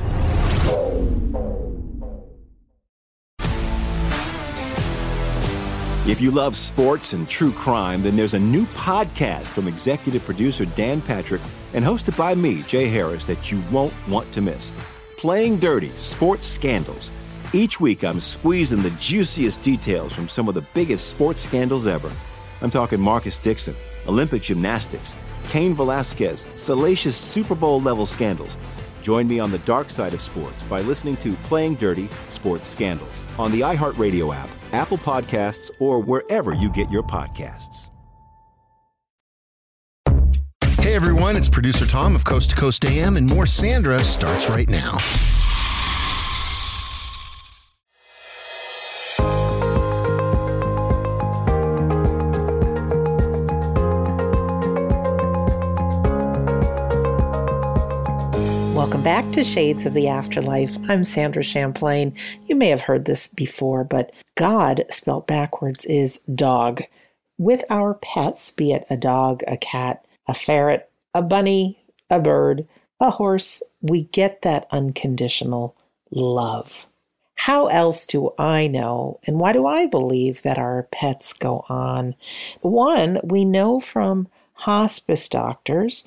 If 6.08 6.22
you 6.22 6.30
love 6.30 6.56
sports 6.56 7.14
and 7.14 7.28
true 7.28 7.52
crime, 7.52 8.04
then 8.04 8.16
there's 8.16 8.36
a 8.36 8.40
new 8.40 8.66
podcast 8.68 9.48
from 9.48 9.68
executive 9.68 10.24
producer 10.24 10.66
Dan 10.66 11.02
Patrick 11.02 11.42
and 11.74 11.84
hosted 11.84 12.16
by 12.16 12.36
me, 12.36 12.62
Jay 12.64 12.86
Harris, 12.86 13.26
that 13.26 13.52
you 13.52 13.60
won't 13.72 13.94
want 14.08 14.32
to 14.34 14.42
miss. 14.42 14.72
Playing 15.18 15.58
Dirty 15.58 15.90
Sports 15.96 16.46
Scandals. 16.46 17.10
Each 17.54 17.80
week, 17.80 18.04
I'm 18.04 18.20
squeezing 18.20 18.82
the 18.82 18.90
juiciest 18.92 19.62
details 19.62 20.14
from 20.14 20.28
some 20.28 20.48
of 20.48 20.56
the 20.56 20.66
biggest 20.74 21.08
sports 21.10 21.42
scandals 21.42 21.88
ever. 21.88 22.12
I'm 22.62 22.70
talking 22.70 23.00
Marcus 23.00 23.38
Dixon, 23.40 23.76
Olympic 24.08 24.42
gymnastics, 24.42 25.16
Cain 25.50 25.74
Velasquez, 25.74 26.46
salacious 26.56 27.16
Super 27.16 27.56
Bowl 27.56 27.80
level 27.80 28.06
scandals. 28.06 28.58
Join 29.04 29.28
me 29.28 29.40
on 29.40 29.52
the 29.52 29.60
dark 29.60 29.90
side 29.90 30.14
of 30.14 30.22
sports 30.22 30.64
by 30.64 30.82
listening 30.82 31.16
to 31.18 31.34
Playing 31.44 31.76
Dirty 31.76 32.10
Sports 32.30 32.68
Scandals 32.68 33.24
on 33.38 33.52
the 33.52 33.62
iHeartRadio 33.62 34.36
app, 34.36 34.50
Apple 34.74 34.98
Podcasts, 34.98 35.70
or 35.80 36.00
wherever 36.00 36.54
you 36.54 36.72
get 36.72 36.90
your 36.90 37.04
podcasts. 37.04 37.90
Hey 40.80 40.96
everyone, 40.96 41.36
it's 41.36 41.50
producer 41.50 41.86
Tom 41.86 42.16
of 42.16 42.24
Coast 42.24 42.52
to 42.52 42.56
Coast 42.56 42.86
AM, 42.86 43.18
and 43.18 43.28
more 43.28 43.46
Sandra 43.46 44.04
starts 44.04 44.50
right 44.50 44.70
now. 44.70 44.98
Back 59.16 59.32
to 59.32 59.46
Shades 59.46 59.86
of 59.86 59.94
the 59.94 60.10
Afterlife. 60.10 60.78
I'm 60.90 61.06
Sandra 61.06 61.42
Champlain. 61.42 62.14
You 62.48 62.56
may 62.58 62.68
have 62.68 62.82
heard 62.82 63.06
this 63.06 63.28
before, 63.28 63.86
but 63.86 64.12
God 64.36 64.84
spelt 64.90 65.26
backwards 65.26 65.86
is 65.86 66.20
dog. 66.36 66.82
With 67.38 67.64
our 67.70 67.94
pets, 67.94 68.52
be 68.52 68.74
it 68.74 68.86
a 68.90 68.98
dog, 68.98 69.42
a 69.48 69.56
cat, 69.56 70.06
a 70.28 70.34
ferret, 70.34 70.90
a 71.14 71.22
bunny, 71.22 71.82
a 72.10 72.20
bird, 72.20 72.68
a 73.00 73.10
horse, 73.10 73.64
we 73.82 74.02
get 74.02 74.42
that 74.42 74.68
unconditional 74.70 75.78
love. 76.12 76.86
How 77.36 77.68
else 77.68 78.06
do 78.06 78.34
I 78.38 78.68
know? 78.68 79.22
And 79.26 79.40
why 79.40 79.54
do 79.54 79.66
I 79.66 79.86
believe 79.86 80.42
that 80.42 80.58
our 80.58 80.90
pets 80.92 81.32
go 81.32 81.64
on? 81.70 82.16
One, 82.60 83.22
we 83.24 83.46
know 83.46 83.80
from 83.80 84.28
hospice 84.56 85.30
doctors, 85.30 86.04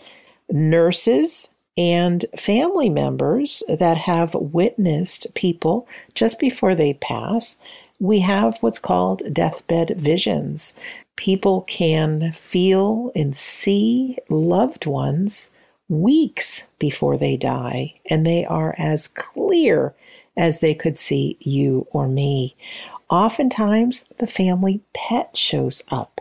nurses, 0.51 1.55
and 1.79 2.25
family 2.37 2.91
members 2.91 3.63
that 3.69 3.97
have 3.97 4.35
witnessed 4.35 5.33
people 5.37 5.87
just 6.13 6.41
before 6.41 6.75
they 6.75 6.95
pass. 6.95 7.59
We 8.01 8.19
have 8.21 8.59
what's 8.59 8.81
called 8.81 9.33
deathbed 9.33 9.95
visions. 9.97 10.75
People 11.15 11.63
can 11.63 12.33
feel 12.33 13.13
and 13.15 13.35
see 13.35 14.19
loved 14.29 14.87
ones 14.87 15.53
weeks 15.89 16.67
before 16.81 17.17
they 17.17 17.37
die, 17.37 17.95
and 18.11 18.27
they 18.27 18.45
are 18.45 18.75
as 18.77 19.07
clear 19.07 19.95
as 20.37 20.59
they 20.59 20.75
could 20.75 20.99
see 20.99 21.37
you 21.41 21.87
or 21.93 22.09
me. 22.09 22.57
Oftentimes, 23.09 24.05
the 24.19 24.27
family 24.27 24.81
pet 24.95 25.37
shows 25.37 25.83
up. 25.91 26.21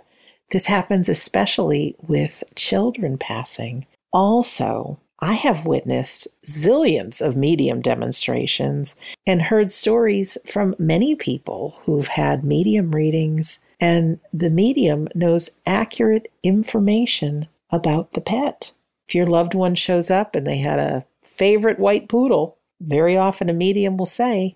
This 0.52 0.68
happens 0.68 1.10
especially 1.10 1.96
with 2.08 2.44
children 2.56 3.18
passing. 3.18 3.86
Also, 4.14 5.00
I 5.20 5.34
have 5.34 5.66
witnessed 5.66 6.28
zillions 6.46 7.22
of 7.22 7.36
medium 7.36 7.82
demonstrations 7.82 8.96
and 9.26 9.42
heard 9.42 9.72
stories 9.72 10.38
from 10.46 10.76
many 10.78 11.16
people 11.16 11.76
who've 11.84 12.08
had 12.08 12.44
medium 12.44 12.92
readings, 12.92 13.60
and 13.80 14.20
the 14.32 14.52
medium 14.52 15.08
knows 15.16 15.52
accurate 15.66 16.32
information 16.44 17.48
about 17.72 18.14
the 18.14 18.22
pet. 18.22 18.74
If 19.08 19.16
your 19.16 19.26
loved 19.26 19.56
one 19.56 19.76
shows 19.76 20.12
up 20.12 20.36
and 20.36 20.46
they 20.46 20.58
had 20.58 20.80
a 20.80 21.06
favorite 21.24 21.80
white 21.80 22.08
poodle, 22.08 22.58
very 22.80 23.18
often 23.18 23.50
a 23.50 23.54
medium 23.54 23.98
will 23.98 24.06
say 24.06 24.56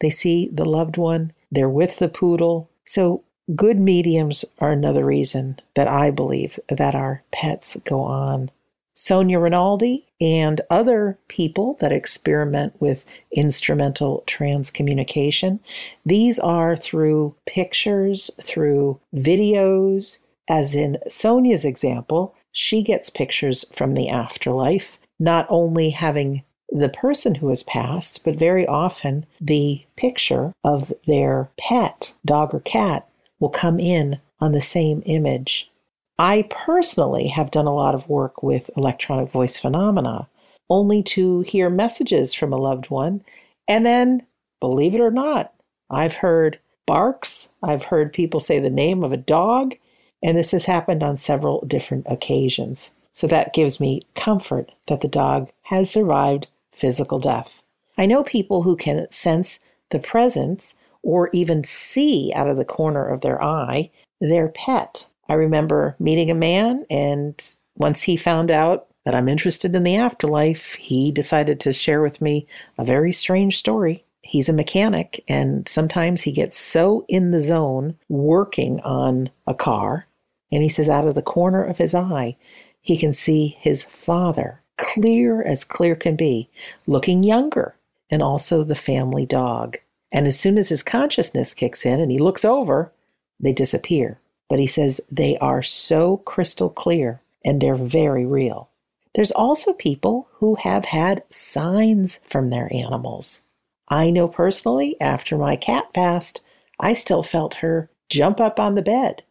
they 0.00 0.10
see 0.10 0.50
the 0.52 0.66
loved 0.66 0.96
one, 0.96 1.32
they're 1.50 1.68
with 1.68 1.98
the 1.98 2.08
poodle. 2.08 2.68
So, 2.84 3.24
good 3.54 3.78
mediums 3.78 4.44
are 4.58 4.72
another 4.72 5.04
reason 5.04 5.60
that 5.74 5.88
I 5.88 6.10
believe 6.10 6.58
that 6.68 6.94
our 6.94 7.22
pets 7.30 7.78
go 7.84 8.02
on. 8.02 8.50
Sonia 8.94 9.38
Rinaldi 9.38 10.06
and 10.20 10.60
other 10.70 11.18
people 11.28 11.76
that 11.80 11.92
experiment 11.92 12.74
with 12.80 13.04
instrumental 13.32 14.22
transcommunication. 14.26 15.58
These 16.06 16.38
are 16.38 16.76
through 16.76 17.34
pictures, 17.44 18.30
through 18.40 19.00
videos, 19.14 20.20
as 20.48 20.74
in 20.74 20.98
Sonia's 21.08 21.64
example, 21.64 22.34
she 22.52 22.82
gets 22.82 23.10
pictures 23.10 23.64
from 23.72 23.94
the 23.94 24.08
afterlife, 24.08 24.98
not 25.18 25.46
only 25.48 25.90
having 25.90 26.42
the 26.70 26.88
person 26.88 27.36
who 27.36 27.48
has 27.48 27.62
passed, 27.62 28.24
but 28.24 28.36
very 28.36 28.66
often 28.66 29.26
the 29.40 29.84
picture 29.96 30.52
of 30.62 30.92
their 31.06 31.48
pet, 31.56 32.14
dog 32.24 32.54
or 32.54 32.60
cat, 32.60 33.08
will 33.38 33.48
come 33.48 33.78
in 33.80 34.20
on 34.40 34.52
the 34.52 34.60
same 34.60 35.02
image. 35.06 35.70
I 36.18 36.46
personally 36.50 37.26
have 37.28 37.50
done 37.50 37.66
a 37.66 37.74
lot 37.74 37.94
of 37.94 38.08
work 38.08 38.42
with 38.42 38.70
electronic 38.76 39.30
voice 39.30 39.58
phenomena, 39.58 40.28
only 40.70 41.02
to 41.02 41.40
hear 41.40 41.68
messages 41.68 42.32
from 42.32 42.52
a 42.52 42.58
loved 42.58 42.90
one. 42.90 43.22
And 43.66 43.84
then, 43.84 44.24
believe 44.60 44.94
it 44.94 45.00
or 45.00 45.10
not, 45.10 45.52
I've 45.90 46.14
heard 46.14 46.58
barks, 46.86 47.50
I've 47.62 47.84
heard 47.84 48.12
people 48.12 48.40
say 48.40 48.58
the 48.58 48.70
name 48.70 49.02
of 49.02 49.12
a 49.12 49.16
dog, 49.16 49.74
and 50.22 50.38
this 50.38 50.52
has 50.52 50.64
happened 50.64 51.02
on 51.02 51.16
several 51.16 51.64
different 51.66 52.06
occasions. 52.08 52.94
So 53.12 53.26
that 53.28 53.54
gives 53.54 53.80
me 53.80 54.02
comfort 54.14 54.72
that 54.86 55.00
the 55.00 55.08
dog 55.08 55.50
has 55.62 55.90
survived 55.90 56.48
physical 56.72 57.18
death. 57.18 57.62
I 57.96 58.06
know 58.06 58.24
people 58.24 58.62
who 58.62 58.76
can 58.76 59.10
sense 59.10 59.60
the 59.90 59.98
presence 59.98 60.74
or 61.02 61.30
even 61.32 61.62
see 61.64 62.32
out 62.34 62.48
of 62.48 62.56
the 62.56 62.64
corner 62.64 63.06
of 63.06 63.20
their 63.20 63.42
eye 63.42 63.90
their 64.20 64.48
pet. 64.48 65.06
I 65.28 65.34
remember 65.34 65.96
meeting 65.98 66.30
a 66.30 66.34
man, 66.34 66.84
and 66.90 67.34
once 67.76 68.02
he 68.02 68.16
found 68.16 68.50
out 68.50 68.86
that 69.04 69.14
I'm 69.14 69.28
interested 69.28 69.74
in 69.74 69.84
the 69.84 69.96
afterlife, 69.96 70.74
he 70.74 71.12
decided 71.12 71.60
to 71.60 71.72
share 71.72 72.02
with 72.02 72.20
me 72.20 72.46
a 72.78 72.84
very 72.84 73.12
strange 73.12 73.58
story. 73.58 74.04
He's 74.22 74.48
a 74.48 74.54
mechanic, 74.54 75.22
and 75.28 75.68
sometimes 75.68 76.22
he 76.22 76.32
gets 76.32 76.56
so 76.56 77.04
in 77.08 77.30
the 77.30 77.40
zone 77.40 77.96
working 78.08 78.80
on 78.80 79.30
a 79.46 79.54
car 79.54 80.06
and 80.54 80.62
he 80.62 80.68
says, 80.68 80.88
out 80.88 81.06
of 81.06 81.16
the 81.16 81.22
corner 81.22 81.64
of 81.64 81.78
his 81.78 81.94
eye, 81.94 82.36
he 82.80 82.96
can 82.96 83.12
see 83.12 83.56
his 83.58 83.82
father, 83.82 84.62
clear 84.78 85.42
as 85.42 85.64
clear 85.64 85.96
can 85.96 86.14
be, 86.14 86.48
looking 86.86 87.24
younger, 87.24 87.74
and 88.08 88.22
also 88.22 88.62
the 88.62 88.76
family 88.76 89.26
dog. 89.26 89.78
And 90.12 90.28
as 90.28 90.38
soon 90.38 90.56
as 90.56 90.68
his 90.68 90.84
consciousness 90.84 91.54
kicks 91.54 91.84
in 91.84 91.98
and 91.98 92.12
he 92.12 92.18
looks 92.18 92.44
over, 92.44 92.92
they 93.40 93.52
disappear. 93.52 94.20
But 94.54 94.60
he 94.60 94.68
says 94.68 95.00
they 95.10 95.36
are 95.38 95.64
so 95.64 96.18
crystal 96.18 96.70
clear 96.70 97.20
and 97.44 97.60
they're 97.60 97.74
very 97.74 98.24
real. 98.24 98.68
There's 99.12 99.32
also 99.32 99.72
people 99.72 100.28
who 100.34 100.54
have 100.60 100.84
had 100.84 101.24
signs 101.28 102.20
from 102.28 102.50
their 102.50 102.72
animals. 102.72 103.40
I 103.88 104.10
know 104.10 104.28
personally, 104.28 104.96
after 105.00 105.36
my 105.36 105.56
cat 105.56 105.92
passed, 105.92 106.40
I 106.78 106.92
still 106.92 107.24
felt 107.24 107.54
her 107.54 107.90
jump 108.08 108.40
up 108.40 108.60
on 108.60 108.76
the 108.76 108.80
bed 108.80 109.24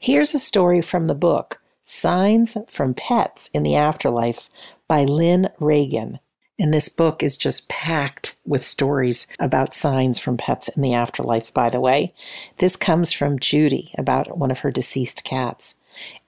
Here's 0.00 0.34
a 0.34 0.38
story 0.40 0.82
from 0.82 1.04
the 1.04 1.14
book 1.14 1.60
Signs 1.84 2.56
from 2.68 2.92
Pets 2.92 3.48
in 3.54 3.62
the 3.62 3.76
Afterlife 3.76 4.50
by 4.88 5.04
Lyn 5.04 5.48
Ragan. 5.60 6.18
And 6.58 6.72
this 6.72 6.88
book 6.88 7.22
is 7.22 7.36
just 7.36 7.68
packed 7.68 8.36
with 8.46 8.64
stories 8.64 9.26
about 9.38 9.74
signs 9.74 10.18
from 10.18 10.38
pets 10.38 10.68
in 10.68 10.82
the 10.82 10.94
afterlife, 10.94 11.52
by 11.52 11.68
the 11.68 11.80
way. 11.80 12.14
This 12.58 12.76
comes 12.76 13.12
from 13.12 13.38
Judy 13.38 13.92
about 13.98 14.38
one 14.38 14.50
of 14.50 14.60
her 14.60 14.70
deceased 14.70 15.22
cats. 15.22 15.74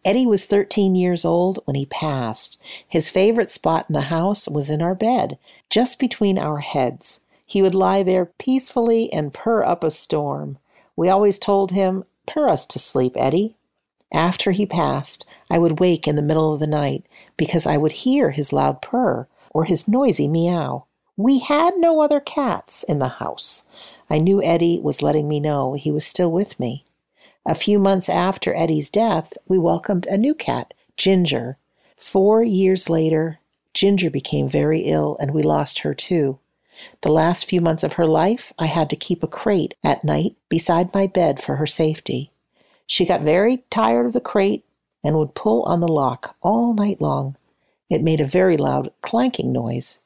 Eddie 0.04 0.26
was 0.26 0.44
13 0.44 0.94
years 0.94 1.24
old 1.24 1.60
when 1.64 1.76
he 1.76 1.86
passed. 1.86 2.60
His 2.86 3.10
favorite 3.10 3.50
spot 3.50 3.86
in 3.88 3.94
the 3.94 4.02
house 4.02 4.48
was 4.48 4.70
in 4.70 4.82
our 4.82 4.94
bed, 4.94 5.38
just 5.70 5.98
between 5.98 6.38
our 6.38 6.58
heads. 6.58 7.20
He 7.46 7.62
would 7.62 7.74
lie 7.74 8.02
there 8.02 8.26
peacefully 8.26 9.10
and 9.12 9.32
purr 9.32 9.64
up 9.64 9.82
a 9.82 9.90
storm. 9.90 10.58
We 10.94 11.08
always 11.08 11.38
told 11.38 11.72
him, 11.72 12.04
Purr 12.26 12.50
us 12.50 12.66
to 12.66 12.78
sleep, 12.78 13.14
Eddie. 13.16 13.56
After 14.12 14.52
he 14.52 14.66
passed, 14.66 15.26
I 15.50 15.58
would 15.58 15.80
wake 15.80 16.06
in 16.06 16.16
the 16.16 16.22
middle 16.22 16.52
of 16.52 16.60
the 16.60 16.66
night 16.66 17.04
because 17.38 17.66
I 17.66 17.78
would 17.78 17.92
hear 17.92 18.30
his 18.30 18.52
loud 18.52 18.82
purr 18.82 19.26
or 19.50 19.64
his 19.64 19.88
noisy 19.88 20.28
meow. 20.28 20.86
We 21.16 21.40
had 21.40 21.74
no 21.76 22.00
other 22.00 22.20
cats 22.20 22.84
in 22.84 22.98
the 22.98 23.08
house. 23.08 23.64
I 24.08 24.18
knew 24.18 24.42
Eddie 24.42 24.78
was 24.78 25.02
letting 25.02 25.28
me 25.28 25.40
know 25.40 25.74
he 25.74 25.90
was 25.90 26.06
still 26.06 26.30
with 26.30 26.58
me. 26.60 26.84
A 27.44 27.54
few 27.54 27.78
months 27.78 28.08
after 28.08 28.54
Eddie's 28.54 28.90
death, 28.90 29.32
we 29.48 29.58
welcomed 29.58 30.06
a 30.06 30.18
new 30.18 30.34
cat, 30.34 30.74
Ginger. 30.96 31.56
Four 31.96 32.42
years 32.42 32.88
later, 32.88 33.40
Ginger 33.74 34.10
became 34.10 34.48
very 34.48 34.80
ill 34.80 35.16
and 35.20 35.32
we 35.32 35.42
lost 35.42 35.80
her 35.80 35.94
too. 35.94 36.38
The 37.00 37.12
last 37.12 37.44
few 37.44 37.60
months 37.60 37.82
of 37.82 37.94
her 37.94 38.06
life, 38.06 38.52
I 38.58 38.66
had 38.66 38.88
to 38.90 38.96
keep 38.96 39.22
a 39.22 39.28
crate 39.28 39.74
at 39.82 40.04
night 40.04 40.36
beside 40.48 40.94
my 40.94 41.06
bed 41.06 41.40
for 41.40 41.56
her 41.56 41.66
safety. 41.66 42.30
She 42.86 43.04
got 43.04 43.22
very 43.22 43.64
tired 43.70 44.06
of 44.06 44.12
the 44.12 44.20
crate 44.20 44.64
and 45.02 45.16
would 45.16 45.34
pull 45.34 45.62
on 45.64 45.80
the 45.80 45.88
lock 45.88 46.36
all 46.40 46.74
night 46.74 47.00
long. 47.00 47.36
It 47.90 48.02
made 48.02 48.20
a 48.20 48.26
very 48.26 48.56
loud 48.56 48.90
clanking 49.00 49.52
noise. 49.52 50.00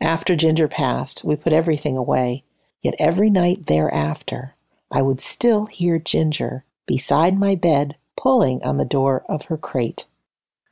After 0.00 0.34
Ginger 0.34 0.68
passed, 0.68 1.22
we 1.24 1.36
put 1.36 1.52
everything 1.52 1.96
away, 1.96 2.44
yet 2.82 2.94
every 2.98 3.30
night 3.30 3.66
thereafter, 3.66 4.54
I 4.90 5.02
would 5.02 5.20
still 5.20 5.66
hear 5.66 5.98
Ginger 5.98 6.64
beside 6.86 7.38
my 7.38 7.54
bed 7.54 7.96
pulling 8.16 8.62
on 8.62 8.76
the 8.76 8.84
door 8.84 9.24
of 9.28 9.44
her 9.44 9.56
crate. 9.56 10.06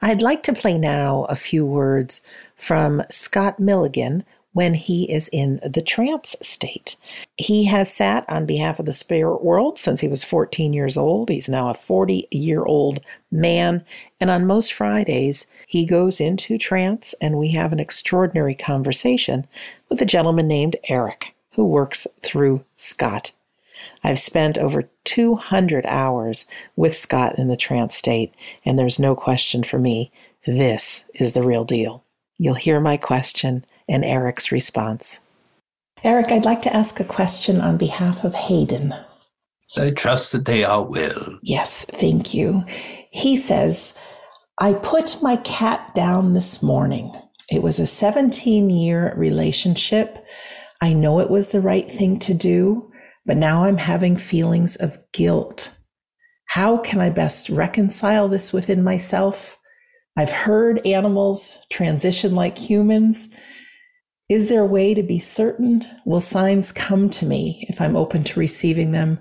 I'd 0.02 0.22
like 0.22 0.42
to 0.44 0.52
play 0.52 0.78
now 0.78 1.24
a 1.28 1.36
few 1.36 1.64
words 1.64 2.22
from 2.56 3.02
Scott 3.10 3.60
Milligan, 3.60 4.24
when 4.52 4.74
he 4.74 5.10
is 5.10 5.28
in 5.32 5.60
the 5.64 5.82
trance 5.82 6.34
state. 6.42 6.96
He 7.36 7.64
has 7.64 7.92
sat 7.92 8.24
on 8.28 8.46
behalf 8.46 8.78
of 8.78 8.86
the 8.86 8.92
spirit 8.92 9.44
world 9.44 9.78
since 9.78 10.00
he 10.00 10.08
was 10.08 10.24
14 10.24 10.72
years 10.72 10.96
old. 10.96 11.28
He's 11.28 11.48
now 11.48 11.68
a 11.68 11.74
40 11.74 12.26
year 12.30 12.64
old 12.64 13.00
man. 13.30 13.84
And 14.20 14.30
on 14.30 14.46
most 14.46 14.72
Fridays, 14.72 15.46
he 15.66 15.86
goes 15.86 16.20
into 16.20 16.58
trance 16.58 17.14
and 17.20 17.38
we 17.38 17.50
have 17.50 17.72
an 17.72 17.80
extraordinary 17.80 18.54
conversation 18.54 19.46
with 19.88 20.02
a 20.02 20.06
gentleman 20.06 20.48
named 20.48 20.76
Eric 20.88 21.34
who 21.52 21.64
works 21.64 22.06
through 22.22 22.64
Scott. 22.74 23.32
I've 24.02 24.18
spent 24.18 24.58
over 24.58 24.90
200 25.04 25.86
hours 25.86 26.46
with 26.76 26.96
Scott 26.96 27.38
in 27.38 27.48
the 27.48 27.56
trance 27.56 27.94
state, 27.94 28.34
and 28.64 28.78
there's 28.78 28.98
no 28.98 29.14
question 29.14 29.62
for 29.62 29.78
me. 29.78 30.10
This 30.46 31.06
is 31.14 31.32
the 31.32 31.42
real 31.42 31.64
deal. 31.64 32.04
You'll 32.38 32.54
hear 32.54 32.80
my 32.80 32.96
question 32.96 33.64
and 33.90 34.04
Eric's 34.04 34.50
response. 34.50 35.20
Eric, 36.02 36.28
I'd 36.30 36.46
like 36.46 36.62
to 36.62 36.74
ask 36.74 36.98
a 36.98 37.04
question 37.04 37.60
on 37.60 37.76
behalf 37.76 38.24
of 38.24 38.34
Hayden. 38.34 38.94
I 39.76 39.90
trust 39.90 40.32
that 40.32 40.46
they 40.46 40.64
are 40.64 40.84
well. 40.84 41.38
Yes, 41.42 41.84
thank 41.84 42.32
you. 42.32 42.64
He 43.10 43.36
says, 43.36 43.94
I 44.58 44.72
put 44.74 45.22
my 45.22 45.36
cat 45.38 45.94
down 45.94 46.32
this 46.32 46.62
morning. 46.62 47.12
It 47.50 47.62
was 47.62 47.78
a 47.78 47.86
17 47.86 48.70
year 48.70 49.12
relationship. 49.16 50.24
I 50.80 50.92
know 50.92 51.20
it 51.20 51.30
was 51.30 51.48
the 51.48 51.60
right 51.60 51.90
thing 51.90 52.18
to 52.20 52.32
do, 52.32 52.90
but 53.26 53.36
now 53.36 53.64
I'm 53.64 53.76
having 53.76 54.16
feelings 54.16 54.76
of 54.76 54.98
guilt. 55.12 55.74
How 56.46 56.78
can 56.78 57.00
I 57.00 57.10
best 57.10 57.48
reconcile 57.48 58.28
this 58.28 58.52
within 58.52 58.82
myself? 58.82 59.58
I've 60.16 60.32
heard 60.32 60.84
animals 60.86 61.58
transition 61.70 62.34
like 62.34 62.58
humans. 62.58 63.28
Is 64.30 64.48
there 64.48 64.60
a 64.60 64.66
way 64.66 64.94
to 64.94 65.02
be 65.02 65.18
certain? 65.18 65.84
Will 66.04 66.20
signs 66.20 66.70
come 66.70 67.10
to 67.10 67.26
me 67.26 67.66
if 67.68 67.80
I'm 67.80 67.96
open 67.96 68.22
to 68.22 68.38
receiving 68.38 68.92
them? 68.92 69.18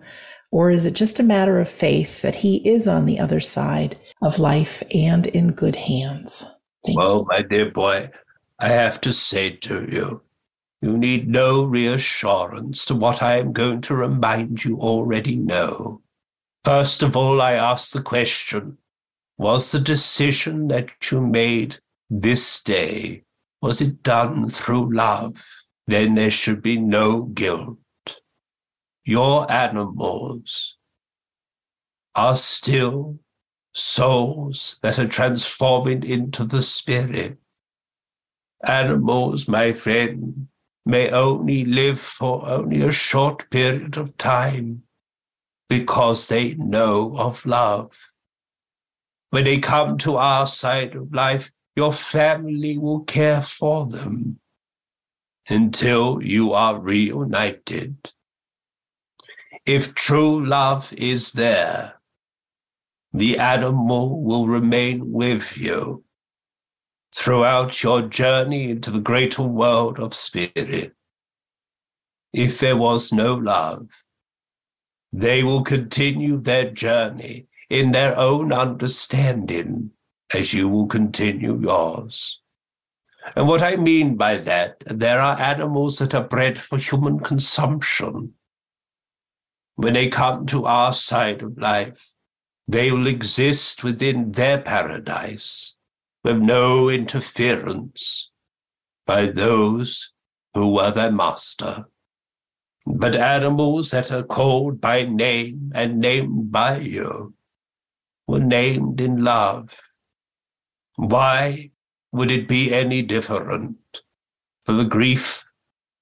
Or 0.52 0.70
is 0.70 0.86
it 0.86 0.94
just 0.94 1.20
a 1.20 1.24
matter 1.24 1.60
of 1.60 1.68
faith 1.68 2.22
that 2.22 2.36
he 2.36 2.58
is 2.58 2.88
on 2.88 3.08
the 3.08 3.18
other 3.18 3.40
side 3.40 3.98
of 4.22 4.38
life 4.38 4.84
and 4.94 5.26
in 5.26 5.54
good 5.54 5.76
hands? 5.76 6.46
Thank 6.86 7.00
well, 7.00 7.18
you. 7.22 7.26
my 7.28 7.42
dear 7.42 7.72
boy, 7.72 8.12
I 8.60 8.68
have 8.68 9.02
to 9.02 9.12
say 9.12 9.50
to 9.50 9.88
you, 9.92 10.22
you 10.80 10.96
need 10.96 11.28
no 11.28 11.64
reassurance 11.64 12.86
to 12.86 12.94
what 12.94 13.24
I 13.24 13.40
am 13.40 13.52
going 13.52 13.82
to 13.82 13.96
remind 13.96 14.64
you 14.64 14.80
already 14.80 15.38
know. 15.38 16.04
First 16.64 17.02
of 17.02 17.18
all, 17.18 17.42
I 17.42 17.54
ask 17.54 17.94
the 17.94 18.04
question 18.04 18.78
Was 19.40 19.72
the 19.72 19.80
decision 19.80 20.68
that 20.68 20.92
you 21.12 21.20
made 21.20 21.78
this 22.12 22.62
day, 22.62 23.24
was 23.62 23.82
it 23.82 24.04
done 24.04 24.50
through 24.50 24.94
love? 24.94 25.46
Then 25.88 26.16
there 26.16 26.32
should 26.32 26.62
be 26.62 26.78
no 26.78 27.24
guilt 27.24 27.78
your 29.10 29.52
animals 29.52 30.78
are 32.14 32.36
still 32.36 33.18
souls 33.74 34.78
that 34.84 35.00
are 35.00 35.08
transforming 35.08 36.04
into 36.04 36.44
the 36.44 36.62
spirit. 36.62 37.36
Animals, 38.68 39.48
my 39.48 39.74
friend, 39.74 40.48
may 40.86 41.10
only 41.10 41.66
live 41.66 42.00
for 42.00 42.48
only 42.48 42.84
a 42.84 42.92
short 42.92 43.50
period 43.50 43.98
of 43.98 44.16
time 44.18 44.84
because 45.70 46.28
they 46.28 46.54
know 46.54 47.18
of 47.18 47.44
love. 47.48 47.98
When 49.32 49.46
they 49.46 49.58
come 49.58 49.98
to 50.00 50.18
our 50.18 50.46
side 50.46 50.96
of 50.96 51.12
life, 51.16 51.52
your 51.80 51.94
family 51.94 52.78
will 52.78 53.02
care 53.02 53.42
for 53.42 53.88
them 53.88 54.40
until 55.48 56.06
you 56.22 56.54
are 56.54 56.80
reunited 56.80 57.96
if 59.70 59.94
true 59.94 60.44
love 60.44 60.92
is 60.94 61.34
there, 61.34 62.02
the 63.14 63.38
animal 63.38 64.24
will 64.24 64.48
remain 64.48 65.12
with 65.12 65.56
you 65.58 66.04
throughout 67.14 67.84
your 67.84 68.02
journey 68.02 68.72
into 68.72 68.90
the 68.90 69.00
greater 69.00 69.44
world 69.44 70.00
of 70.00 70.16
spirit. 70.16 70.96
If 72.34 72.60
there 72.60 72.78
was 72.78 73.14
no 73.14 73.36
love, 73.36 73.90
they 75.14 75.44
will 75.44 75.62
continue 75.62 76.40
their 76.42 76.72
journey 76.72 77.48
in 77.70 77.92
their 77.92 78.18
own 78.18 78.52
understanding 78.52 79.92
as 80.34 80.54
you 80.54 80.70
will 80.70 80.88
continue 80.88 81.60
yours. 81.60 82.42
And 83.36 83.48
what 83.48 83.62
I 83.62 83.76
mean 83.76 84.16
by 84.16 84.38
that, 84.38 84.84
there 84.86 85.20
are 85.20 85.40
animals 85.40 85.98
that 86.00 86.16
are 86.16 86.24
bred 86.24 86.58
for 86.58 86.78
human 86.78 87.20
consumption 87.20 88.34
when 89.80 89.94
they 89.94 90.10
come 90.10 90.46
to 90.46 90.66
our 90.66 90.94
side 90.94 91.42
of 91.42 91.58
life, 91.58 92.12
they 92.68 92.92
will 92.92 93.08
exist 93.08 93.82
within 93.82 94.30
their 94.34 94.60
paradise 94.60 95.78
with 96.22 96.36
no 96.36 96.90
interference 96.90 98.30
by 99.08 99.28
those 99.28 100.12
who 100.54 100.74
were 100.74 100.92
their 100.92 101.14
master. 101.14 101.86
But 102.86 103.16
animals 103.16 103.92
that 103.92 104.12
are 104.12 104.24
called 104.24 104.82
by 104.82 105.04
name 105.04 105.72
and 105.74 106.02
named 106.02 106.52
by 106.52 106.80
you 106.80 107.34
were 108.28 108.42
named 108.42 109.00
in 109.00 109.24
love. 109.24 109.80
Why 111.00 111.72
would 112.12 112.30
it 112.30 112.48
be 112.48 112.74
any 112.74 113.02
different 113.02 113.78
for 114.66 114.74
the 114.74 114.86
grief 114.86 115.46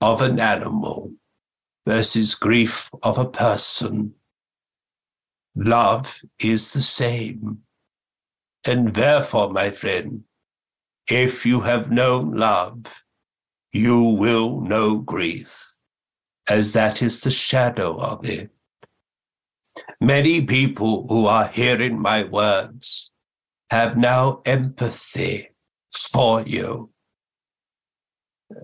of 0.01 0.21
an 0.21 0.41
animal 0.41 1.13
versus 1.87 2.35
grief 2.35 2.91
of 3.03 3.17
a 3.17 3.29
person. 3.29 4.13
Love 5.55 6.21
is 6.39 6.73
the 6.73 6.81
same. 6.81 7.59
And 8.65 8.93
therefore, 8.93 9.51
my 9.51 9.69
friend, 9.69 10.23
if 11.07 11.45
you 11.45 11.61
have 11.61 11.89
known 11.91 12.31
love, 12.35 13.03
you 13.71 14.01
will 14.01 14.59
know 14.61 14.97
grief, 14.97 15.77
as 16.49 16.73
that 16.73 17.01
is 17.01 17.21
the 17.21 17.31
shadow 17.31 17.97
of 17.99 18.25
it. 18.27 18.51
Many 20.01 20.41
people 20.41 21.07
who 21.07 21.27
are 21.27 21.47
hearing 21.47 21.99
my 21.99 22.23
words 22.23 23.11
have 23.69 23.97
now 23.97 24.41
empathy 24.45 25.49
for 25.91 26.41
you. 26.41 26.89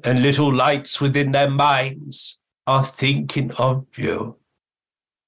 And 0.03 0.21
little 0.21 0.53
lights 0.53 1.01
within 1.01 1.31
their 1.31 1.49
minds 1.49 2.39
are 2.67 2.85
thinking 2.85 3.51
of 3.53 3.85
you 3.97 4.37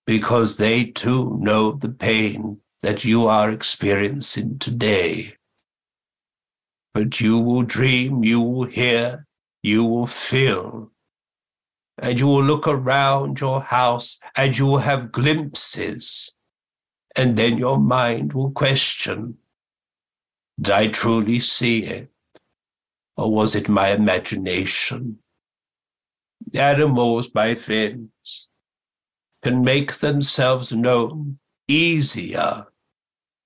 because 0.05 0.57
they 0.57 0.85
too 0.85 1.37
know 1.41 1.73
the 1.73 1.89
pain 1.89 2.57
that 2.81 3.03
you 3.03 3.27
are 3.27 3.51
experiencing 3.51 4.59
today. 4.59 5.33
But 6.93 7.19
you 7.19 7.39
will 7.39 7.63
dream, 7.63 8.23
you 8.23 8.39
will 8.39 8.65
hear, 8.65 9.27
you 9.63 9.83
will 9.83 10.07
feel, 10.07 10.91
and 11.97 12.19
you 12.19 12.27
will 12.27 12.43
look 12.43 12.67
around 12.67 13.41
your 13.41 13.61
house 13.61 14.19
and 14.37 14.57
you 14.57 14.65
will 14.65 14.77
have 14.77 15.11
glimpses. 15.11 16.33
And 17.17 17.37
then 17.37 17.57
your 17.57 17.79
mind 17.79 18.33
will 18.33 18.51
question 18.51 19.37
Did 20.59 20.71
I 20.71 20.87
truly 20.87 21.39
see 21.39 21.83
it? 21.85 22.09
Or 23.17 23.31
was 23.31 23.55
it 23.55 23.69
my 23.69 23.89
imagination? 23.89 25.19
animals, 26.53 27.33
my 27.33 27.55
friends, 27.55 28.47
can 29.41 29.63
make 29.63 29.93
themselves 29.95 30.71
known 30.71 31.39
easier 31.67 32.65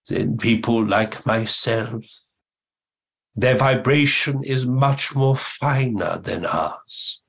than 0.07 0.37
people 0.37 0.85
like 0.85 1.25
myself. 1.25 2.05
Their 3.35 3.57
vibration 3.57 4.43
is 4.43 4.65
much 4.65 5.15
more 5.15 5.35
finer 5.37 6.17
than 6.19 6.45
ours. 6.45 7.21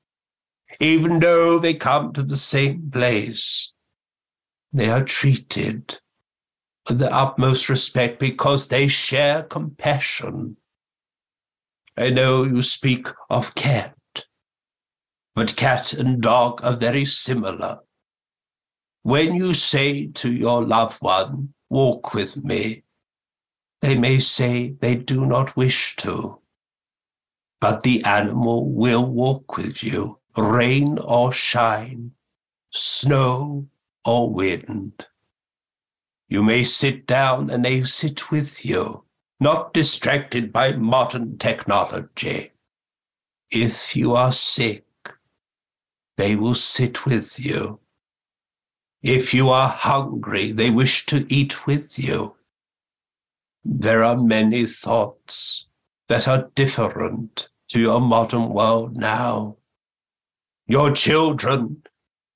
Even 0.79 1.19
though 1.19 1.59
they 1.59 1.73
come 1.73 2.11
to 2.13 2.23
the 2.23 2.37
same 2.37 2.89
place, 2.91 3.73
they 4.73 4.89
are 4.89 5.03
treated 5.03 5.99
the 6.93 7.13
utmost 7.13 7.69
respect 7.69 8.19
because 8.19 8.67
they 8.67 8.87
share 8.87 9.43
compassion. 9.43 10.57
I 11.97 12.09
know 12.09 12.43
you 12.43 12.61
speak 12.61 13.07
of 13.29 13.55
cat 13.55 13.95
but 15.33 15.55
cat 15.55 15.93
and 15.93 16.21
dog 16.21 16.61
are 16.63 16.75
very 16.75 17.05
similar. 17.05 17.79
When 19.03 19.33
you 19.33 19.53
say 19.53 20.07
to 20.07 20.31
your 20.31 20.63
loved 20.63 21.01
one, 21.01 21.53
walk 21.69 22.13
with 22.13 22.43
me, 22.43 22.83
they 23.79 23.97
may 23.97 24.19
say 24.19 24.75
they 24.81 24.95
do 24.95 25.25
not 25.25 25.55
wish 25.55 25.95
to. 25.97 26.41
But 27.61 27.83
the 27.83 28.03
animal 28.03 28.69
will 28.69 29.05
walk 29.05 29.57
with 29.57 29.83
you, 29.83 30.19
rain 30.37 30.99
or 30.99 31.31
shine, 31.31 32.11
snow 32.71 33.67
or 34.03 34.29
wind. 34.29 35.05
You 36.31 36.41
may 36.43 36.63
sit 36.63 37.07
down 37.07 37.49
and 37.49 37.65
they 37.65 37.83
sit 37.83 38.31
with 38.31 38.63
you, 38.63 39.03
not 39.41 39.73
distracted 39.73 40.53
by 40.53 40.71
modern 40.71 41.37
technology. 41.37 42.53
If 43.49 43.97
you 43.97 44.15
are 44.15 44.31
sick, 44.31 44.85
they 46.15 46.37
will 46.37 46.53
sit 46.53 47.05
with 47.05 47.37
you. 47.37 47.81
If 49.03 49.33
you 49.33 49.49
are 49.49 49.67
hungry, 49.67 50.53
they 50.53 50.69
wish 50.69 51.05
to 51.07 51.25
eat 51.27 51.67
with 51.67 51.99
you. 51.99 52.37
There 53.65 54.01
are 54.01 54.15
many 54.15 54.65
thoughts 54.65 55.65
that 56.07 56.29
are 56.29 56.49
different 56.55 57.49
to 57.71 57.81
your 57.81 57.99
modern 57.99 58.47
world 58.47 58.95
now. 58.95 59.57
Your 60.65 60.91
children, 60.93 61.83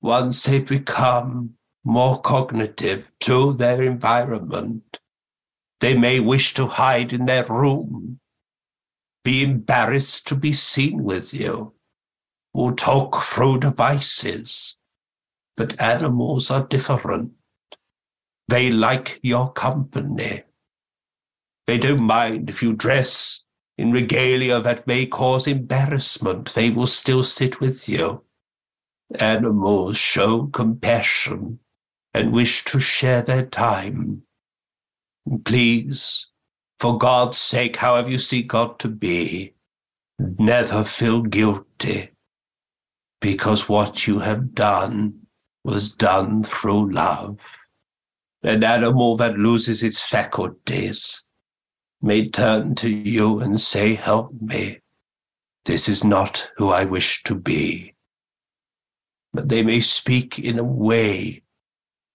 once 0.02 0.42
they 0.42 0.58
become 0.58 1.55
more 1.86 2.20
cognitive 2.20 3.08
to 3.20 3.52
their 3.52 3.80
environment, 3.80 4.98
they 5.78 5.96
may 5.96 6.18
wish 6.18 6.52
to 6.52 6.66
hide 6.66 7.12
in 7.12 7.26
their 7.26 7.44
room, 7.44 8.18
be 9.22 9.44
embarrassed 9.44 10.26
to 10.26 10.34
be 10.34 10.52
seen 10.52 11.04
with 11.04 11.32
you 11.32 11.72
will 12.52 12.74
talk 12.74 13.22
through 13.22 13.60
devices. 13.60 14.76
But 15.56 15.80
animals 15.80 16.50
are 16.50 16.66
different. 16.66 17.32
They 18.48 18.72
like 18.72 19.20
your 19.22 19.52
company. 19.52 20.42
They 21.68 21.78
don't 21.78 22.00
mind 22.00 22.50
if 22.50 22.64
you 22.64 22.72
dress 22.72 23.44
in 23.78 23.92
regalia 23.92 24.60
that 24.60 24.88
may 24.88 25.06
cause 25.06 25.46
embarrassment. 25.46 26.52
They 26.54 26.70
will 26.70 26.88
still 26.88 27.22
sit 27.22 27.60
with 27.60 27.88
you. 27.88 28.24
Animals 29.20 29.98
show 29.98 30.46
compassion 30.48 31.60
and 32.16 32.32
wish 32.32 32.64
to 32.64 32.80
share 32.80 33.20
their 33.20 33.44
time. 33.44 34.22
Please, 35.44 36.28
for 36.78 36.96
God's 36.96 37.36
sake, 37.36 37.76
however 37.76 38.08
you 38.08 38.18
see 38.18 38.42
God 38.42 38.78
to 38.78 38.88
be, 38.88 39.52
never 40.18 40.82
feel 40.82 41.20
guilty 41.20 42.10
because 43.20 43.68
what 43.68 44.06
you 44.06 44.18
have 44.18 44.54
done 44.54 45.12
was 45.62 45.94
done 45.94 46.42
through 46.42 46.90
love. 46.90 47.38
An 48.42 48.64
animal 48.64 49.18
that 49.18 49.38
loses 49.38 49.82
its 49.82 50.00
faculties 50.00 51.22
may 52.00 52.30
turn 52.30 52.74
to 52.76 52.88
you 52.88 53.40
and 53.40 53.60
say, 53.60 53.92
Help 53.92 54.32
me. 54.40 54.78
This 55.66 55.86
is 55.86 56.02
not 56.02 56.50
who 56.56 56.70
I 56.70 56.86
wish 56.86 57.24
to 57.24 57.34
be. 57.34 57.94
But 59.34 59.50
they 59.50 59.62
may 59.62 59.80
speak 59.80 60.38
in 60.38 60.58
a 60.58 60.64
way, 60.64 61.42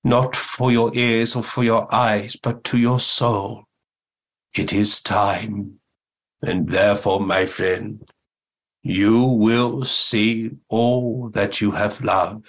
not 0.03 0.35
for 0.35 0.71
your 0.71 0.91
ears 0.95 1.35
or 1.35 1.43
for 1.43 1.63
your 1.63 1.93
eyes, 1.93 2.35
but 2.35 2.63
to 2.65 2.77
your 2.77 2.99
soul. 2.99 3.65
It 4.55 4.73
is 4.73 5.01
time. 5.01 5.79
And 6.41 6.69
therefore, 6.69 7.19
my 7.19 7.45
friend, 7.45 8.03
you 8.83 9.23
will 9.23 9.83
see 9.83 10.51
all 10.69 11.29
that 11.29 11.61
you 11.61 11.71
have 11.71 12.01
loved, 12.01 12.47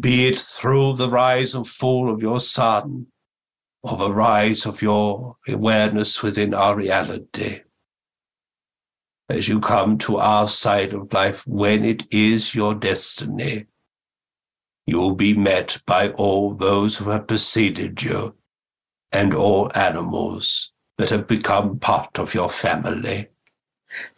be 0.00 0.28
it 0.28 0.38
through 0.38 0.94
the 0.94 1.10
rise 1.10 1.54
and 1.54 1.66
fall 1.66 2.12
of 2.12 2.22
your 2.22 2.40
son, 2.40 3.06
or 3.82 3.96
the 3.96 4.12
rise 4.12 4.64
of 4.64 4.80
your 4.80 5.36
awareness 5.48 6.22
within 6.22 6.54
our 6.54 6.76
reality 6.76 7.60
as 9.28 9.48
you 9.48 9.58
come 9.58 9.98
to 9.98 10.18
our 10.18 10.48
side 10.48 10.92
of 10.92 11.12
life 11.12 11.46
when 11.46 11.84
it 11.84 12.06
is 12.10 12.54
your 12.54 12.74
destiny. 12.74 13.66
You 14.86 15.00
will 15.00 15.14
be 15.14 15.34
met 15.34 15.78
by 15.86 16.10
all 16.10 16.52
those 16.52 16.96
who 16.96 17.10
have 17.10 17.26
preceded 17.26 18.02
you 18.02 18.34
and 19.12 19.32
all 19.34 19.70
animals 19.74 20.72
that 20.98 21.10
have 21.10 21.26
become 21.26 21.78
part 21.78 22.18
of 22.18 22.34
your 22.34 22.48
family. 22.48 23.28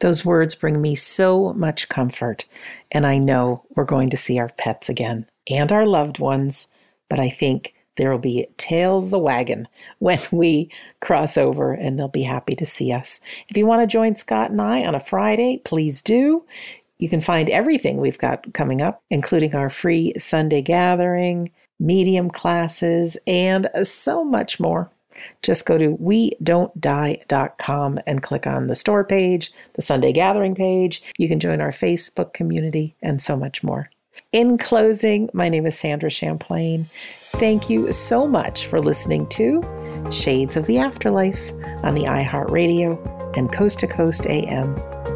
Those 0.01 0.25
words 0.25 0.55
bring 0.55 0.81
me 0.81 0.95
so 0.95 1.53
much 1.53 1.89
comfort, 1.89 2.47
and 2.91 3.07
I 3.07 3.19
know 3.19 3.65
we're 3.75 3.85
going 3.85 4.11
to 4.11 4.17
see 4.17 4.39
our 4.39 4.49
pets 4.49 4.89
again 4.89 5.27
and 5.51 5.71
our 5.71 5.87
loved 5.87 6.19
ones, 6.19 6.69
but 7.09 7.21
I 7.21 7.29
think 7.29 7.75
there 7.97 8.11
will 8.11 8.19
be 8.19 8.47
tails 8.57 9.11
the 9.11 9.19
wagon 9.19 9.69
when 9.99 10.21
we 10.31 10.71
cross 11.01 11.37
over 11.37 11.73
and 11.73 11.99
they'll 11.99 12.09
be 12.09 12.23
happy 12.23 12.55
to 12.57 12.67
see 12.67 12.93
us. 12.93 13.21
If 13.49 13.57
you 13.57 13.67
want 13.67 13.83
to 13.83 13.87
join 13.87 14.15
Scott 14.15 14.51
and 14.51 14.61
I 14.61 14.85
on 14.85 14.95
a 14.95 15.01
Friday, 15.01 15.61
please 15.65 16.03
do. 16.03 16.45
You 16.99 17.09
can 17.09 17.21
find 17.21 17.51
everything 17.51 17.99
we've 17.99 18.19
got 18.19 18.53
coming 18.55 18.81
up, 18.81 19.03
including 19.11 19.55
our 19.55 19.69
free 19.69 20.15
Sunday 20.19 20.63
gathering, 20.63 21.51
medium 21.79 22.31
classes, 22.31 23.19
and 23.27 23.69
so 23.83 24.25
much 24.25 24.59
more. 24.59 24.91
Just 25.43 25.67
go 25.67 25.79
to 25.79 25.89
we 25.99 26.33
don't 26.43 26.79
die.com 26.81 27.99
and 28.07 28.23
click 28.23 28.47
on 28.47 28.67
the 28.67 28.75
store 28.75 29.05
page, 29.05 29.51
the 29.75 29.83
Sunday 29.83 30.13
gathering 30.13 30.55
page. 30.55 31.03
You 31.19 31.29
can 31.29 31.41
join 31.41 31.61
our 31.61 31.73
Facebook 31.73 32.33
community 32.33 32.95
and 33.03 33.21
so 33.21 33.37
much 33.37 33.63
more. 33.63 33.91
In 34.33 34.59
closing, 34.59 35.29
my 35.33 35.49
name 35.49 35.67
is 35.67 35.79
Sandra 35.79 36.11
Champlain. 36.11 36.89
Thank 37.33 37.69
you 37.69 37.93
so 37.93 38.27
much 38.27 38.67
for 38.67 38.81
listening 38.81 39.27
to 39.31 39.63
Shades 40.11 40.57
of 40.57 40.67
the 40.67 40.79
Afterlife 40.79 41.53
on 41.83 41.95
the 41.95 42.05
iHeartRadio 42.05 43.37
and 43.37 43.53
Coast 43.53 43.81
to 43.81 43.87
Coast 43.87 44.27
AM 44.27 44.77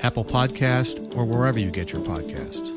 Apple 0.00 0.24
Podcast, 0.24 1.16
or 1.16 1.24
wherever 1.24 1.58
you 1.58 1.70
get 1.70 1.92
your 1.92 2.02
podcasts. 2.02 2.74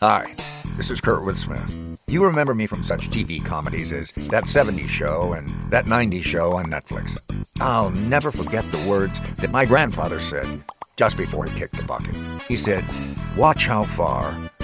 Hi, 0.00 0.34
this 0.76 0.90
is 0.90 1.00
Kurtwood 1.00 1.36
Smith. 1.36 1.98
You 2.06 2.24
remember 2.24 2.54
me 2.54 2.66
from 2.66 2.82
such 2.82 3.10
TV 3.10 3.44
comedies 3.44 3.92
as 3.92 4.12
That 4.30 4.44
70s 4.44 4.88
Show 4.88 5.32
and 5.34 5.70
That 5.70 5.86
90s 5.86 6.22
Show 6.22 6.52
on 6.54 6.66
Netflix. 6.66 7.18
I'll 7.60 7.90
never 7.90 8.30
forget 8.30 8.64
the 8.70 8.86
words 8.86 9.20
that 9.38 9.50
my 9.50 9.64
grandfather 9.64 10.20
said 10.20 10.62
just 10.96 11.16
before 11.16 11.44
he 11.46 11.58
kicked 11.58 11.76
the 11.76 11.82
bucket. 11.82 12.14
He 12.46 12.56
said, 12.56 12.84
Watch 13.36 13.66
how 13.66 13.84
far 13.84 14.50